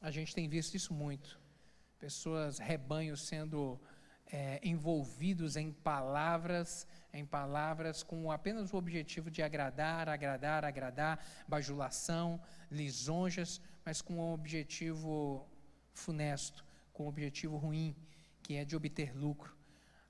A 0.02 0.12
gente 0.12 0.36
tem 0.36 0.50
visto 0.50 0.76
isso 0.76 0.94
muito. 0.94 1.40
Pessoas, 1.98 2.58
rebanhos 2.58 3.22
sendo 3.22 3.80
é, 4.32 4.60
envolvidos 4.64 5.56
em 5.56 5.72
palavras, 5.72 6.88
em 7.14 7.26
palavras 7.26 8.02
com 8.02 8.32
apenas 8.32 8.74
o 8.74 8.78
objetivo 8.78 9.30
de 9.30 9.44
agradar, 9.44 10.10
agradar, 10.10 10.64
agradar, 10.64 11.24
bajulação, 11.48 12.42
lisonjas, 12.70 13.62
mas 13.86 14.02
com 14.02 14.16
um 14.16 14.34
objetivo 14.34 15.48
funesto, 15.94 16.64
com 16.94 17.06
um 17.06 17.08
objetivo 17.08 17.58
ruim, 17.58 17.96
que 18.44 18.56
é 18.56 18.66
de 18.66 18.76
obter 18.76 19.16
lucro. 19.16 19.56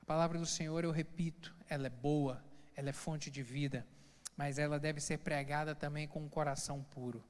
A 0.01 0.05
palavra 0.05 0.38
do 0.38 0.45
Senhor, 0.45 0.84
eu 0.84 0.91
repito, 0.91 1.55
ela 1.69 1.88
é 1.88 1.89
boa, 1.89 2.43
ela 2.76 2.89
é 2.89 2.93
fonte 2.93 3.30
de 3.30 3.43
vida, 3.43 3.86
mas 4.36 4.57
ela 4.57 4.80
deve 4.80 4.99
ser 4.99 5.19
pregada 5.19 5.76
também 5.76 6.07
com 6.07 6.19
um 6.19 6.30
coração 6.30 6.84
puro. 6.84 7.24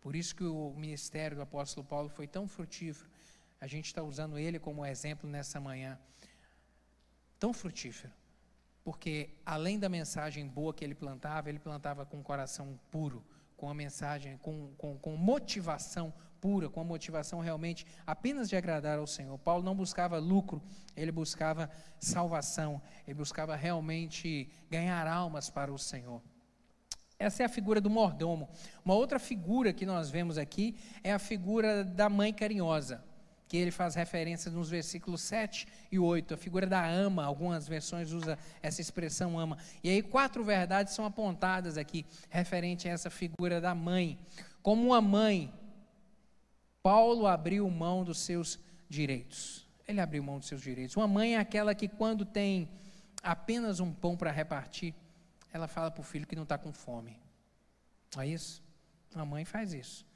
Por 0.00 0.14
isso 0.14 0.34
que 0.34 0.44
o 0.44 0.72
ministério 0.74 1.36
do 1.36 1.42
apóstolo 1.42 1.86
Paulo 1.86 2.08
foi 2.08 2.26
tão 2.26 2.46
frutífero. 2.46 3.10
A 3.60 3.66
gente 3.66 3.86
está 3.86 4.02
usando 4.02 4.38
ele 4.38 4.58
como 4.58 4.86
exemplo 4.86 5.28
nessa 5.28 5.60
manhã. 5.60 5.98
Tão 7.38 7.52
frutífero. 7.52 8.12
Porque 8.84 9.30
além 9.44 9.78
da 9.78 9.88
mensagem 9.88 10.46
boa 10.46 10.72
que 10.72 10.84
ele 10.84 10.94
plantava, 10.94 11.48
ele 11.48 11.58
plantava 11.58 12.06
com 12.06 12.18
um 12.18 12.22
coração 12.22 12.78
puro, 12.90 13.24
com 13.58 13.68
a 13.68 13.74
mensagem, 13.74 14.38
com, 14.38 14.72
com, 14.78 14.96
com 14.96 15.16
motivação 15.16 16.14
pura, 16.40 16.70
com 16.70 16.80
a 16.80 16.84
motivação 16.84 17.40
realmente 17.40 17.84
apenas 18.06 18.48
de 18.48 18.56
agradar 18.56 18.98
ao 18.98 19.06
Senhor. 19.06 19.36
Paulo 19.36 19.64
não 19.64 19.74
buscava 19.74 20.16
lucro, 20.18 20.62
ele 20.96 21.10
buscava 21.10 21.68
salvação, 21.98 22.80
ele 23.06 23.14
buscava 23.14 23.56
realmente 23.56 24.48
ganhar 24.70 25.06
almas 25.08 25.50
para 25.50 25.72
o 25.72 25.78
Senhor. 25.78 26.22
Essa 27.18 27.42
é 27.42 27.46
a 27.46 27.48
figura 27.48 27.80
do 27.80 27.90
mordomo. 27.90 28.48
Uma 28.84 28.94
outra 28.94 29.18
figura 29.18 29.72
que 29.72 29.84
nós 29.84 30.08
vemos 30.08 30.38
aqui 30.38 30.78
é 31.02 31.12
a 31.12 31.18
figura 31.18 31.82
da 31.82 32.08
mãe 32.08 32.32
carinhosa, 32.32 33.04
que 33.48 33.56
ele 33.56 33.70
faz 33.70 33.94
referência 33.94 34.50
nos 34.50 34.68
versículos 34.68 35.22
7 35.22 35.66
e 35.90 35.98
8. 35.98 36.34
A 36.34 36.36
figura 36.36 36.66
da 36.66 36.86
ama, 36.86 37.24
algumas 37.24 37.66
versões 37.66 38.12
usa 38.12 38.38
essa 38.62 38.80
expressão 38.80 39.38
ama. 39.38 39.56
E 39.82 39.88
aí 39.88 40.02
quatro 40.02 40.44
verdades 40.44 40.94
são 40.94 41.04
apontadas 41.06 41.78
aqui 41.78 42.04
referente 42.28 42.86
a 42.88 42.92
essa 42.92 43.08
figura 43.08 43.60
da 43.60 43.74
mãe. 43.74 44.18
Como 44.62 44.88
uma 44.88 45.00
mãe, 45.00 45.52
Paulo 46.82 47.26
abriu 47.26 47.68
mão 47.70 48.04
dos 48.04 48.18
seus 48.18 48.58
direitos. 48.88 49.66
Ele 49.86 50.00
abriu 50.00 50.22
mão 50.22 50.38
dos 50.38 50.48
seus 50.48 50.60
direitos. 50.60 50.94
Uma 50.96 51.08
mãe 51.08 51.34
é 51.34 51.38
aquela 51.38 51.74
que 51.74 51.88
quando 51.88 52.26
tem 52.26 52.68
apenas 53.22 53.80
um 53.80 53.92
pão 53.92 54.16
para 54.16 54.30
repartir, 54.30 54.94
ela 55.52 55.66
fala 55.66 55.90
para 55.90 56.02
o 56.02 56.04
filho 56.04 56.26
que 56.26 56.36
não 56.36 56.42
está 56.42 56.58
com 56.58 56.72
fome. 56.72 57.18
Não 58.14 58.22
é 58.22 58.28
isso? 58.28 58.62
A 59.14 59.24
mãe 59.24 59.44
faz 59.44 59.72
isso. 59.72 60.06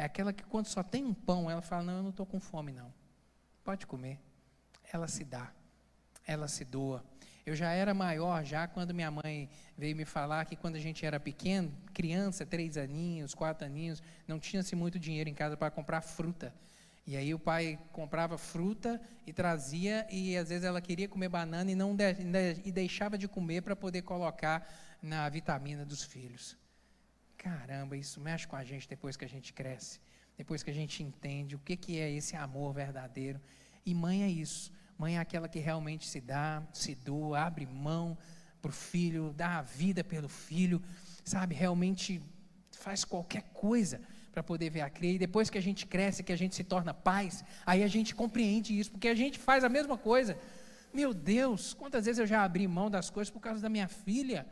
É 0.00 0.04
aquela 0.04 0.32
que 0.32 0.42
quando 0.44 0.64
só 0.64 0.82
tem 0.82 1.04
um 1.04 1.12
pão, 1.12 1.50
ela 1.50 1.60
fala, 1.60 1.82
não, 1.82 1.96
eu 1.98 2.02
não 2.02 2.08
estou 2.08 2.24
com 2.24 2.40
fome 2.40 2.72
não. 2.72 2.90
Pode 3.62 3.86
comer. 3.86 4.18
Ela 4.90 5.06
se 5.06 5.24
dá. 5.24 5.52
Ela 6.26 6.48
se 6.48 6.64
doa. 6.64 7.04
Eu 7.44 7.54
já 7.54 7.70
era 7.72 7.92
maior 7.92 8.42
já 8.42 8.66
quando 8.66 8.94
minha 8.94 9.10
mãe 9.10 9.50
veio 9.76 9.94
me 9.94 10.06
falar 10.06 10.46
que 10.46 10.56
quando 10.56 10.76
a 10.76 10.78
gente 10.78 11.04
era 11.04 11.20
pequeno, 11.20 11.70
criança, 11.92 12.46
três 12.46 12.78
aninhos, 12.78 13.34
quatro 13.34 13.66
aninhos, 13.66 14.02
não 14.26 14.38
tinha-se 14.38 14.74
muito 14.74 14.98
dinheiro 14.98 15.28
em 15.28 15.34
casa 15.34 15.54
para 15.54 15.70
comprar 15.70 16.00
fruta. 16.00 16.54
E 17.06 17.14
aí 17.14 17.34
o 17.34 17.38
pai 17.38 17.78
comprava 17.92 18.38
fruta 18.38 18.98
e 19.26 19.34
trazia, 19.34 20.06
e 20.10 20.34
às 20.34 20.48
vezes 20.48 20.64
ela 20.64 20.80
queria 20.80 21.08
comer 21.10 21.28
banana 21.28 21.70
e 21.70 21.74
não 21.74 21.94
de, 21.94 22.04
e 22.64 22.72
deixava 22.72 23.18
de 23.18 23.28
comer 23.28 23.60
para 23.60 23.76
poder 23.76 24.00
colocar 24.00 24.66
na 25.02 25.28
vitamina 25.28 25.84
dos 25.84 26.02
filhos. 26.02 26.56
Caramba, 27.40 27.96
isso 27.96 28.20
mexe 28.20 28.46
com 28.46 28.54
a 28.54 28.62
gente 28.62 28.86
depois 28.86 29.16
que 29.16 29.24
a 29.24 29.28
gente 29.28 29.50
cresce, 29.54 29.98
depois 30.36 30.62
que 30.62 30.70
a 30.70 30.74
gente 30.74 31.02
entende 31.02 31.56
o 31.56 31.58
que, 31.58 31.74
que 31.74 31.98
é 31.98 32.10
esse 32.10 32.36
amor 32.36 32.74
verdadeiro. 32.74 33.40
E 33.86 33.94
mãe 33.94 34.22
é 34.22 34.28
isso. 34.28 34.70
Mãe 34.98 35.16
é 35.16 35.18
aquela 35.18 35.48
que 35.48 35.58
realmente 35.58 36.06
se 36.06 36.20
dá, 36.20 36.62
se 36.74 36.94
doa, 36.94 37.40
abre 37.40 37.64
mão 37.64 38.18
para 38.60 38.68
o 38.68 38.72
filho, 38.72 39.32
dá 39.34 39.56
a 39.56 39.62
vida 39.62 40.04
pelo 40.04 40.28
filho, 40.28 40.82
sabe? 41.24 41.54
Realmente 41.54 42.22
faz 42.72 43.06
qualquer 43.06 43.44
coisa 43.54 44.02
para 44.30 44.42
poder 44.42 44.68
ver 44.68 44.82
a 44.82 44.90
crer. 44.90 45.14
E 45.14 45.18
depois 45.18 45.48
que 45.48 45.56
a 45.56 45.62
gente 45.62 45.86
cresce, 45.86 46.22
que 46.22 46.34
a 46.34 46.36
gente 46.36 46.54
se 46.54 46.62
torna 46.62 46.92
paz, 46.92 47.42
aí 47.64 47.82
a 47.82 47.88
gente 47.88 48.14
compreende 48.14 48.78
isso, 48.78 48.90
porque 48.90 49.08
a 49.08 49.14
gente 49.14 49.38
faz 49.38 49.64
a 49.64 49.68
mesma 49.70 49.96
coisa. 49.96 50.36
Meu 50.92 51.14
Deus, 51.14 51.72
quantas 51.72 52.04
vezes 52.04 52.18
eu 52.18 52.26
já 52.26 52.44
abri 52.44 52.68
mão 52.68 52.90
das 52.90 53.08
coisas 53.08 53.30
por 53.30 53.40
causa 53.40 53.62
da 53.62 53.70
minha 53.70 53.88
filha? 53.88 54.46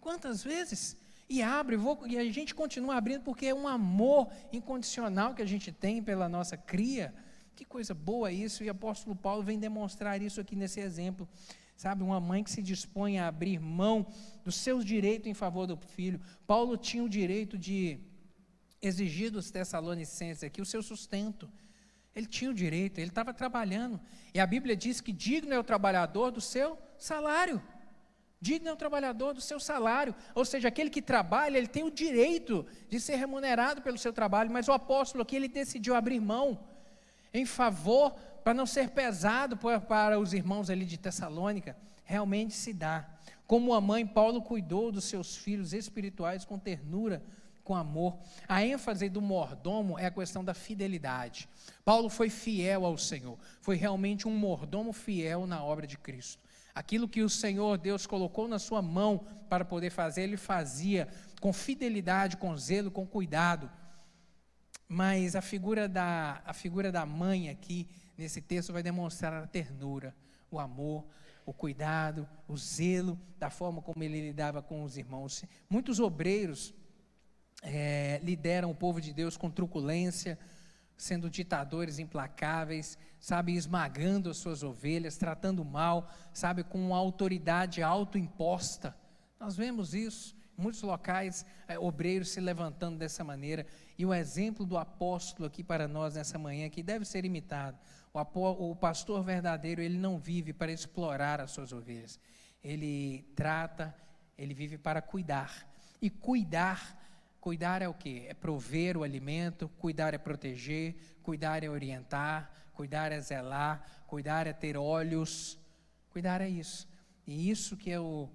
Quantas 0.00 0.42
vezes? 0.42 0.96
E 1.32 1.42
abre, 1.42 1.76
vou, 1.76 2.06
e 2.06 2.18
a 2.18 2.30
gente 2.30 2.54
continua 2.54 2.94
abrindo 2.96 3.22
porque 3.22 3.46
é 3.46 3.54
um 3.54 3.66
amor 3.66 4.30
incondicional 4.52 5.34
que 5.34 5.40
a 5.40 5.46
gente 5.46 5.72
tem 5.72 6.02
pela 6.02 6.28
nossa 6.28 6.58
cria. 6.58 7.14
Que 7.56 7.64
coisa 7.64 7.94
boa 7.94 8.30
isso, 8.30 8.62
e 8.62 8.68
o 8.68 8.70
apóstolo 8.70 9.16
Paulo 9.16 9.42
vem 9.42 9.58
demonstrar 9.58 10.20
isso 10.20 10.42
aqui 10.42 10.54
nesse 10.54 10.78
exemplo. 10.80 11.26
Sabe, 11.74 12.02
uma 12.02 12.20
mãe 12.20 12.44
que 12.44 12.50
se 12.50 12.62
dispõe 12.62 13.18
a 13.18 13.28
abrir 13.28 13.58
mão 13.58 14.06
dos 14.44 14.56
seus 14.56 14.84
direitos 14.84 15.26
em 15.26 15.32
favor 15.32 15.66
do 15.66 15.74
filho. 15.74 16.20
Paulo 16.46 16.76
tinha 16.76 17.02
o 17.02 17.08
direito 17.08 17.56
de 17.56 17.98
exigir 18.82 19.30
dos 19.30 19.50
Tessalonicenses 19.50 20.44
aqui 20.44 20.60
o 20.60 20.66
seu 20.66 20.82
sustento. 20.82 21.50
Ele 22.14 22.26
tinha 22.26 22.50
o 22.50 22.54
direito, 22.54 22.98
ele 22.98 23.08
estava 23.08 23.32
trabalhando. 23.32 23.98
E 24.34 24.38
a 24.38 24.46
Bíblia 24.46 24.76
diz 24.76 25.00
que 25.00 25.12
digno 25.12 25.54
é 25.54 25.58
o 25.58 25.64
trabalhador 25.64 26.30
do 26.30 26.42
seu 26.42 26.78
salário. 26.98 27.62
Digno 28.42 28.68
é 28.68 28.72
o 28.72 28.76
trabalhador 28.76 29.32
do 29.32 29.40
seu 29.40 29.60
salário. 29.60 30.12
Ou 30.34 30.44
seja, 30.44 30.66
aquele 30.66 30.90
que 30.90 31.00
trabalha, 31.00 31.56
ele 31.56 31.68
tem 31.68 31.84
o 31.84 31.90
direito 31.92 32.66
de 32.88 32.98
ser 32.98 33.14
remunerado 33.14 33.80
pelo 33.80 33.96
seu 33.96 34.12
trabalho. 34.12 34.50
Mas 34.50 34.66
o 34.66 34.72
apóstolo 34.72 35.22
aqui, 35.22 35.36
ele 35.36 35.46
decidiu 35.46 35.94
abrir 35.94 36.20
mão 36.20 36.58
em 37.32 37.46
favor, 37.46 38.10
para 38.42 38.52
não 38.52 38.66
ser 38.66 38.90
pesado 38.90 39.56
para 39.56 40.18
os 40.18 40.34
irmãos 40.34 40.68
ali 40.68 40.84
de 40.84 40.98
Tessalônica. 40.98 41.76
Realmente 42.04 42.54
se 42.54 42.72
dá. 42.72 43.08
Como 43.46 43.72
a 43.72 43.80
mãe, 43.80 44.04
Paulo 44.04 44.42
cuidou 44.42 44.90
dos 44.90 45.04
seus 45.04 45.36
filhos 45.36 45.72
espirituais 45.72 46.44
com 46.44 46.58
ternura 46.58 47.22
com 47.62 47.76
amor. 47.76 48.18
A 48.48 48.64
ênfase 48.64 49.08
do 49.08 49.20
mordomo 49.20 49.96
é 49.96 50.06
a 50.06 50.10
questão 50.10 50.44
da 50.44 50.52
fidelidade. 50.52 51.48
Paulo 51.84 52.08
foi 52.08 52.28
fiel 52.28 52.84
ao 52.84 52.98
Senhor, 52.98 53.38
foi 53.60 53.76
realmente 53.76 54.26
um 54.26 54.36
mordomo 54.36 54.92
fiel 54.92 55.46
na 55.46 55.62
obra 55.62 55.86
de 55.86 55.96
Cristo. 55.96 56.42
Aquilo 56.74 57.08
que 57.08 57.22
o 57.22 57.28
Senhor 57.28 57.76
Deus 57.76 58.06
colocou 58.06 58.48
na 58.48 58.58
sua 58.58 58.80
mão 58.80 59.26
para 59.48 59.64
poder 59.64 59.90
fazer, 59.90 60.22
ele 60.22 60.36
fazia 60.36 61.08
com 61.40 61.52
fidelidade, 61.52 62.36
com 62.36 62.56
zelo, 62.56 62.90
com 62.90 63.06
cuidado. 63.06 63.70
Mas 64.88 65.36
a 65.36 65.42
figura 65.42 65.88
da, 65.88 66.42
a 66.44 66.52
figura 66.52 66.90
da 66.90 67.04
mãe 67.04 67.50
aqui, 67.50 67.88
nesse 68.16 68.40
texto, 68.40 68.72
vai 68.72 68.82
demonstrar 68.82 69.42
a 69.42 69.46
ternura, 69.46 70.14
o 70.50 70.58
amor, 70.58 71.06
o 71.44 71.52
cuidado, 71.52 72.28
o 72.48 72.56
zelo, 72.56 73.18
da 73.38 73.50
forma 73.50 73.82
como 73.82 74.02
ele 74.02 74.20
lidava 74.20 74.62
com 74.62 74.82
os 74.82 74.96
irmãos. 74.96 75.44
Muitos 75.68 76.00
obreiros 76.00 76.74
é, 77.62 78.20
lideram 78.22 78.70
o 78.70 78.74
povo 78.74 79.00
de 79.00 79.12
Deus 79.12 79.36
com 79.36 79.50
truculência, 79.50 80.38
sendo 81.02 81.28
ditadores 81.28 81.98
implacáveis, 81.98 82.96
sabe, 83.18 83.56
esmagando 83.56 84.30
as 84.30 84.36
suas 84.36 84.62
ovelhas, 84.62 85.16
tratando 85.16 85.64
mal, 85.64 86.08
sabe, 86.32 86.62
com 86.62 86.78
uma 86.78 86.96
autoridade 86.96 87.82
autoimposta. 87.82 88.96
Nós 89.40 89.56
vemos 89.56 89.94
isso, 89.94 90.36
em 90.56 90.62
muitos 90.62 90.80
locais, 90.80 91.44
é, 91.66 91.76
obreiros 91.76 92.28
se 92.28 92.40
levantando 92.40 92.98
dessa 92.98 93.24
maneira, 93.24 93.66
e 93.98 94.06
o 94.06 94.14
exemplo 94.14 94.64
do 94.64 94.78
apóstolo 94.78 95.48
aqui 95.48 95.64
para 95.64 95.88
nós 95.88 96.14
nessa 96.14 96.38
manhã, 96.38 96.70
que 96.70 96.84
deve 96.84 97.04
ser 97.04 97.24
imitado. 97.24 97.76
O, 98.14 98.70
o 98.70 98.76
pastor 98.76 99.24
verdadeiro, 99.24 99.82
ele 99.82 99.98
não 99.98 100.20
vive 100.20 100.52
para 100.52 100.70
explorar 100.70 101.40
as 101.40 101.50
suas 101.50 101.72
ovelhas, 101.72 102.20
ele 102.62 103.24
trata, 103.34 103.92
ele 104.38 104.54
vive 104.54 104.78
para 104.78 105.02
cuidar, 105.02 105.66
e 106.00 106.08
cuidar 106.08 106.96
Cuidar 107.42 107.82
é 107.82 107.88
o 107.88 107.92
que? 107.92 108.24
É 108.28 108.34
prover 108.34 108.96
o 108.96 109.02
alimento, 109.02 109.68
cuidar 109.76 110.14
é 110.14 110.18
proteger, 110.18 110.94
cuidar 111.24 111.64
é 111.64 111.68
orientar, 111.68 112.48
cuidar 112.72 113.10
é 113.10 113.20
zelar, 113.20 113.84
cuidar 114.06 114.46
é 114.46 114.52
ter 114.52 114.76
olhos. 114.76 115.58
Cuidar 116.10 116.40
é 116.40 116.48
isso. 116.48 116.88
E 117.26 117.50
isso 117.50 117.76
que 117.76 117.90
é 117.90 117.98
o, 117.98 118.28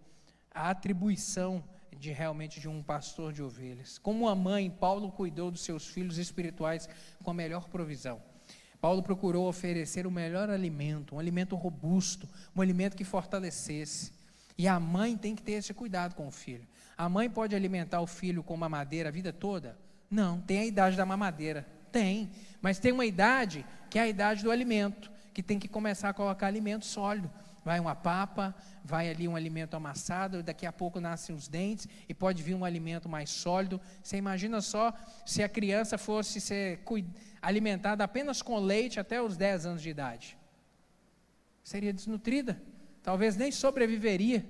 a 0.53 0.71
atribuição 0.71 1.63
de 1.97 2.11
realmente 2.11 2.59
de 2.59 2.67
um 2.67 2.83
pastor 2.83 3.31
de 3.31 3.41
ovelhas. 3.41 3.97
Como 3.97 4.27
a 4.27 4.35
mãe, 4.35 4.69
Paulo 4.69 5.09
cuidou 5.09 5.51
dos 5.51 5.61
seus 5.61 5.87
filhos 5.87 6.17
espirituais 6.17 6.89
com 7.23 7.31
a 7.31 7.33
melhor 7.33 7.69
provisão. 7.69 8.21
Paulo 8.81 9.01
procurou 9.01 9.47
oferecer 9.47 10.05
o 10.05 10.11
melhor 10.11 10.49
alimento, 10.49 11.15
um 11.15 11.19
alimento 11.19 11.55
robusto, 11.55 12.27
um 12.53 12.61
alimento 12.61 12.97
que 12.97 13.05
fortalecesse. 13.05 14.11
E 14.57 14.67
a 14.67 14.77
mãe 14.81 15.15
tem 15.15 15.33
que 15.33 15.43
ter 15.43 15.53
esse 15.53 15.73
cuidado 15.73 16.13
com 16.13 16.27
o 16.27 16.31
filho. 16.31 16.67
A 16.97 17.07
mãe 17.07 17.29
pode 17.29 17.55
alimentar 17.55 18.01
o 18.01 18.07
filho 18.07 18.41
com 18.41 18.57
mamadeira 18.57 19.09
a 19.09 19.11
vida 19.11 19.31
toda? 19.31 19.77
Não, 20.09 20.41
tem 20.41 20.59
a 20.59 20.65
idade 20.65 20.97
da 20.97 21.05
mamadeira. 21.05 21.65
Tem, 21.91 22.29
mas 22.61 22.79
tem 22.79 22.91
uma 22.91 23.05
idade 23.05 23.65
que 23.89 23.99
é 23.99 24.01
a 24.03 24.07
idade 24.07 24.43
do 24.43 24.51
alimento, 24.51 25.11
que 25.33 25.43
tem 25.43 25.59
que 25.59 25.67
começar 25.67 26.09
a 26.09 26.13
colocar 26.13 26.47
alimento 26.47 26.85
sólido. 26.85 27.29
Vai 27.63 27.79
uma 27.79 27.95
papa, 27.95 28.55
vai 28.83 29.09
ali 29.09 29.27
um 29.27 29.35
alimento 29.35 29.75
amassado, 29.75 30.41
daqui 30.41 30.65
a 30.65 30.71
pouco 30.71 30.99
nascem 31.01 31.35
os 31.35 31.47
dentes 31.47 31.87
e 32.07 32.13
pode 32.13 32.41
vir 32.41 32.55
um 32.55 32.63
alimento 32.63 33.09
mais 33.09 33.29
sólido. 33.29 33.79
Você 34.01 34.17
imagina 34.17 34.61
só 34.61 34.93
se 35.25 35.43
a 35.43 35.49
criança 35.49 35.97
fosse 35.97 36.39
ser 36.39 36.79
alimentada 37.41 38.03
apenas 38.03 38.41
com 38.41 38.57
leite 38.57 38.99
até 38.99 39.21
os 39.21 39.35
10 39.35 39.65
anos 39.65 39.81
de 39.81 39.89
idade. 39.89 40.37
seria 41.61 41.91
desnutrida, 41.91 42.61
talvez 43.03 43.35
nem 43.35 43.51
sobreviveria, 43.51 44.45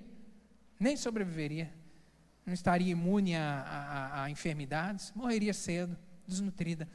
nem 0.79 0.95
sobreviveria, 0.95 1.73
não 2.47 2.53
estaria 2.53 2.93
imune 2.93 3.35
a, 3.35 3.43
a, 3.43 4.23
a 4.23 4.29
enfermidades, 4.29 5.11
morreria 5.13 5.53
cedo, 5.53 5.97
desnutrida. 6.25 6.87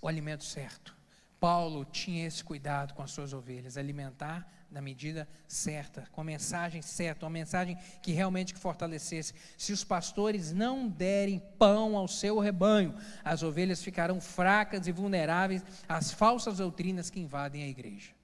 O 0.00 0.06
alimento 0.06 0.44
certo. 0.44 0.94
Paulo 1.40 1.86
tinha 1.86 2.26
esse 2.26 2.44
cuidado 2.44 2.92
com 2.92 3.02
as 3.02 3.10
suas 3.12 3.32
ovelhas, 3.32 3.78
alimentar 3.78 4.46
na 4.70 4.82
medida 4.82 5.26
certa, 5.48 6.06
com 6.12 6.20
a 6.20 6.24
mensagem 6.24 6.82
certa, 6.82 7.24
uma 7.24 7.30
mensagem 7.30 7.76
que 8.02 8.12
realmente 8.12 8.54
fortalecesse. 8.54 9.32
Se 9.56 9.72
os 9.72 9.82
pastores 9.82 10.52
não 10.52 10.86
derem 10.86 11.42
pão 11.58 11.96
ao 11.96 12.06
seu 12.06 12.38
rebanho, 12.38 12.94
as 13.24 13.42
ovelhas 13.42 13.82
ficarão 13.82 14.20
fracas 14.20 14.86
e 14.86 14.92
vulneráveis 14.92 15.64
às 15.88 16.12
falsas 16.12 16.58
doutrinas 16.58 17.08
que 17.08 17.18
invadem 17.18 17.62
a 17.62 17.68
igreja. 17.68 18.19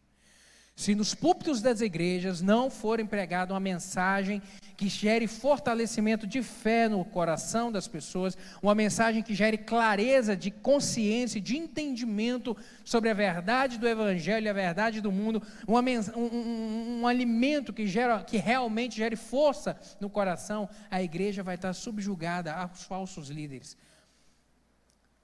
Se 0.77 0.95
nos 0.95 1.15
púlpitos 1.15 1.63
das 1.63 1.81
igrejas 1.81 2.43
não 2.43 2.69
for 2.71 3.01
empregada 3.01 3.55
uma 3.55 3.59
mensagem 3.59 4.43
que 4.77 4.91
gere 4.91 5.27
fortalecimento 5.27 6.27
de 6.27 6.43
fé 6.43 6.87
no 6.87 7.03
coração 7.03 7.73
das 7.73 7.89
pessoas, 7.89 8.37
uma 8.61 8.75
mensagem 8.75 9.23
que 9.23 9.35
gere 9.35 9.57
clareza 9.57 10.37
de 10.37 10.51
consciência, 10.51 11.41
de 11.41 11.57
entendimento 11.57 12.55
sobre 12.85 13.09
a 13.09 13.15
verdade 13.15 13.79
do 13.79 13.89
Evangelho 13.89 14.45
e 14.45 14.49
a 14.51 14.53
verdade 14.53 15.01
do 15.01 15.11
mundo, 15.11 15.43
uma, 15.67 15.81
um, 15.81 16.21
um, 16.21 17.01
um 17.01 17.07
alimento 17.07 17.73
que, 17.73 17.87
gera, 17.87 18.23
que 18.23 18.37
realmente 18.37 18.97
gere 18.97 19.17
força 19.17 19.81
no 19.99 20.11
coração, 20.11 20.69
a 20.91 21.03
igreja 21.03 21.43
vai 21.43 21.55
estar 21.55 21.73
subjugada 21.73 22.53
aos 22.53 22.83
falsos 22.83 23.31
líderes, 23.31 23.79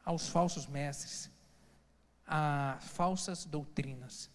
aos 0.02 0.30
falsos 0.30 0.66
mestres, 0.66 1.30
a 2.26 2.78
falsas 2.80 3.44
doutrinas 3.44 4.31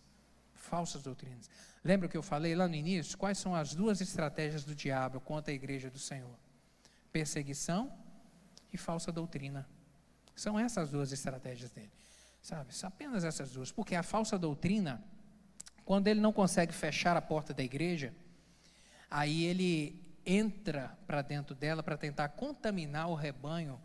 falsas 0.68 1.02
doutrinas. 1.02 1.50
Lembra 1.84 2.08
que 2.08 2.18
eu 2.18 2.22
falei 2.22 2.54
lá 2.54 2.68
no 2.68 2.76
início? 2.76 3.18
Quais 3.18 3.38
são 3.38 3.56
as 3.56 3.74
duas 3.74 4.02
estratégias 4.02 4.64
do 4.64 4.76
diabo 4.76 5.20
contra 5.20 5.52
a 5.52 5.56
igreja 5.56 5.90
do 5.90 5.98
Senhor? 5.98 6.38
Perseguição 7.12 7.92
e 8.72 8.78
falsa 8.78 9.12
doutrina. 9.12 9.68
São 10.36 10.60
essas 10.60 10.90
duas 10.90 11.12
estratégias 11.12 11.72
dele. 11.72 11.92
Sabe? 12.42 12.74
Apenas 12.84 13.24
essas 13.24 13.52
duas. 13.52 13.72
Porque 13.72 13.96
a 13.96 14.04
falsa 14.04 14.38
doutrina, 14.38 15.04
quando 15.84 16.08
ele 16.08 16.20
não 16.20 16.34
consegue 16.34 16.74
fechar 16.74 17.18
a 17.18 17.22
porta 17.22 17.54
da 17.54 17.64
igreja, 17.64 18.14
aí 19.10 19.46
ele 19.46 20.02
entra 20.26 20.98
para 21.08 21.22
dentro 21.22 21.56
dela 21.56 21.82
para 21.82 21.98
tentar 21.98 22.30
contaminar 22.30 23.10
o 23.10 23.16
rebanho, 23.16 23.82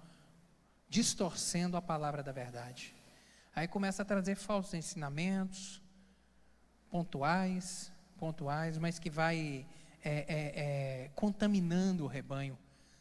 distorcendo 0.89 1.77
a 1.77 1.83
palavra 1.83 2.23
da 2.23 2.33
verdade. 2.33 2.95
Aí 3.55 3.69
começa 3.69 4.03
a 4.03 4.05
trazer 4.05 4.35
falsos 4.35 4.75
ensinamentos, 4.75 5.82
pontuais, 6.93 7.91
pontuais, 8.19 8.77
mas 8.77 8.99
que 8.99 9.09
vai 9.09 9.65
é, 10.05 10.11
é, 10.11 10.25
é, 10.29 11.11
contaminando 11.15 12.05
o 12.05 12.07
rebanho, 12.07 12.59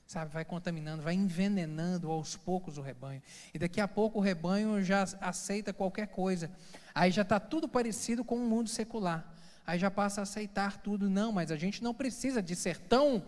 sabe? 0.07 0.31
Vai 0.31 0.45
contaminando, 0.45 1.03
vai 1.03 1.13
envenenando 1.13 2.09
aos 2.09 2.37
poucos 2.37 2.77
o 2.77 2.81
rebanho. 2.81 3.21
E 3.53 3.59
daqui 3.59 3.81
a 3.81 3.89
pouco 3.89 4.19
o 4.19 4.21
rebanho 4.21 4.81
já 4.81 5.03
aceita 5.19 5.73
qualquer 5.73 6.07
coisa. 6.07 6.49
Aí 6.95 7.11
já 7.11 7.23
está 7.23 7.37
tudo 7.37 7.67
parecido 7.67 8.23
com 8.23 8.37
o 8.37 8.47
mundo 8.47 8.69
secular. 8.69 9.29
Aí 9.67 9.77
já 9.77 9.91
passa 9.91 10.21
a 10.21 10.23
aceitar 10.23 10.77
tudo. 10.77 11.09
Não, 11.09 11.33
mas 11.33 11.51
a 11.51 11.57
gente 11.57 11.83
não 11.83 11.93
precisa 11.93 12.41
de 12.41 12.55
ser 12.55 12.77
tão, 12.77 13.21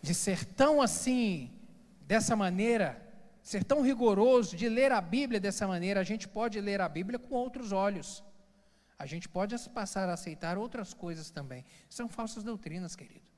de 0.00 0.14
ser 0.14 0.44
tão 0.44 0.80
assim, 0.80 1.50
dessa 2.06 2.36
maneira, 2.36 3.02
ser 3.42 3.64
tão 3.64 3.82
rigoroso, 3.82 4.56
de 4.56 4.68
ler 4.68 4.92
a 4.92 5.00
Bíblia 5.00 5.40
dessa 5.40 5.66
maneira. 5.66 5.98
A 5.98 6.04
gente 6.04 6.28
pode 6.28 6.60
ler 6.60 6.80
a 6.80 6.88
Bíblia 6.88 7.18
com 7.18 7.34
outros 7.34 7.72
olhos. 7.72 8.22
A 8.98 9.06
gente 9.06 9.28
pode 9.28 9.56
passar 9.70 10.08
a 10.08 10.14
aceitar 10.14 10.58
outras 10.58 10.92
coisas 10.92 11.30
também. 11.30 11.64
São 11.88 12.08
falsas 12.08 12.42
doutrinas, 12.42 12.96
querido. 12.96 13.30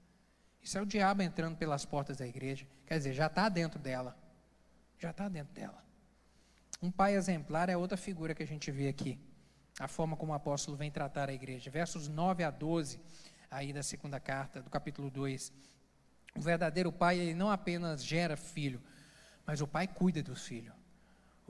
Isso 0.62 0.78
é 0.78 0.82
o 0.82 0.86
diabo 0.86 1.22
entrando 1.22 1.56
pelas 1.56 1.84
portas 1.84 2.16
da 2.16 2.26
igreja. 2.26 2.66
Quer 2.86 2.98
dizer, 2.98 3.12
já 3.12 3.26
está 3.26 3.48
dentro 3.48 3.78
dela. 3.78 4.16
Já 4.98 5.10
está 5.10 5.28
dentro 5.28 5.52
dela. 5.52 5.84
Um 6.82 6.90
pai 6.90 7.14
exemplar 7.14 7.68
é 7.68 7.76
outra 7.76 7.96
figura 7.96 8.34
que 8.34 8.42
a 8.42 8.46
gente 8.46 8.70
vê 8.70 8.88
aqui. 8.88 9.18
A 9.78 9.86
forma 9.86 10.16
como 10.16 10.32
o 10.32 10.34
apóstolo 10.34 10.76
vem 10.76 10.90
tratar 10.90 11.28
a 11.28 11.32
igreja. 11.32 11.70
Versos 11.70 12.08
9 12.08 12.42
a 12.42 12.50
12, 12.50 12.98
aí 13.50 13.72
da 13.72 13.82
segunda 13.82 14.18
carta, 14.18 14.62
do 14.62 14.70
capítulo 14.70 15.10
2. 15.10 15.52
O 16.34 16.40
verdadeiro 16.40 16.90
pai, 16.90 17.18
ele 17.18 17.34
não 17.34 17.50
apenas 17.50 18.04
gera 18.04 18.36
filho, 18.36 18.82
mas 19.46 19.60
o 19.60 19.66
pai 19.66 19.86
cuida 19.86 20.22
do 20.22 20.34
filho. 20.34 20.72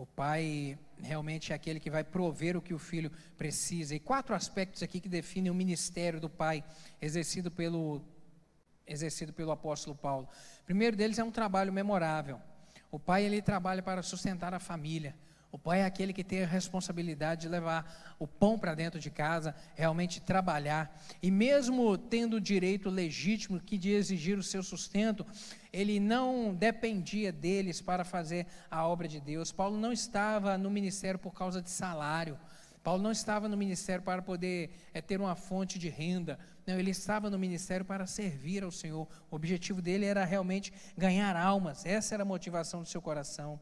O 0.00 0.06
pai 0.06 0.78
realmente 1.02 1.52
é 1.52 1.54
aquele 1.54 1.78
que 1.78 1.90
vai 1.90 2.02
prover 2.02 2.56
o 2.56 2.62
que 2.62 2.72
o 2.72 2.78
filho 2.78 3.12
precisa. 3.36 3.94
E 3.94 4.00
quatro 4.00 4.34
aspectos 4.34 4.82
aqui 4.82 4.98
que 4.98 5.10
definem 5.10 5.50
o 5.50 5.54
ministério 5.54 6.18
do 6.18 6.30
pai 6.30 6.64
exercido 7.02 7.50
pelo 7.50 8.00
exercido 8.86 9.30
pelo 9.30 9.50
apóstolo 9.50 9.94
Paulo. 9.94 10.26
O 10.62 10.64
primeiro 10.64 10.96
deles 10.96 11.18
é 11.18 11.22
um 11.22 11.30
trabalho 11.30 11.70
memorável. 11.70 12.40
O 12.90 12.98
pai 12.98 13.26
ele 13.26 13.42
trabalha 13.42 13.82
para 13.82 14.02
sustentar 14.02 14.54
a 14.54 14.58
família. 14.58 15.14
O 15.52 15.58
pai 15.58 15.80
é 15.80 15.84
aquele 15.84 16.12
que 16.12 16.22
tem 16.22 16.44
a 16.44 16.46
responsabilidade 16.46 17.42
de 17.42 17.48
levar 17.48 18.14
o 18.18 18.26
pão 18.26 18.56
para 18.56 18.74
dentro 18.74 19.00
de 19.00 19.10
casa, 19.10 19.54
realmente 19.74 20.20
trabalhar. 20.20 20.96
E 21.20 21.30
mesmo 21.30 21.98
tendo 21.98 22.36
o 22.36 22.40
direito 22.40 22.88
legítimo 22.88 23.58
que 23.58 23.76
de 23.76 23.90
exigir 23.90 24.38
o 24.38 24.42
seu 24.42 24.62
sustento, 24.62 25.26
ele 25.72 25.98
não 25.98 26.54
dependia 26.54 27.32
deles 27.32 27.80
para 27.80 28.04
fazer 28.04 28.46
a 28.70 28.86
obra 28.86 29.08
de 29.08 29.20
Deus. 29.20 29.50
Paulo 29.50 29.76
não 29.76 29.92
estava 29.92 30.56
no 30.56 30.70
ministério 30.70 31.18
por 31.18 31.34
causa 31.34 31.60
de 31.60 31.70
salário. 31.70 32.38
Paulo 32.82 33.02
não 33.02 33.10
estava 33.10 33.48
no 33.48 33.56
ministério 33.56 34.02
para 34.02 34.22
poder 34.22 34.70
é, 34.94 35.02
ter 35.02 35.20
uma 35.20 35.34
fonte 35.34 35.78
de 35.78 35.88
renda. 35.88 36.38
Não, 36.66 36.78
ele 36.78 36.90
estava 36.90 37.28
no 37.28 37.38
ministério 37.38 37.84
para 37.84 38.06
servir 38.06 38.62
ao 38.62 38.70
Senhor. 38.70 39.06
O 39.30 39.36
objetivo 39.36 39.82
dele 39.82 40.06
era 40.06 40.24
realmente 40.24 40.72
ganhar 40.96 41.36
almas. 41.36 41.84
Essa 41.84 42.14
era 42.14 42.22
a 42.22 42.26
motivação 42.26 42.82
do 42.82 42.88
seu 42.88 43.02
coração. 43.02 43.60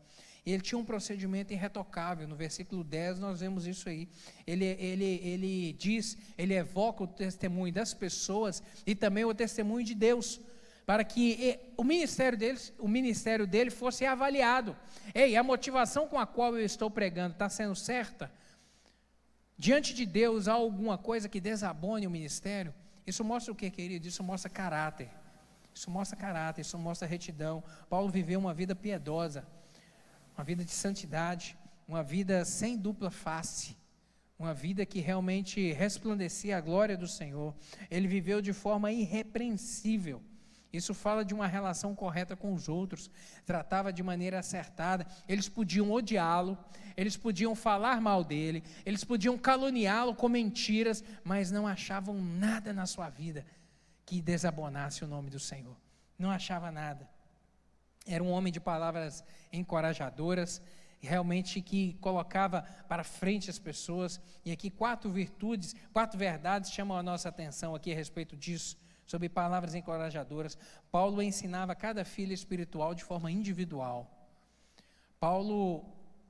Ele 0.53 0.63
tinha 0.63 0.79
um 0.79 0.85
procedimento 0.85 1.53
irretocável. 1.53 2.27
No 2.27 2.35
versículo 2.35 2.83
10 2.83 3.19
nós 3.19 3.41
vemos 3.41 3.67
isso 3.67 3.89
aí. 3.89 4.09
Ele, 4.47 4.65
ele, 4.65 5.21
ele 5.23 5.73
diz, 5.75 6.17
ele 6.39 6.55
evoca 6.55 7.05
o 7.05 7.07
testemunho 7.07 7.73
das 7.73 7.93
pessoas 7.93 8.63
e 8.87 8.95
também 8.95 9.25
o 9.25 9.35
testemunho 9.35 9.85
de 9.85 9.95
Deus. 9.95 10.41
Para 10.87 11.05
que 11.05 11.59
o 11.77 11.85
ministério, 11.85 12.39
deles, 12.39 12.73
o 12.79 12.89
ministério 12.89 13.47
dele 13.47 13.71
fosse 13.71 14.07
avaliado. 14.07 14.75
Ei, 15.15 15.37
a 15.37 15.43
motivação 15.43 16.09
com 16.09 16.19
a 16.19 16.27
qual 16.27 16.57
eu 16.57 16.65
estou 16.65 16.91
pregando 16.91 17.35
está 17.35 17.51
sendo 17.51 17.77
certa? 17.77 18.33
Diante 19.59 19.93
de 19.93 20.07
Deus 20.07 20.49
há 20.49 20.55
alguma 20.55 20.97
coisa 20.97 21.29
que 21.29 21.41
desabone 21.41 22.07
o 22.07 22.11
ministério? 22.11 22.73
Isso 23.07 23.23
mostra 23.23 23.53
o 23.53 23.57
que, 23.57 23.71
querido? 23.71 24.09
Isso 24.09 24.23
mostra 24.23 24.49
caráter. 24.49 25.11
Isso 25.75 25.91
mostra 25.91 26.17
caráter, 26.17 26.63
isso 26.63 26.79
mostra 26.79 27.07
retidão. 27.07 27.63
Paulo 27.91 28.09
viveu 28.09 28.41
uma 28.41 28.55
vida 28.55 28.75
piedosa 28.75 29.47
uma 30.39 30.45
vida 30.45 30.64
de 30.64 30.70
santidade, 30.70 31.59
uma 31.89 32.01
vida 32.01 32.45
sem 32.45 32.78
dupla 32.78 33.11
face, 33.11 33.76
uma 34.39 34.55
vida 34.55 34.86
que 34.86 35.01
realmente 35.01 35.72
resplandecia 35.72 36.57
a 36.57 36.61
glória 36.61 36.97
do 36.97 37.09
Senhor. 37.09 37.53
Ele 37.91 38.07
viveu 38.07 38.41
de 38.41 38.53
forma 38.53 38.93
irrepreensível. 38.93 40.22
Isso 40.72 40.95
fala 40.95 41.24
de 41.24 41.34
uma 41.34 41.49
relação 41.49 41.93
correta 41.93 42.36
com 42.36 42.55
os 42.55 42.68
outros, 42.68 43.11
tratava 43.45 43.93
de 43.93 44.01
maneira 44.01 44.39
acertada. 44.39 45.05
Eles 45.28 45.49
podiam 45.49 45.91
odiá-lo, 45.91 46.57
eles 46.97 47.16
podiam 47.16 47.57
falar 47.57 48.01
mal 48.01 48.22
dele, 48.22 48.62
eles 48.86 49.03
podiam 49.03 49.36
caluniá-lo 49.36 50.14
com 50.14 50.28
mentiras, 50.28 51.03
mas 51.24 51.51
não 51.51 51.66
achavam 51.66 52.22
nada 52.22 52.72
na 52.72 52.86
sua 52.86 53.11
vida 53.11 53.45
que 54.07 54.22
desabonasse 54.22 55.03
o 55.03 55.09
nome 55.09 55.30
do 55.30 55.41
Senhor. 55.41 55.76
Não 56.16 56.30
achava 56.30 56.70
nada. 56.70 57.09
Era 58.09 58.25
um 58.25 58.31
homem 58.31 58.51
de 58.53 58.59
palavras 58.59 59.23
encorajadoras, 59.53 60.63
realmente 60.99 61.61
que 61.61 61.93
colocava 62.01 62.63
para 62.89 63.05
frente 63.05 63.51
as 63.51 63.59
pessoas. 63.59 64.21
E 64.45 64.51
aqui 64.51 64.71
quatro 64.71 65.11
virtudes, 65.11 65.77
quatro 65.93 66.19
verdades 66.19 66.73
chamam 66.73 66.97
a 66.97 67.03
nossa 67.03 67.29
atenção 67.29 67.75
aqui 67.75 67.93
a 67.93 67.95
respeito 67.95 68.35
disso, 68.35 68.79
sobre 69.07 69.29
palavras 69.29 69.75
encorajadoras. 69.75 70.57
Paulo 70.91 71.23
ensinava 71.23 71.75
cada 71.75 72.05
filho 72.05 72.33
espiritual 72.33 72.95
de 72.95 73.05
forma 73.05 73.31
individual. 73.31 74.11
Paulo, 75.21 75.85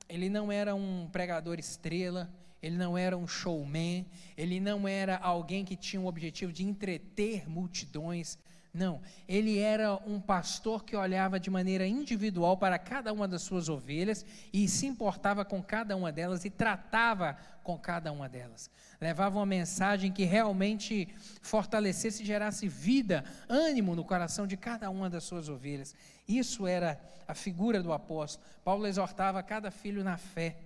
ele 0.09 0.29
não 0.29 0.51
era 0.51 0.75
um 0.75 1.07
pregador 1.09 1.59
estrela, 1.59 2.29
ele 2.61 2.75
não 2.75 2.97
era 2.97 3.17
um 3.17 3.27
showman, 3.27 4.05
ele 4.35 4.59
não 4.59 4.87
era 4.87 5.17
alguém 5.17 5.63
que 5.63 5.77
tinha 5.77 6.01
o 6.01 6.07
objetivo 6.07 6.51
de 6.51 6.65
entreter 6.65 7.49
multidões, 7.49 8.37
não, 8.73 9.01
ele 9.27 9.57
era 9.57 9.95
um 10.05 10.21
pastor 10.21 10.83
que 10.83 10.95
olhava 10.95 11.39
de 11.39 11.49
maneira 11.49 11.87
individual 11.87 12.55
para 12.55 12.77
cada 12.77 13.11
uma 13.11 13.27
das 13.27 13.41
suas 13.41 13.67
ovelhas 13.67 14.23
e 14.53 14.67
se 14.67 14.85
importava 14.85 15.43
com 15.43 15.61
cada 15.61 15.95
uma 15.95 16.11
delas 16.11 16.45
e 16.45 16.51
tratava 16.51 17.35
com 17.63 17.77
cada 17.79 18.11
uma 18.11 18.29
delas. 18.29 18.69
Levava 19.01 19.39
uma 19.39 19.45
mensagem 19.45 20.11
que 20.11 20.23
realmente 20.23 21.07
fortalecesse 21.41 22.21
e 22.21 22.25
gerasse 22.25 22.67
vida, 22.67 23.23
ânimo 23.47 23.95
no 23.95 24.05
coração 24.05 24.45
de 24.45 24.55
cada 24.55 24.89
uma 24.89 25.09
das 25.09 25.23
suas 25.23 25.49
ovelhas. 25.49 25.95
Isso 26.27 26.67
era 26.67 27.01
a 27.27 27.33
figura 27.33 27.81
do 27.81 27.91
apóstolo. 27.91 28.47
Paulo 28.63 28.85
exortava 28.85 29.41
cada 29.41 29.71
filho 29.71 30.03
na 30.03 30.17
fé. 30.17 30.57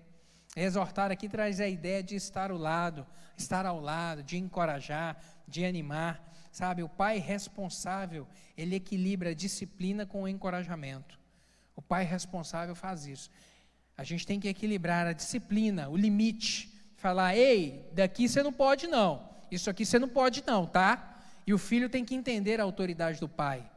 Exortar 0.55 1.09
aqui 1.09 1.29
traz 1.29 1.61
a 1.61 1.67
ideia 1.67 2.03
de 2.03 2.15
estar 2.15 2.51
ao 2.51 2.57
lado, 2.57 3.07
estar 3.37 3.65
ao 3.65 3.79
lado, 3.79 4.21
de 4.21 4.37
encorajar, 4.37 5.17
de 5.47 5.65
animar. 5.65 6.32
Sabe, 6.53 6.83
o 6.83 6.87
pai 6.87 7.17
responsável, 7.17 8.27
ele 8.55 8.75
equilibra 8.75 9.31
a 9.31 9.33
disciplina 9.33 10.05
com 10.05 10.21
o 10.21 10.27
encorajamento. 10.27 11.19
O 11.75 11.81
pai 11.81 12.03
responsável 12.03 12.75
faz 12.75 13.07
isso. 13.07 13.31
A 13.97 14.03
gente 14.03 14.27
tem 14.27 14.39
que 14.39 14.47
equilibrar 14.47 15.07
a 15.07 15.13
disciplina, 15.13 15.89
o 15.89 15.97
limite. 15.97 16.71
Falar, 16.95 17.35
ei, 17.35 17.89
daqui 17.91 18.29
você 18.29 18.43
não 18.43 18.53
pode 18.53 18.85
não. 18.85 19.27
Isso 19.49 19.67
aqui 19.67 19.83
você 19.83 19.97
não 19.97 20.07
pode 20.07 20.43
não, 20.45 20.67
tá? 20.67 21.25
E 21.47 21.55
o 21.55 21.57
filho 21.57 21.89
tem 21.89 22.05
que 22.05 22.13
entender 22.13 22.61
a 22.61 22.63
autoridade 22.63 23.19
do 23.19 23.27
pai. 23.27 23.67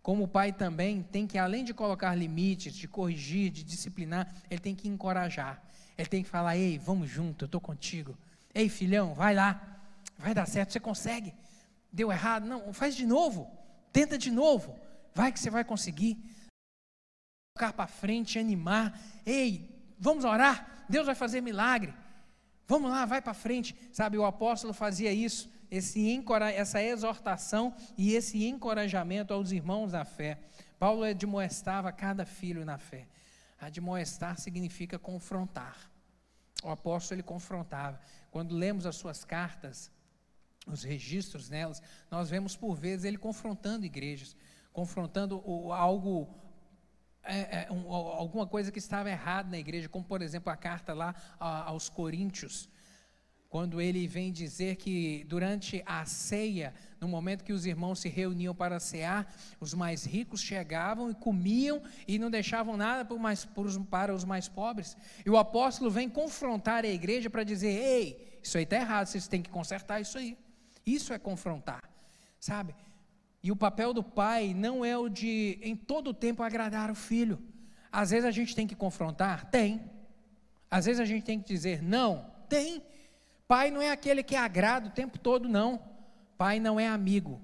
Como 0.00 0.22
o 0.22 0.28
pai 0.28 0.52
também 0.52 1.02
tem 1.02 1.26
que, 1.26 1.36
além 1.36 1.64
de 1.64 1.74
colocar 1.74 2.14
limites, 2.14 2.76
de 2.76 2.86
corrigir, 2.86 3.50
de 3.50 3.64
disciplinar, 3.64 4.32
ele 4.48 4.60
tem 4.60 4.76
que 4.76 4.86
encorajar. 4.86 5.60
Ele 5.98 6.08
tem 6.08 6.22
que 6.22 6.28
falar: 6.28 6.56
ei, 6.56 6.78
vamos 6.78 7.10
junto, 7.10 7.44
eu 7.44 7.46
estou 7.46 7.60
contigo. 7.60 8.16
Ei, 8.54 8.68
filhão, 8.68 9.14
vai 9.14 9.34
lá, 9.34 9.80
vai 10.16 10.32
dar 10.32 10.46
certo, 10.46 10.72
você 10.72 10.78
consegue. 10.78 11.34
Deu 11.94 12.10
errado? 12.10 12.44
Não, 12.44 12.72
faz 12.72 12.96
de 12.96 13.06
novo, 13.06 13.48
tenta 13.92 14.18
de 14.18 14.28
novo, 14.28 14.76
vai 15.14 15.30
que 15.30 15.38
você 15.38 15.48
vai 15.48 15.64
conseguir. 15.64 16.18
Colocar 17.56 17.72
para 17.72 17.86
frente, 17.86 18.36
animar. 18.36 19.00
Ei, 19.24 19.94
vamos 19.96 20.24
orar, 20.24 20.84
Deus 20.88 21.06
vai 21.06 21.14
fazer 21.14 21.40
milagre. 21.40 21.94
Vamos 22.66 22.90
lá, 22.90 23.04
vai 23.04 23.22
para 23.22 23.32
frente. 23.32 23.76
Sabe, 23.92 24.18
o 24.18 24.24
apóstolo 24.24 24.74
fazia 24.74 25.12
isso, 25.12 25.48
esse 25.70 26.20
essa 26.56 26.82
exortação 26.82 27.72
e 27.96 28.14
esse 28.14 28.44
encorajamento 28.44 29.32
aos 29.32 29.52
irmãos 29.52 29.92
da 29.92 30.04
fé. 30.04 30.40
Paulo 30.80 31.04
admoestava 31.04 31.92
cada 31.92 32.26
filho 32.26 32.64
na 32.64 32.76
fé. 32.76 33.06
Admoestar 33.60 34.36
significa 34.40 34.98
confrontar. 34.98 35.76
O 36.64 36.70
apóstolo 36.70 37.20
ele 37.20 37.22
confrontava. 37.22 38.00
Quando 38.32 38.56
lemos 38.56 38.84
as 38.84 38.96
suas 38.96 39.24
cartas, 39.24 39.92
os 40.66 40.82
registros 40.82 41.48
nelas, 41.48 41.82
nós 42.10 42.30
vemos 42.30 42.56
por 42.56 42.74
vezes 42.74 43.04
ele 43.04 43.18
confrontando 43.18 43.84
igrejas, 43.84 44.36
confrontando 44.72 45.42
o, 45.44 45.72
algo, 45.72 46.28
é, 47.22 47.66
é, 47.66 47.72
um, 47.72 47.92
alguma 47.92 48.46
coisa 48.46 48.72
que 48.72 48.78
estava 48.78 49.10
errada 49.10 49.50
na 49.50 49.58
igreja, 49.58 49.88
como 49.88 50.04
por 50.04 50.22
exemplo 50.22 50.52
a 50.52 50.56
carta 50.56 50.92
lá 50.92 51.14
a, 51.38 51.64
aos 51.64 51.88
Coríntios 51.88 52.68
quando 53.54 53.80
ele 53.80 54.08
vem 54.08 54.32
dizer 54.32 54.74
que 54.74 55.24
durante 55.28 55.80
a 55.86 56.04
ceia, 56.04 56.74
no 57.00 57.06
momento 57.06 57.44
que 57.44 57.52
os 57.52 57.64
irmãos 57.64 58.00
se 58.00 58.08
reuniam 58.08 58.52
para 58.52 58.80
cear, 58.80 59.32
os 59.60 59.72
mais 59.72 60.04
ricos 60.04 60.40
chegavam 60.40 61.08
e 61.08 61.14
comiam 61.14 61.80
e 62.08 62.18
não 62.18 62.32
deixavam 62.32 62.76
nada 62.76 63.04
para 63.04 64.12
os 64.12 64.24
mais 64.24 64.48
pobres. 64.48 64.96
E 65.24 65.30
o 65.30 65.36
apóstolo 65.36 65.88
vem 65.88 66.08
confrontar 66.08 66.84
a 66.84 66.88
igreja 66.88 67.30
para 67.30 67.44
dizer: 67.44 67.68
ei, 67.68 68.40
isso 68.42 68.58
aí 68.58 68.64
está 68.64 68.74
errado, 68.74 69.06
vocês 69.06 69.28
têm 69.28 69.40
que 69.40 69.50
consertar 69.50 70.00
isso 70.00 70.18
aí. 70.18 70.36
Isso 70.86 71.12
é 71.12 71.18
confrontar, 71.18 71.82
sabe? 72.38 72.74
E 73.42 73.52
o 73.52 73.56
papel 73.56 73.92
do 73.92 74.02
pai 74.02 74.54
não 74.54 74.84
é 74.84 74.96
o 74.96 75.08
de, 75.08 75.58
em 75.62 75.76
todo 75.76 76.08
o 76.08 76.14
tempo, 76.14 76.42
agradar 76.42 76.90
o 76.90 76.94
filho. 76.94 77.38
Às 77.92 78.10
vezes 78.10 78.24
a 78.24 78.30
gente 78.30 78.54
tem 78.54 78.66
que 78.66 78.74
confrontar? 78.74 79.50
Tem. 79.50 79.90
Às 80.70 80.86
vezes 80.86 81.00
a 81.00 81.04
gente 81.04 81.24
tem 81.24 81.38
que 81.38 81.46
dizer 81.46 81.82
não? 81.82 82.30
Tem. 82.48 82.82
Pai 83.46 83.70
não 83.70 83.82
é 83.82 83.90
aquele 83.90 84.22
que 84.22 84.34
agrada 84.34 84.88
o 84.88 84.92
tempo 84.92 85.18
todo, 85.18 85.48
não. 85.48 85.80
Pai 86.36 86.58
não 86.58 86.80
é 86.80 86.88
amigo. 86.88 87.40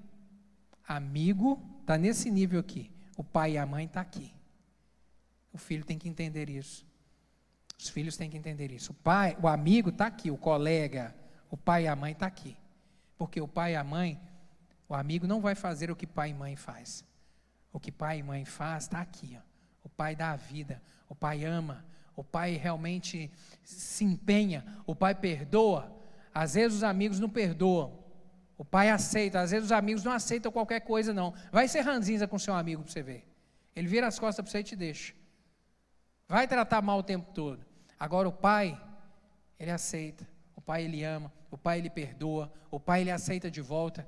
Amigo 0.88 1.62
está 1.80 1.98
nesse 1.98 2.30
nível 2.30 2.58
aqui. 2.58 2.90
O 3.16 3.22
pai 3.22 3.52
e 3.52 3.58
a 3.58 3.66
mãe 3.66 3.84
estão 3.84 4.02
tá 4.02 4.08
aqui. 4.08 4.32
O 5.52 5.58
filho 5.58 5.84
tem 5.84 5.98
que 5.98 6.08
entender 6.08 6.48
isso. 6.48 6.86
Os 7.78 7.88
filhos 7.88 8.16
têm 8.16 8.28
que 8.30 8.36
entender 8.36 8.72
isso. 8.72 8.92
O 8.92 8.94
pai, 8.94 9.36
o 9.42 9.48
amigo 9.48 9.90
está 9.90 10.06
aqui, 10.06 10.30
o 10.30 10.36
colega, 10.36 11.14
o 11.50 11.56
pai 11.56 11.84
e 11.84 11.88
a 11.88 11.96
mãe 11.96 12.12
estão 12.12 12.28
tá 12.28 12.34
aqui. 12.34 12.56
Porque 13.20 13.38
o 13.38 13.46
pai 13.46 13.74
e 13.74 13.76
a 13.76 13.84
mãe, 13.84 14.18
o 14.88 14.94
amigo 14.94 15.26
não 15.26 15.42
vai 15.42 15.54
fazer 15.54 15.90
o 15.90 15.94
que 15.94 16.06
pai 16.06 16.30
e 16.30 16.34
mãe 16.34 16.56
faz. 16.56 17.04
O 17.70 17.78
que 17.78 17.92
pai 17.92 18.20
e 18.20 18.22
mãe 18.22 18.46
faz 18.46 18.84
está 18.84 18.98
aqui. 19.02 19.38
Ó. 19.38 19.42
O 19.84 19.90
pai 19.90 20.16
dá 20.16 20.30
a 20.30 20.36
vida, 20.36 20.80
o 21.06 21.14
pai 21.14 21.44
ama, 21.44 21.84
o 22.16 22.24
pai 22.24 22.56
realmente 22.56 23.30
se 23.62 24.04
empenha, 24.04 24.64
o 24.86 24.96
pai 24.96 25.14
perdoa. 25.14 25.94
Às 26.32 26.54
vezes 26.54 26.78
os 26.78 26.82
amigos 26.82 27.20
não 27.20 27.28
perdoam. 27.28 28.02
O 28.56 28.64
pai 28.64 28.88
aceita, 28.88 29.40
às 29.40 29.50
vezes 29.50 29.66
os 29.66 29.72
amigos 29.72 30.02
não 30.02 30.12
aceitam 30.12 30.50
qualquer 30.50 30.80
coisa, 30.80 31.12
não. 31.12 31.34
Vai 31.52 31.68
ser 31.68 31.82
ranzinza 31.82 32.26
com 32.26 32.38
seu 32.38 32.54
amigo 32.54 32.82
para 32.82 32.90
você 32.90 33.02
ver. 33.02 33.28
Ele 33.76 33.86
vira 33.86 34.06
as 34.06 34.18
costas 34.18 34.42
para 34.42 34.50
você 34.50 34.60
e 34.60 34.64
te 34.64 34.76
deixa. 34.76 35.12
Vai 36.26 36.48
tratar 36.48 36.80
mal 36.80 37.00
o 37.00 37.02
tempo 37.02 37.30
todo. 37.34 37.62
Agora 37.98 38.26
o 38.26 38.32
pai, 38.32 38.80
ele 39.58 39.70
aceita. 39.70 40.26
O 40.56 40.60
pai 40.62 40.84
ele 40.84 41.04
ama, 41.04 41.30
o 41.50 41.58
pai 41.58 41.78
ele 41.78 41.90
perdoa, 41.90 42.52
o 42.70 42.78
pai 42.78 43.00
ele 43.00 43.10
aceita 43.10 43.50
de 43.50 43.60
volta. 43.60 44.06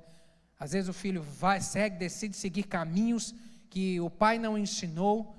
Às 0.59 0.71
vezes 0.71 0.89
o 0.89 0.93
filho 0.93 1.21
vai, 1.21 1.59
segue, 1.59 1.97
decide 1.97 2.35
seguir 2.35 2.63
caminhos 2.63 3.35
que 3.69 3.99
o 3.99 4.09
pai 4.09 4.39
não 4.39 4.57
ensinou, 4.57 5.35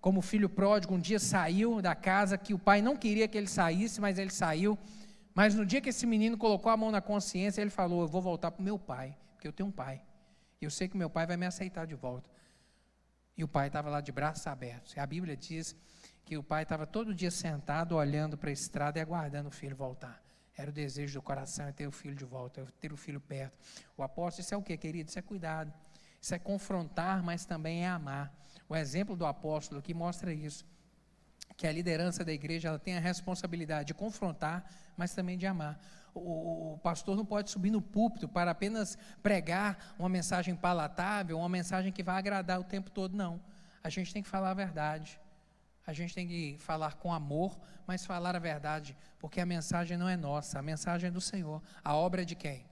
como 0.00 0.18
o 0.20 0.22
filho 0.22 0.48
pródigo 0.48 0.94
um 0.94 1.00
dia 1.00 1.18
saiu 1.18 1.80
da 1.80 1.94
casa 1.94 2.36
que 2.36 2.52
o 2.52 2.58
pai 2.58 2.82
não 2.82 2.96
queria 2.96 3.26
que 3.26 3.38
ele 3.38 3.46
saísse, 3.46 4.00
mas 4.00 4.18
ele 4.18 4.30
saiu. 4.30 4.78
Mas 5.34 5.54
no 5.54 5.66
dia 5.66 5.80
que 5.80 5.88
esse 5.88 6.06
menino 6.06 6.36
colocou 6.36 6.70
a 6.70 6.76
mão 6.76 6.90
na 6.90 7.00
consciência, 7.00 7.60
ele 7.60 7.70
falou: 7.70 8.02
Eu 8.02 8.08
vou 8.08 8.22
voltar 8.22 8.50
para 8.50 8.60
o 8.60 8.64
meu 8.64 8.78
pai, 8.78 9.16
porque 9.32 9.48
eu 9.48 9.52
tenho 9.52 9.68
um 9.68 9.72
pai. 9.72 10.02
E 10.60 10.64
eu 10.64 10.70
sei 10.70 10.88
que 10.88 10.96
meu 10.96 11.10
pai 11.10 11.26
vai 11.26 11.36
me 11.36 11.46
aceitar 11.46 11.86
de 11.86 11.94
volta. 11.94 12.30
E 13.36 13.44
o 13.44 13.48
pai 13.48 13.66
estava 13.66 13.90
lá 13.90 14.00
de 14.00 14.10
braços 14.10 14.46
abertos. 14.46 14.94
E 14.94 15.00
a 15.00 15.06
Bíblia 15.06 15.36
diz 15.36 15.76
que 16.24 16.36
o 16.36 16.42
pai 16.42 16.62
estava 16.62 16.86
todo 16.86 17.14
dia 17.14 17.30
sentado, 17.30 17.94
olhando 17.94 18.38
para 18.38 18.50
a 18.50 18.52
estrada 18.52 18.98
e 18.98 19.02
aguardando 19.02 19.48
o 19.48 19.52
filho 19.52 19.76
voltar. 19.76 20.25
Era 20.56 20.70
o 20.70 20.72
desejo 20.72 21.18
do 21.18 21.22
coração, 21.22 21.66
é 21.66 21.72
ter 21.72 21.86
o 21.86 21.92
filho 21.92 22.14
de 22.14 22.24
volta, 22.24 22.62
é 22.62 22.66
ter 22.80 22.92
o 22.92 22.96
filho 22.96 23.20
perto. 23.20 23.58
O 23.96 24.02
apóstolo, 24.02 24.42
isso 24.42 24.54
é 24.54 24.56
o 24.56 24.62
que, 24.62 24.76
querido? 24.76 25.10
Isso 25.10 25.18
é 25.18 25.22
cuidado. 25.22 25.72
Isso 26.20 26.34
é 26.34 26.38
confrontar, 26.38 27.22
mas 27.22 27.44
também 27.44 27.84
é 27.84 27.88
amar. 27.88 28.32
O 28.68 28.74
exemplo 28.74 29.14
do 29.14 29.26
apóstolo 29.26 29.80
aqui 29.80 29.92
mostra 29.92 30.32
isso. 30.32 30.64
Que 31.56 31.66
a 31.66 31.72
liderança 31.72 32.24
da 32.24 32.32
igreja 32.32 32.68
ela 32.68 32.78
tem 32.78 32.96
a 32.96 33.00
responsabilidade 33.00 33.88
de 33.88 33.94
confrontar, 33.94 34.68
mas 34.96 35.14
também 35.14 35.36
de 35.36 35.46
amar. 35.46 35.78
O, 36.14 36.72
o 36.72 36.78
pastor 36.78 37.16
não 37.16 37.24
pode 37.24 37.50
subir 37.50 37.70
no 37.70 37.82
púlpito 37.82 38.26
para 38.26 38.50
apenas 38.50 38.96
pregar 39.22 39.94
uma 39.98 40.08
mensagem 40.08 40.56
palatável, 40.56 41.38
uma 41.38 41.48
mensagem 41.48 41.92
que 41.92 42.02
vai 42.02 42.16
agradar 42.18 42.58
o 42.58 42.64
tempo 42.64 42.90
todo, 42.90 43.14
não. 43.14 43.40
A 43.84 43.90
gente 43.90 44.12
tem 44.12 44.22
que 44.22 44.28
falar 44.28 44.50
a 44.50 44.54
verdade. 44.54 45.20
A 45.86 45.92
gente 45.92 46.14
tem 46.14 46.26
que 46.26 46.56
falar 46.58 46.94
com 46.96 47.12
amor, 47.12 47.58
mas 47.86 48.04
falar 48.04 48.34
a 48.34 48.38
verdade, 48.38 48.96
porque 49.18 49.40
a 49.40 49.46
mensagem 49.46 49.96
não 49.96 50.08
é 50.08 50.16
nossa, 50.16 50.58
a 50.58 50.62
mensagem 50.62 51.08
é 51.08 51.10
do 51.10 51.20
Senhor. 51.20 51.62
A 51.84 51.94
obra 51.94 52.22
é 52.22 52.24
de 52.24 52.34
quem? 52.34 52.66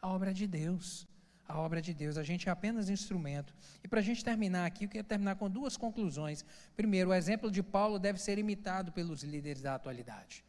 A 0.00 0.08
obra 0.08 0.30
é 0.30 0.32
de 0.32 0.46
Deus 0.46 1.06
a 1.48 1.58
obra 1.58 1.80
de 1.80 1.94
Deus, 1.94 2.18
a 2.18 2.22
gente 2.22 2.46
é 2.46 2.52
apenas 2.52 2.90
instrumento. 2.90 3.54
E 3.82 3.88
para 3.88 4.00
a 4.00 4.02
gente 4.02 4.22
terminar 4.22 4.66
aqui, 4.66 4.84
eu 4.84 4.88
quero 4.88 5.08
terminar 5.08 5.36
com 5.36 5.48
duas 5.48 5.78
conclusões. 5.78 6.44
Primeiro, 6.76 7.08
o 7.08 7.14
exemplo 7.14 7.50
de 7.50 7.62
Paulo 7.62 7.98
deve 7.98 8.20
ser 8.20 8.38
imitado 8.38 8.92
pelos 8.92 9.22
líderes 9.22 9.62
da 9.62 9.74
atualidade. 9.74 10.44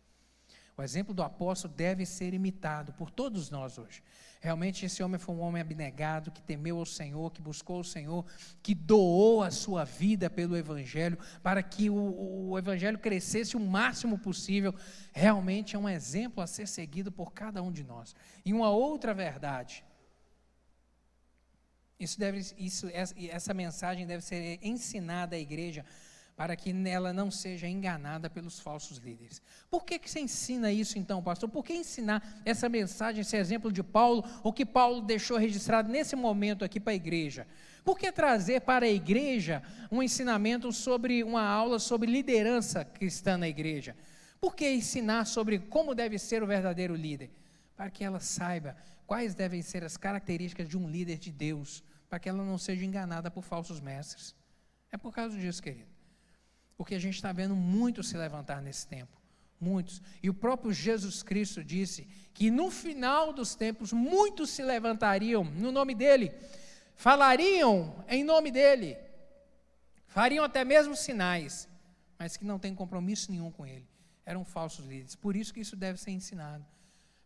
O 0.79 0.81
exemplo 0.81 1.13
do 1.13 1.21
apóstolo 1.21 1.73
deve 1.73 2.05
ser 2.05 2.33
imitado 2.33 2.93
por 2.93 3.11
todos 3.11 3.49
nós 3.49 3.77
hoje. 3.77 4.01
Realmente, 4.39 4.85
esse 4.85 5.03
homem 5.03 5.19
foi 5.19 5.35
um 5.35 5.41
homem 5.41 5.61
abnegado, 5.61 6.31
que 6.31 6.41
temeu 6.41 6.77
ao 6.77 6.85
Senhor, 6.85 7.33
que 7.33 7.41
buscou 7.41 7.81
o 7.81 7.83
Senhor, 7.83 8.25
que 8.63 8.73
doou 8.73 9.43
a 9.43 9.51
sua 9.51 9.83
vida 9.83 10.29
pelo 10.29 10.55
Evangelho, 10.55 11.19
para 11.43 11.61
que 11.61 11.89
o, 11.89 12.51
o 12.51 12.57
Evangelho 12.57 12.97
crescesse 12.97 13.57
o 13.57 13.59
máximo 13.59 14.17
possível. 14.17 14.73
Realmente 15.11 15.75
é 15.75 15.79
um 15.79 15.89
exemplo 15.89 16.41
a 16.41 16.47
ser 16.47 16.65
seguido 16.65 17.11
por 17.11 17.33
cada 17.33 17.61
um 17.61 17.73
de 17.73 17.83
nós. 17.83 18.15
E 18.45 18.53
uma 18.53 18.69
outra 18.69 19.13
verdade 19.13 19.83
isso 21.99 22.17
deve, 22.17 22.39
isso, 22.57 22.87
essa 22.93 23.53
mensagem 23.53 24.07
deve 24.07 24.23
ser 24.23 24.57
ensinada 24.61 25.35
à 25.35 25.39
igreja 25.39 25.85
para 26.39 26.55
que 26.55 26.73
ela 26.87 27.11
não 27.11 27.29
seja 27.29 27.67
enganada 27.67 28.29
pelos 28.29 28.61
falsos 28.61 28.97
líderes. 28.97 29.41
Por 29.69 29.83
que, 29.83 29.99
que 29.99 30.09
você 30.09 30.21
ensina 30.21 30.71
isso 30.71 30.97
então, 30.97 31.21
pastor? 31.21 31.49
Por 31.49 31.65
que 31.65 31.73
ensinar 31.73 32.41
essa 32.45 32.69
mensagem, 32.69 33.19
esse 33.19 33.35
exemplo 33.35 33.69
de 33.73 33.83
Paulo, 33.83 34.23
o 34.41 34.53
que 34.53 34.65
Paulo 34.65 35.01
deixou 35.01 35.37
registrado 35.37 35.91
nesse 35.91 36.15
momento 36.15 36.63
aqui 36.63 36.79
para 36.79 36.93
a 36.93 36.95
igreja? 36.95 37.45
Por 37.83 37.99
que 37.99 38.09
trazer 38.09 38.61
para 38.61 38.85
a 38.85 38.89
igreja 38.89 39.61
um 39.91 40.01
ensinamento 40.01 40.71
sobre 40.71 41.25
uma 41.25 41.43
aula 41.43 41.77
sobre 41.77 42.09
liderança 42.09 42.85
cristã 42.85 43.37
na 43.37 43.49
igreja? 43.49 43.93
Por 44.39 44.55
que 44.55 44.71
ensinar 44.71 45.25
sobre 45.25 45.59
como 45.59 45.93
deve 45.93 46.17
ser 46.17 46.41
o 46.41 46.47
verdadeiro 46.47 46.95
líder? 46.95 47.31
Para 47.75 47.89
que 47.89 48.01
ela 48.01 48.21
saiba 48.21 48.77
quais 49.05 49.35
devem 49.35 49.61
ser 49.61 49.83
as 49.83 49.97
características 49.97 50.69
de 50.69 50.77
um 50.77 50.89
líder 50.89 51.17
de 51.17 51.33
Deus 51.33 51.83
para 52.07 52.17
que 52.17 52.29
ela 52.29 52.45
não 52.45 52.57
seja 52.57 52.85
enganada 52.85 53.29
por 53.29 53.43
falsos 53.43 53.81
mestres. 53.81 54.33
É 54.89 54.95
por 54.95 55.13
causa 55.13 55.37
disso, 55.37 55.61
querido. 55.61 55.98
Porque 56.79 56.95
a 56.95 56.99
gente 56.99 57.15
está 57.15 57.33
vendo 57.33 57.57
muitos 57.57 58.07
se 58.07 58.15
levantar 58.15 58.61
nesse 58.61 58.87
tempo. 58.87 59.11
Muitos. 59.59 60.01
E 60.23 60.29
o 60.29 60.33
próprio 60.33 60.71
Jesus 60.71 61.21
Cristo 61.21 61.61
disse 61.61 62.07
que 62.33 62.49
no 62.49 62.71
final 62.71 63.33
dos 63.33 63.53
tempos 63.53 63.91
muitos 63.91 64.49
se 64.49 64.63
levantariam 64.63 65.43
no 65.43 65.73
nome 65.73 65.93
dele, 65.93 66.31
falariam 66.95 68.01
em 68.07 68.23
nome 68.23 68.49
dele, 68.49 68.97
fariam 70.07 70.45
até 70.45 70.63
mesmo 70.63 70.95
sinais, 70.95 71.67
mas 72.17 72.37
que 72.37 72.45
não 72.45 72.57
têm 72.57 72.73
compromisso 72.73 73.29
nenhum 73.29 73.51
com 73.51 73.65
ele. 73.65 73.85
eram 74.25 74.45
falsos 74.45 74.85
líderes. 74.85 75.15
Por 75.15 75.35
isso 75.35 75.53
que 75.53 75.59
isso 75.59 75.75
deve 75.75 75.99
ser 75.99 76.11
ensinado. 76.11 76.65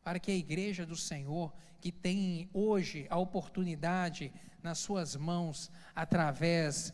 Para 0.03 0.17
que 0.17 0.31
a 0.31 0.35
igreja 0.35 0.83
do 0.83 0.95
Senhor, 0.95 1.53
que 1.79 1.91
tem 1.91 2.49
hoje 2.51 3.05
a 3.07 3.19
oportunidade 3.19 4.33
nas 4.63 4.79
suas 4.79 5.15
mãos, 5.15 5.69
através 5.93 6.91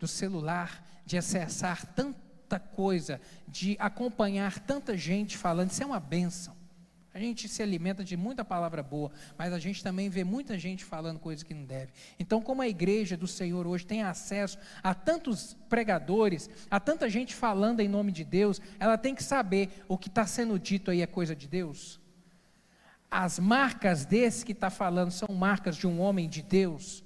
do 0.00 0.08
celular, 0.08 0.84
de 1.04 1.16
acessar 1.18 1.86
tanta 1.94 2.58
coisa, 2.58 3.20
de 3.46 3.76
acompanhar 3.78 4.58
tanta 4.58 4.96
gente 4.96 5.36
falando, 5.36 5.70
isso 5.70 5.82
é 5.82 5.86
uma 5.86 6.00
benção. 6.00 6.58
A 7.12 7.18
gente 7.18 7.48
se 7.48 7.60
alimenta 7.60 8.04
de 8.04 8.16
muita 8.16 8.44
palavra 8.44 8.84
boa, 8.84 9.10
mas 9.36 9.52
a 9.52 9.58
gente 9.58 9.82
também 9.82 10.08
vê 10.08 10.22
muita 10.22 10.56
gente 10.56 10.84
falando 10.84 11.18
coisas 11.18 11.42
que 11.42 11.52
não 11.52 11.64
deve. 11.64 11.92
Então, 12.20 12.40
como 12.40 12.62
a 12.62 12.68
igreja 12.68 13.16
do 13.16 13.26
Senhor 13.26 13.66
hoje 13.66 13.84
tem 13.84 14.02
acesso 14.02 14.56
a 14.80 14.94
tantos 14.94 15.56
pregadores, 15.68 16.48
a 16.70 16.78
tanta 16.78 17.10
gente 17.10 17.34
falando 17.34 17.80
em 17.80 17.88
nome 17.88 18.12
de 18.12 18.24
Deus, 18.24 18.60
ela 18.78 18.96
tem 18.96 19.14
que 19.14 19.24
saber 19.24 19.84
o 19.88 19.98
que 19.98 20.08
está 20.08 20.24
sendo 20.24 20.58
dito 20.58 20.90
aí 20.90 21.02
é 21.02 21.06
coisa 21.06 21.34
de 21.34 21.48
Deus. 21.48 22.00
As 23.10 23.40
marcas 23.40 24.04
desse 24.06 24.46
que 24.46 24.52
está 24.52 24.70
falando 24.70 25.10
são 25.10 25.34
marcas 25.34 25.76
de 25.76 25.88
um 25.88 26.00
homem 26.00 26.28
de 26.28 26.42
Deus. 26.42 27.02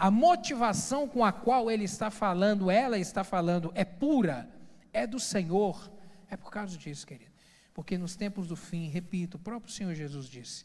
A 0.00 0.10
motivação 0.10 1.06
com 1.06 1.22
a 1.22 1.30
qual 1.30 1.70
ele 1.70 1.84
está 1.84 2.10
falando, 2.10 2.70
ela 2.70 2.96
está 2.96 3.22
falando, 3.22 3.70
é 3.74 3.84
pura, 3.84 4.48
é 4.94 5.06
do 5.06 5.20
Senhor. 5.20 5.92
É 6.30 6.38
por 6.38 6.50
causa 6.50 6.78
disso, 6.78 7.06
querido. 7.06 7.30
Porque 7.74 7.98
nos 7.98 8.16
tempos 8.16 8.48
do 8.48 8.56
fim, 8.56 8.88
repito, 8.88 9.36
o 9.36 9.38
próprio 9.40 9.70
Senhor 9.70 9.94
Jesus 9.94 10.26
disse: 10.26 10.64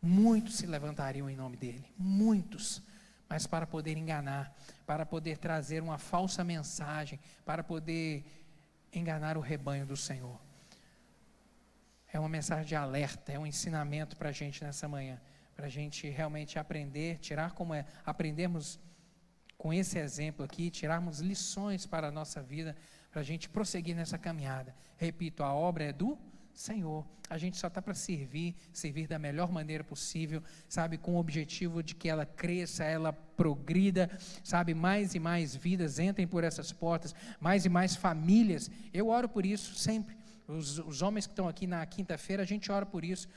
muitos 0.00 0.58
se 0.58 0.64
levantariam 0.64 1.28
em 1.28 1.34
nome 1.34 1.56
dele, 1.56 1.92
muitos, 1.98 2.80
mas 3.28 3.48
para 3.48 3.66
poder 3.66 3.96
enganar, 3.96 4.56
para 4.86 5.04
poder 5.04 5.38
trazer 5.38 5.82
uma 5.82 5.98
falsa 5.98 6.44
mensagem, 6.44 7.18
para 7.44 7.64
poder 7.64 8.24
enganar 8.92 9.36
o 9.36 9.40
rebanho 9.40 9.86
do 9.86 9.96
Senhor. 9.96 10.40
É 12.12 12.20
uma 12.20 12.28
mensagem 12.28 12.64
de 12.64 12.76
alerta, 12.76 13.32
é 13.32 13.38
um 13.40 13.46
ensinamento 13.46 14.16
para 14.16 14.28
a 14.28 14.32
gente 14.32 14.62
nessa 14.62 14.86
manhã, 14.86 15.20
para 15.58 15.66
a 15.66 15.68
gente 15.68 16.08
realmente 16.08 16.56
aprender, 16.56 17.18
tirar 17.18 17.50
como 17.50 17.74
é, 17.74 17.84
aprendermos 18.06 18.78
com 19.56 19.72
esse 19.72 19.98
exemplo 19.98 20.44
aqui, 20.44 20.70
tirarmos 20.70 21.18
lições 21.18 21.84
para 21.84 22.06
a 22.06 22.10
nossa 22.12 22.40
vida, 22.40 22.76
para 23.10 23.22
a 23.22 23.24
gente 23.24 23.48
prosseguir 23.48 23.96
nessa 23.96 24.16
caminhada. 24.16 24.72
Repito, 24.96 25.42
a 25.42 25.52
obra 25.52 25.82
é 25.82 25.92
do 25.92 26.16
Senhor, 26.54 27.04
a 27.28 27.36
gente 27.36 27.56
só 27.56 27.66
está 27.66 27.82
para 27.82 27.92
servir, 27.92 28.54
servir 28.72 29.08
da 29.08 29.18
melhor 29.18 29.50
maneira 29.50 29.82
possível, 29.82 30.44
sabe, 30.68 30.96
com 30.96 31.16
o 31.16 31.18
objetivo 31.18 31.82
de 31.82 31.96
que 31.96 32.08
ela 32.08 32.24
cresça, 32.24 32.84
ela 32.84 33.12
progrida, 33.12 34.08
sabe, 34.44 34.74
mais 34.74 35.16
e 35.16 35.18
mais 35.18 35.56
vidas 35.56 35.98
entrem 35.98 36.28
por 36.28 36.44
essas 36.44 36.70
portas, 36.70 37.16
mais 37.40 37.64
e 37.64 37.68
mais 37.68 37.96
famílias. 37.96 38.70
Eu 38.94 39.08
oro 39.08 39.28
por 39.28 39.44
isso 39.44 39.74
sempre. 39.74 40.16
Os, 40.46 40.78
os 40.78 41.02
homens 41.02 41.26
que 41.26 41.32
estão 41.32 41.48
aqui 41.48 41.66
na 41.66 41.84
quinta-feira, 41.84 42.44
a 42.44 42.46
gente 42.46 42.70
ora 42.70 42.86
por 42.86 43.04
isso. 43.04 43.28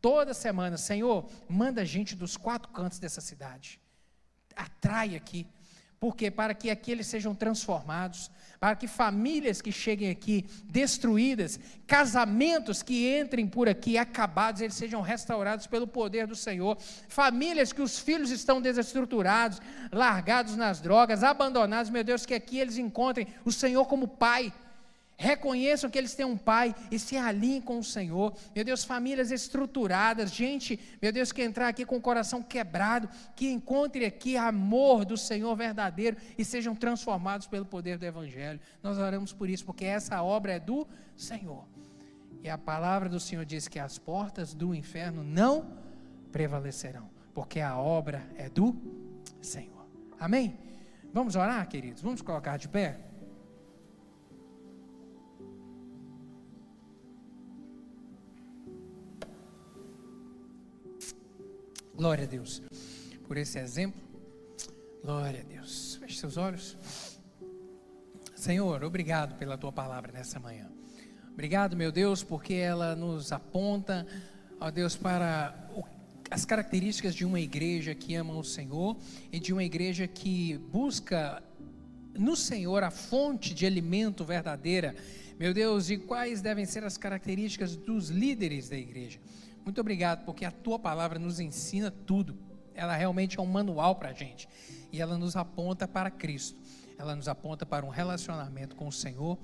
Toda 0.00 0.32
semana, 0.32 0.76
Senhor, 0.76 1.28
manda 1.48 1.84
gente 1.84 2.16
dos 2.16 2.36
quatro 2.36 2.70
cantos 2.72 2.98
dessa 2.98 3.20
cidade. 3.20 3.80
Atrai 4.56 5.14
aqui. 5.14 5.46
Porque 5.98 6.30
para 6.30 6.54
que 6.54 6.70
aqui 6.70 6.90
eles 6.90 7.06
sejam 7.06 7.34
transformados, 7.34 8.30
para 8.58 8.74
que 8.74 8.88
famílias 8.88 9.60
que 9.60 9.70
cheguem 9.70 10.08
aqui 10.08 10.46
destruídas, 10.64 11.60
casamentos 11.86 12.82
que 12.82 13.18
entrem 13.18 13.46
por 13.46 13.68
aqui 13.68 13.98
acabados, 13.98 14.62
eles 14.62 14.74
sejam 14.74 15.02
restaurados 15.02 15.66
pelo 15.66 15.86
poder 15.86 16.26
do 16.26 16.34
Senhor, 16.34 16.78
famílias 17.06 17.70
que 17.70 17.82
os 17.82 17.98
filhos 17.98 18.30
estão 18.30 18.62
desestruturados, 18.62 19.60
largados 19.92 20.56
nas 20.56 20.80
drogas, 20.80 21.22
abandonados, 21.22 21.90
meu 21.90 22.02
Deus, 22.02 22.24
que 22.24 22.32
aqui 22.32 22.58
eles 22.58 22.78
encontrem 22.78 23.26
o 23.44 23.52
Senhor 23.52 23.84
como 23.84 24.08
Pai 24.08 24.50
reconheçam 25.20 25.90
que 25.90 25.98
eles 25.98 26.14
têm 26.14 26.24
um 26.24 26.36
pai 26.36 26.74
e 26.90 26.98
se 26.98 27.14
alinhem 27.14 27.60
com 27.60 27.78
o 27.78 27.84
Senhor. 27.84 28.34
Meu 28.56 28.64
Deus, 28.64 28.82
famílias 28.82 29.30
estruturadas, 29.30 30.32
gente, 30.32 30.80
meu 31.00 31.12
Deus, 31.12 31.30
que 31.30 31.42
entrar 31.42 31.68
aqui 31.68 31.84
com 31.84 31.98
o 31.98 32.00
coração 32.00 32.42
quebrado, 32.42 33.06
que 33.36 33.50
encontre 33.50 34.06
aqui 34.06 34.38
amor 34.38 35.04
do 35.04 35.18
Senhor 35.18 35.54
verdadeiro 35.54 36.16
e 36.38 36.44
sejam 36.44 36.74
transformados 36.74 37.46
pelo 37.46 37.66
poder 37.66 37.98
do 37.98 38.06
Evangelho. 38.06 38.58
Nós 38.82 38.96
oramos 38.96 39.30
por 39.30 39.50
isso, 39.50 39.62
porque 39.66 39.84
essa 39.84 40.22
obra 40.22 40.52
é 40.52 40.58
do 40.58 40.88
Senhor. 41.14 41.68
E 42.42 42.48
a 42.48 42.56
palavra 42.56 43.06
do 43.06 43.20
Senhor 43.20 43.44
diz 43.44 43.68
que 43.68 43.78
as 43.78 43.98
portas 43.98 44.54
do 44.54 44.74
inferno 44.74 45.22
não 45.22 45.76
prevalecerão, 46.32 47.10
porque 47.34 47.60
a 47.60 47.76
obra 47.76 48.26
é 48.38 48.48
do 48.48 48.74
Senhor. 49.42 49.86
Amém? 50.18 50.58
Vamos 51.12 51.36
orar, 51.36 51.68
queridos? 51.68 52.00
Vamos 52.00 52.22
colocar 52.22 52.56
de 52.56 52.68
pé? 52.68 53.09
Glória 62.00 62.24
a 62.24 62.26
Deus 62.26 62.62
por 63.28 63.36
esse 63.36 63.58
exemplo. 63.58 64.00
Glória 65.04 65.42
a 65.42 65.44
Deus. 65.44 65.96
Feche 65.96 66.16
seus 66.16 66.38
olhos. 66.38 66.74
Senhor, 68.34 68.82
obrigado 68.82 69.36
pela 69.36 69.58
tua 69.58 69.70
palavra 69.70 70.10
nessa 70.10 70.40
manhã. 70.40 70.66
Obrigado, 71.30 71.76
meu 71.76 71.92
Deus, 71.92 72.22
porque 72.22 72.54
ela 72.54 72.96
nos 72.96 73.32
aponta, 73.32 74.06
ó 74.58 74.70
Deus, 74.70 74.96
para 74.96 75.68
o, 75.76 75.84
as 76.30 76.46
características 76.46 77.14
de 77.14 77.26
uma 77.26 77.38
igreja 77.38 77.94
que 77.94 78.14
ama 78.14 78.32
o 78.32 78.42
Senhor 78.42 78.96
e 79.30 79.38
de 79.38 79.52
uma 79.52 79.62
igreja 79.62 80.08
que 80.08 80.56
busca 80.72 81.42
no 82.18 82.34
Senhor 82.34 82.82
a 82.82 82.90
fonte 82.90 83.52
de 83.52 83.66
alimento 83.66 84.24
verdadeira. 84.24 84.96
Meu 85.38 85.52
Deus, 85.52 85.90
e 85.90 85.98
quais 85.98 86.40
devem 86.40 86.64
ser 86.64 86.82
as 86.82 86.96
características 86.96 87.76
dos 87.76 88.08
líderes 88.08 88.70
da 88.70 88.76
igreja? 88.78 89.20
Muito 89.64 89.80
obrigado, 89.80 90.24
porque 90.24 90.44
a 90.44 90.50
tua 90.50 90.78
palavra 90.78 91.18
nos 91.18 91.40
ensina 91.40 91.90
tudo. 91.90 92.36
Ela 92.74 92.96
realmente 92.96 93.38
é 93.38 93.42
um 93.42 93.46
manual 93.46 93.96
para 93.96 94.10
a 94.10 94.12
gente. 94.12 94.48
E 94.92 95.00
ela 95.00 95.18
nos 95.18 95.36
aponta 95.36 95.86
para 95.86 96.10
Cristo. 96.10 96.58
Ela 96.98 97.14
nos 97.14 97.28
aponta 97.28 97.64
para 97.64 97.84
um 97.84 97.88
relacionamento 97.88 98.76
com 98.76 98.88
o 98.88 98.92
Senhor, 98.92 99.38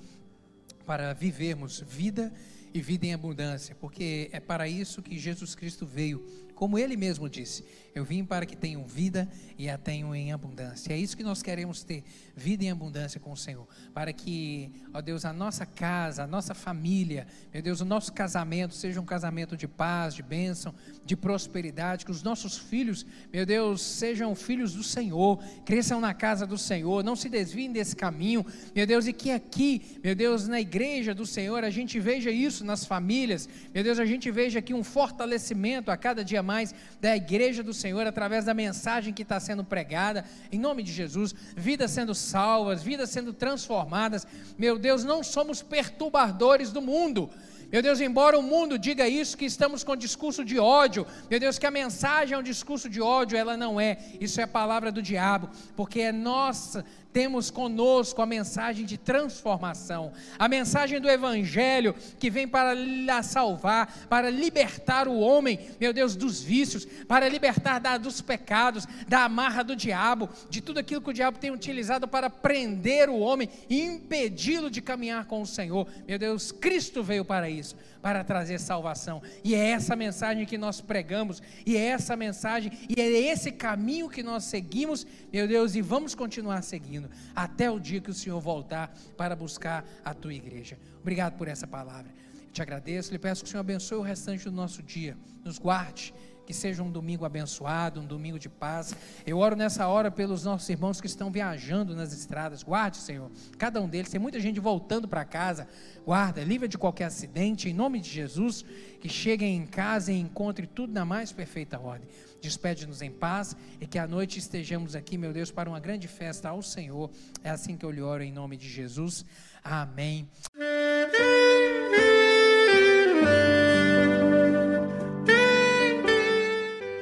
para 0.85 1.13
vivermos 1.13 1.81
vida 1.81 2.33
e 2.73 2.81
vida 2.81 3.07
em 3.07 3.15
abundância, 3.15 3.75
porque 3.75 4.29
é 4.33 4.41
para 4.41 4.69
isso 4.69 5.03
que 5.03 5.19
Jesus 5.19 5.55
Cristo 5.55 5.87
veio 5.87 6.47
como 6.57 6.79
ele 6.79 6.97
mesmo 6.97 7.29
disse: 7.29 7.65
Eu 7.97 8.05
vim 8.05 8.27
para 8.27 8.45
que 8.45 8.55
tenham 8.55 8.87
vida 8.87 9.27
e 9.57 9.71
a 9.71 9.79
tenham 9.79 10.15
em 10.15 10.31
abundância. 10.31 10.93
É 10.93 10.99
isso 10.99 11.17
que 11.17 11.23
nós 11.23 11.43
queremos 11.43 11.83
ter: 11.83 12.05
vida 12.37 12.63
em 12.63 12.71
abundância 12.71 13.19
com 13.19 13.33
o 13.33 13.37
Senhor. 13.37 13.67
Para 13.95 14.13
que, 14.13 14.71
ó 14.93 15.01
Deus, 15.01 15.25
a 15.25 15.33
nossa 15.33 15.65
casa, 15.65 16.25
a 16.25 16.27
nossa 16.27 16.55
família, 16.55 17.27
meu 17.55 17.63
Deus, 17.63 17.81
o 17.81 17.87
nosso 17.87 18.13
casamento 18.13 18.75
seja 18.75 19.01
um 19.01 19.05
casamento 19.07 19.57
de 19.57 19.67
paz, 19.67 20.13
de 20.15 20.23
bênção, 20.23 20.75
de 21.07 21.17
prosperidade. 21.17 22.05
Que 22.05 22.11
os 22.11 22.23
nossos 22.23 22.59
filhos, 22.59 23.07
meu 23.33 23.47
Deus, 23.47 23.81
sejam 23.81 24.35
filhos 24.35 24.75
do 24.75 24.83
Senhor, 24.83 25.43
cresçam 25.65 25.99
na 25.99 26.13
casa 26.13 26.47
do 26.47 26.59
Senhor, 26.59 27.03
não 27.03 27.17
se 27.17 27.31
desviem 27.31 27.73
desse 27.73 27.97
caminho, 27.97 28.45
meu 28.75 28.87
Deus, 28.87 29.07
e 29.07 29.13
que 29.15 29.31
aqui, 29.31 29.99
meu 30.05 30.15
Deus, 30.15 30.47
na 30.47 30.61
igreja 30.61 31.15
do 31.15 31.25
Senhor, 31.25 31.65
a 31.65 31.71
gente 31.71 31.99
veja 31.99 32.31
isso 32.31 32.63
nas 32.63 32.85
famílias, 32.85 33.49
meu 33.73 33.83
Deus, 33.83 33.99
a 33.99 34.05
gente 34.05 34.31
veja 34.31 34.59
aqui 34.59 34.75
um 34.75 34.85
fortalecimento 34.85 35.91
a 35.91 35.97
cada 35.97 36.23
dia 36.23 36.43
mais 36.43 36.75
da 37.01 37.17
igreja 37.17 37.63
do 37.63 37.73
Senhor 37.73 37.86
através 38.09 38.45
da 38.45 38.55
mensagem 38.55 39.13
que 39.13 39.23
está 39.23 39.39
sendo 39.39 39.65
pregada, 39.65 40.25
em 40.51 40.59
nome 40.59 40.83
de 40.83 40.93
Jesus, 40.93 41.35
vidas 41.57 41.91
sendo 41.91 42.15
salvas, 42.15 42.83
vidas 42.83 43.11
sendo 43.11 43.33
transformadas. 43.33 44.27
Meu 44.59 44.79
Deus, 44.79 45.05
não 45.05 45.23
somos 45.23 45.63
perturbadores 45.63 46.73
do 46.73 46.81
mundo. 46.83 47.31
Meu 47.71 47.83
Deus, 47.83 48.01
embora 48.01 48.39
o 48.39 48.43
mundo 48.43 48.79
diga 48.79 49.09
isso, 49.09 49.37
que 49.37 49.45
estamos 49.45 49.83
com 49.83 49.97
discurso 49.97 50.45
de 50.45 50.59
ódio, 50.59 51.07
meu 51.29 51.41
Deus, 51.41 51.59
que 51.59 51.67
a 51.67 51.71
mensagem 51.71 52.35
é 52.35 52.39
um 52.39 52.43
discurso 52.43 52.89
de 52.89 53.01
ódio, 53.01 53.37
ela 53.37 53.57
não 53.57 53.81
é. 53.81 53.99
Isso 54.21 54.41
é 54.41 54.45
a 54.45 54.49
palavra 54.49 54.93
do 54.93 55.03
diabo, 55.03 55.51
porque 55.75 56.01
é 56.01 56.13
nossa 56.13 56.85
temos 57.17 57.51
conosco 57.51 58.21
a 58.21 58.27
mensagem 58.27 58.85
de 58.85 58.99
transformação, 58.99 60.13
a 60.39 60.47
mensagem 60.49 61.01
do 61.01 61.09
Evangelho 61.09 61.95
que 62.19 62.29
vem 62.29 62.47
para 62.47 63.23
salvar, 63.23 64.07
para 64.07 64.29
libertar 64.29 65.09
o 65.09 65.19
homem, 65.19 65.59
meu 65.81 65.95
Deus, 65.95 66.15
dos 66.15 66.43
vícios, 66.43 66.85
para 67.09 67.27
libertar 67.27 67.79
da, 67.79 67.97
dos 67.97 68.21
pecados, 68.21 68.87
da 69.09 69.25
amarra 69.25 69.65
do 69.65 69.75
diabo, 69.75 70.29
de 70.51 70.61
tudo 70.61 70.79
aquilo 70.79 71.01
que 71.01 71.09
o 71.09 71.15
diabo 71.15 71.39
tem 71.39 71.51
utilizado 71.51 72.07
para 72.07 72.29
prender 72.29 73.09
o 73.09 73.19
homem 73.19 73.49
e 73.71 73.81
impedi-lo 73.81 74.69
de 74.69 74.83
caminhar 74.83 75.25
com 75.25 75.41
o 75.41 75.47
Senhor. 75.47 75.89
Meu 76.07 76.19
Deus, 76.19 76.53
Cristo 76.53 77.03
veio 77.03 77.25
para 77.25 77.49
isso, 77.59 77.77
para 78.03 78.23
trazer 78.23 78.59
salvação, 78.59 79.23
e 79.43 79.55
é 79.55 79.71
essa 79.71 79.97
mensagem 79.97 80.45
que 80.47 80.59
nós 80.59 80.81
pregamos, 80.81 81.43
e 81.65 81.77
é 81.77 81.87
essa 81.87 82.17
mensagem, 82.17 82.73
e 82.89 83.01
é 83.01 83.09
esse 83.09 83.53
caminho 83.53 84.09
que 84.09 84.23
nós 84.23 84.45
seguimos, 84.45 85.07
meu 85.33 85.47
Deus, 85.49 85.75
e 85.75 85.83
vamos 85.83 86.15
continuar 86.15 86.63
seguindo 86.63 87.11
até 87.35 87.71
o 87.71 87.79
dia 87.79 88.01
que 88.01 88.11
o 88.11 88.15
Senhor 88.15 88.41
voltar 88.41 88.95
para 89.17 89.35
buscar 89.35 89.85
a 90.05 90.15
tua 90.15 90.35
igreja. 90.35 90.79
Obrigado 91.01 91.37
por 91.37 91.49
essa 91.49 91.67
palavra. 91.67 92.13
Eu 92.43 92.53
te 92.53 92.63
agradeço, 92.63 93.13
lhe 93.13 93.19
peço 93.19 93.43
que 93.43 93.49
o 93.49 93.51
Senhor 93.51 93.61
abençoe 93.61 93.99
o 93.99 94.03
restante 94.03 94.45
do 94.45 94.53
nosso 94.53 94.83
dia, 94.83 95.17
nos 95.45 95.59
guarde, 95.59 96.13
que 96.47 96.55
seja 96.55 96.83
um 96.83 96.91
domingo 96.91 97.25
abençoado, 97.25 98.01
um 98.01 98.07
domingo 98.07 98.39
de 98.39 98.49
paz. 98.49 98.95
Eu 99.27 99.39
oro 99.39 99.57
nessa 99.57 99.89
hora 99.89 100.11
pelos 100.11 100.45
nossos 100.45 100.69
irmãos 100.69 101.01
que 101.01 101.07
estão 101.07 101.31
viajando 101.31 101.95
nas 101.95 102.13
estradas. 102.13 102.63
Guarde, 102.63 102.99
Senhor, 102.99 103.31
cada 103.59 103.81
um 103.81 103.89
deles. 103.89 104.11
Tem 104.11 104.21
muita 104.21 104.39
gente 104.41 104.61
voltando 104.61 105.09
para 105.09 105.25
casa. 105.25 105.67
Guarda, 106.05 106.45
livre 106.45 106.69
de 106.69 106.79
qualquer 106.79 107.07
acidente, 107.07 107.69
em 107.69 107.75
nome 107.75 108.01
de 108.01 108.09
Jesus. 108.09 108.65
Que 109.01 109.09
cheguem 109.09 109.57
em 109.57 109.67
casa 109.67 110.13
e 110.13 110.19
encontrem 110.19 110.69
tudo 110.73 110.93
na 110.93 111.05
mais 111.05 111.33
perfeita 111.33 111.79
ordem. 111.79 112.09
Despede-nos 112.41 113.03
em 113.03 113.11
paz 113.11 113.57
e 113.81 113.87
que 113.87 113.99
à 113.99 114.07
noite 114.07 114.39
estejamos 114.39 114.95
aqui, 114.95 115.19
meu 115.19 115.33
Deus, 115.33 115.51
para 115.51 115.69
uma 115.69 115.81
grande 115.81 116.07
festa 116.07 116.49
ao 116.49 116.63
Senhor. 116.63 117.11
É 117.43 117.51
assim 117.51 117.77
que 117.77 117.85
eu 117.85 117.91
lhe 117.91 118.01
oro 118.01 118.23
em 118.23 118.33
nome 118.33 118.57
de 118.57 118.69
Jesus. 118.69 119.25
Amém. 119.65 120.29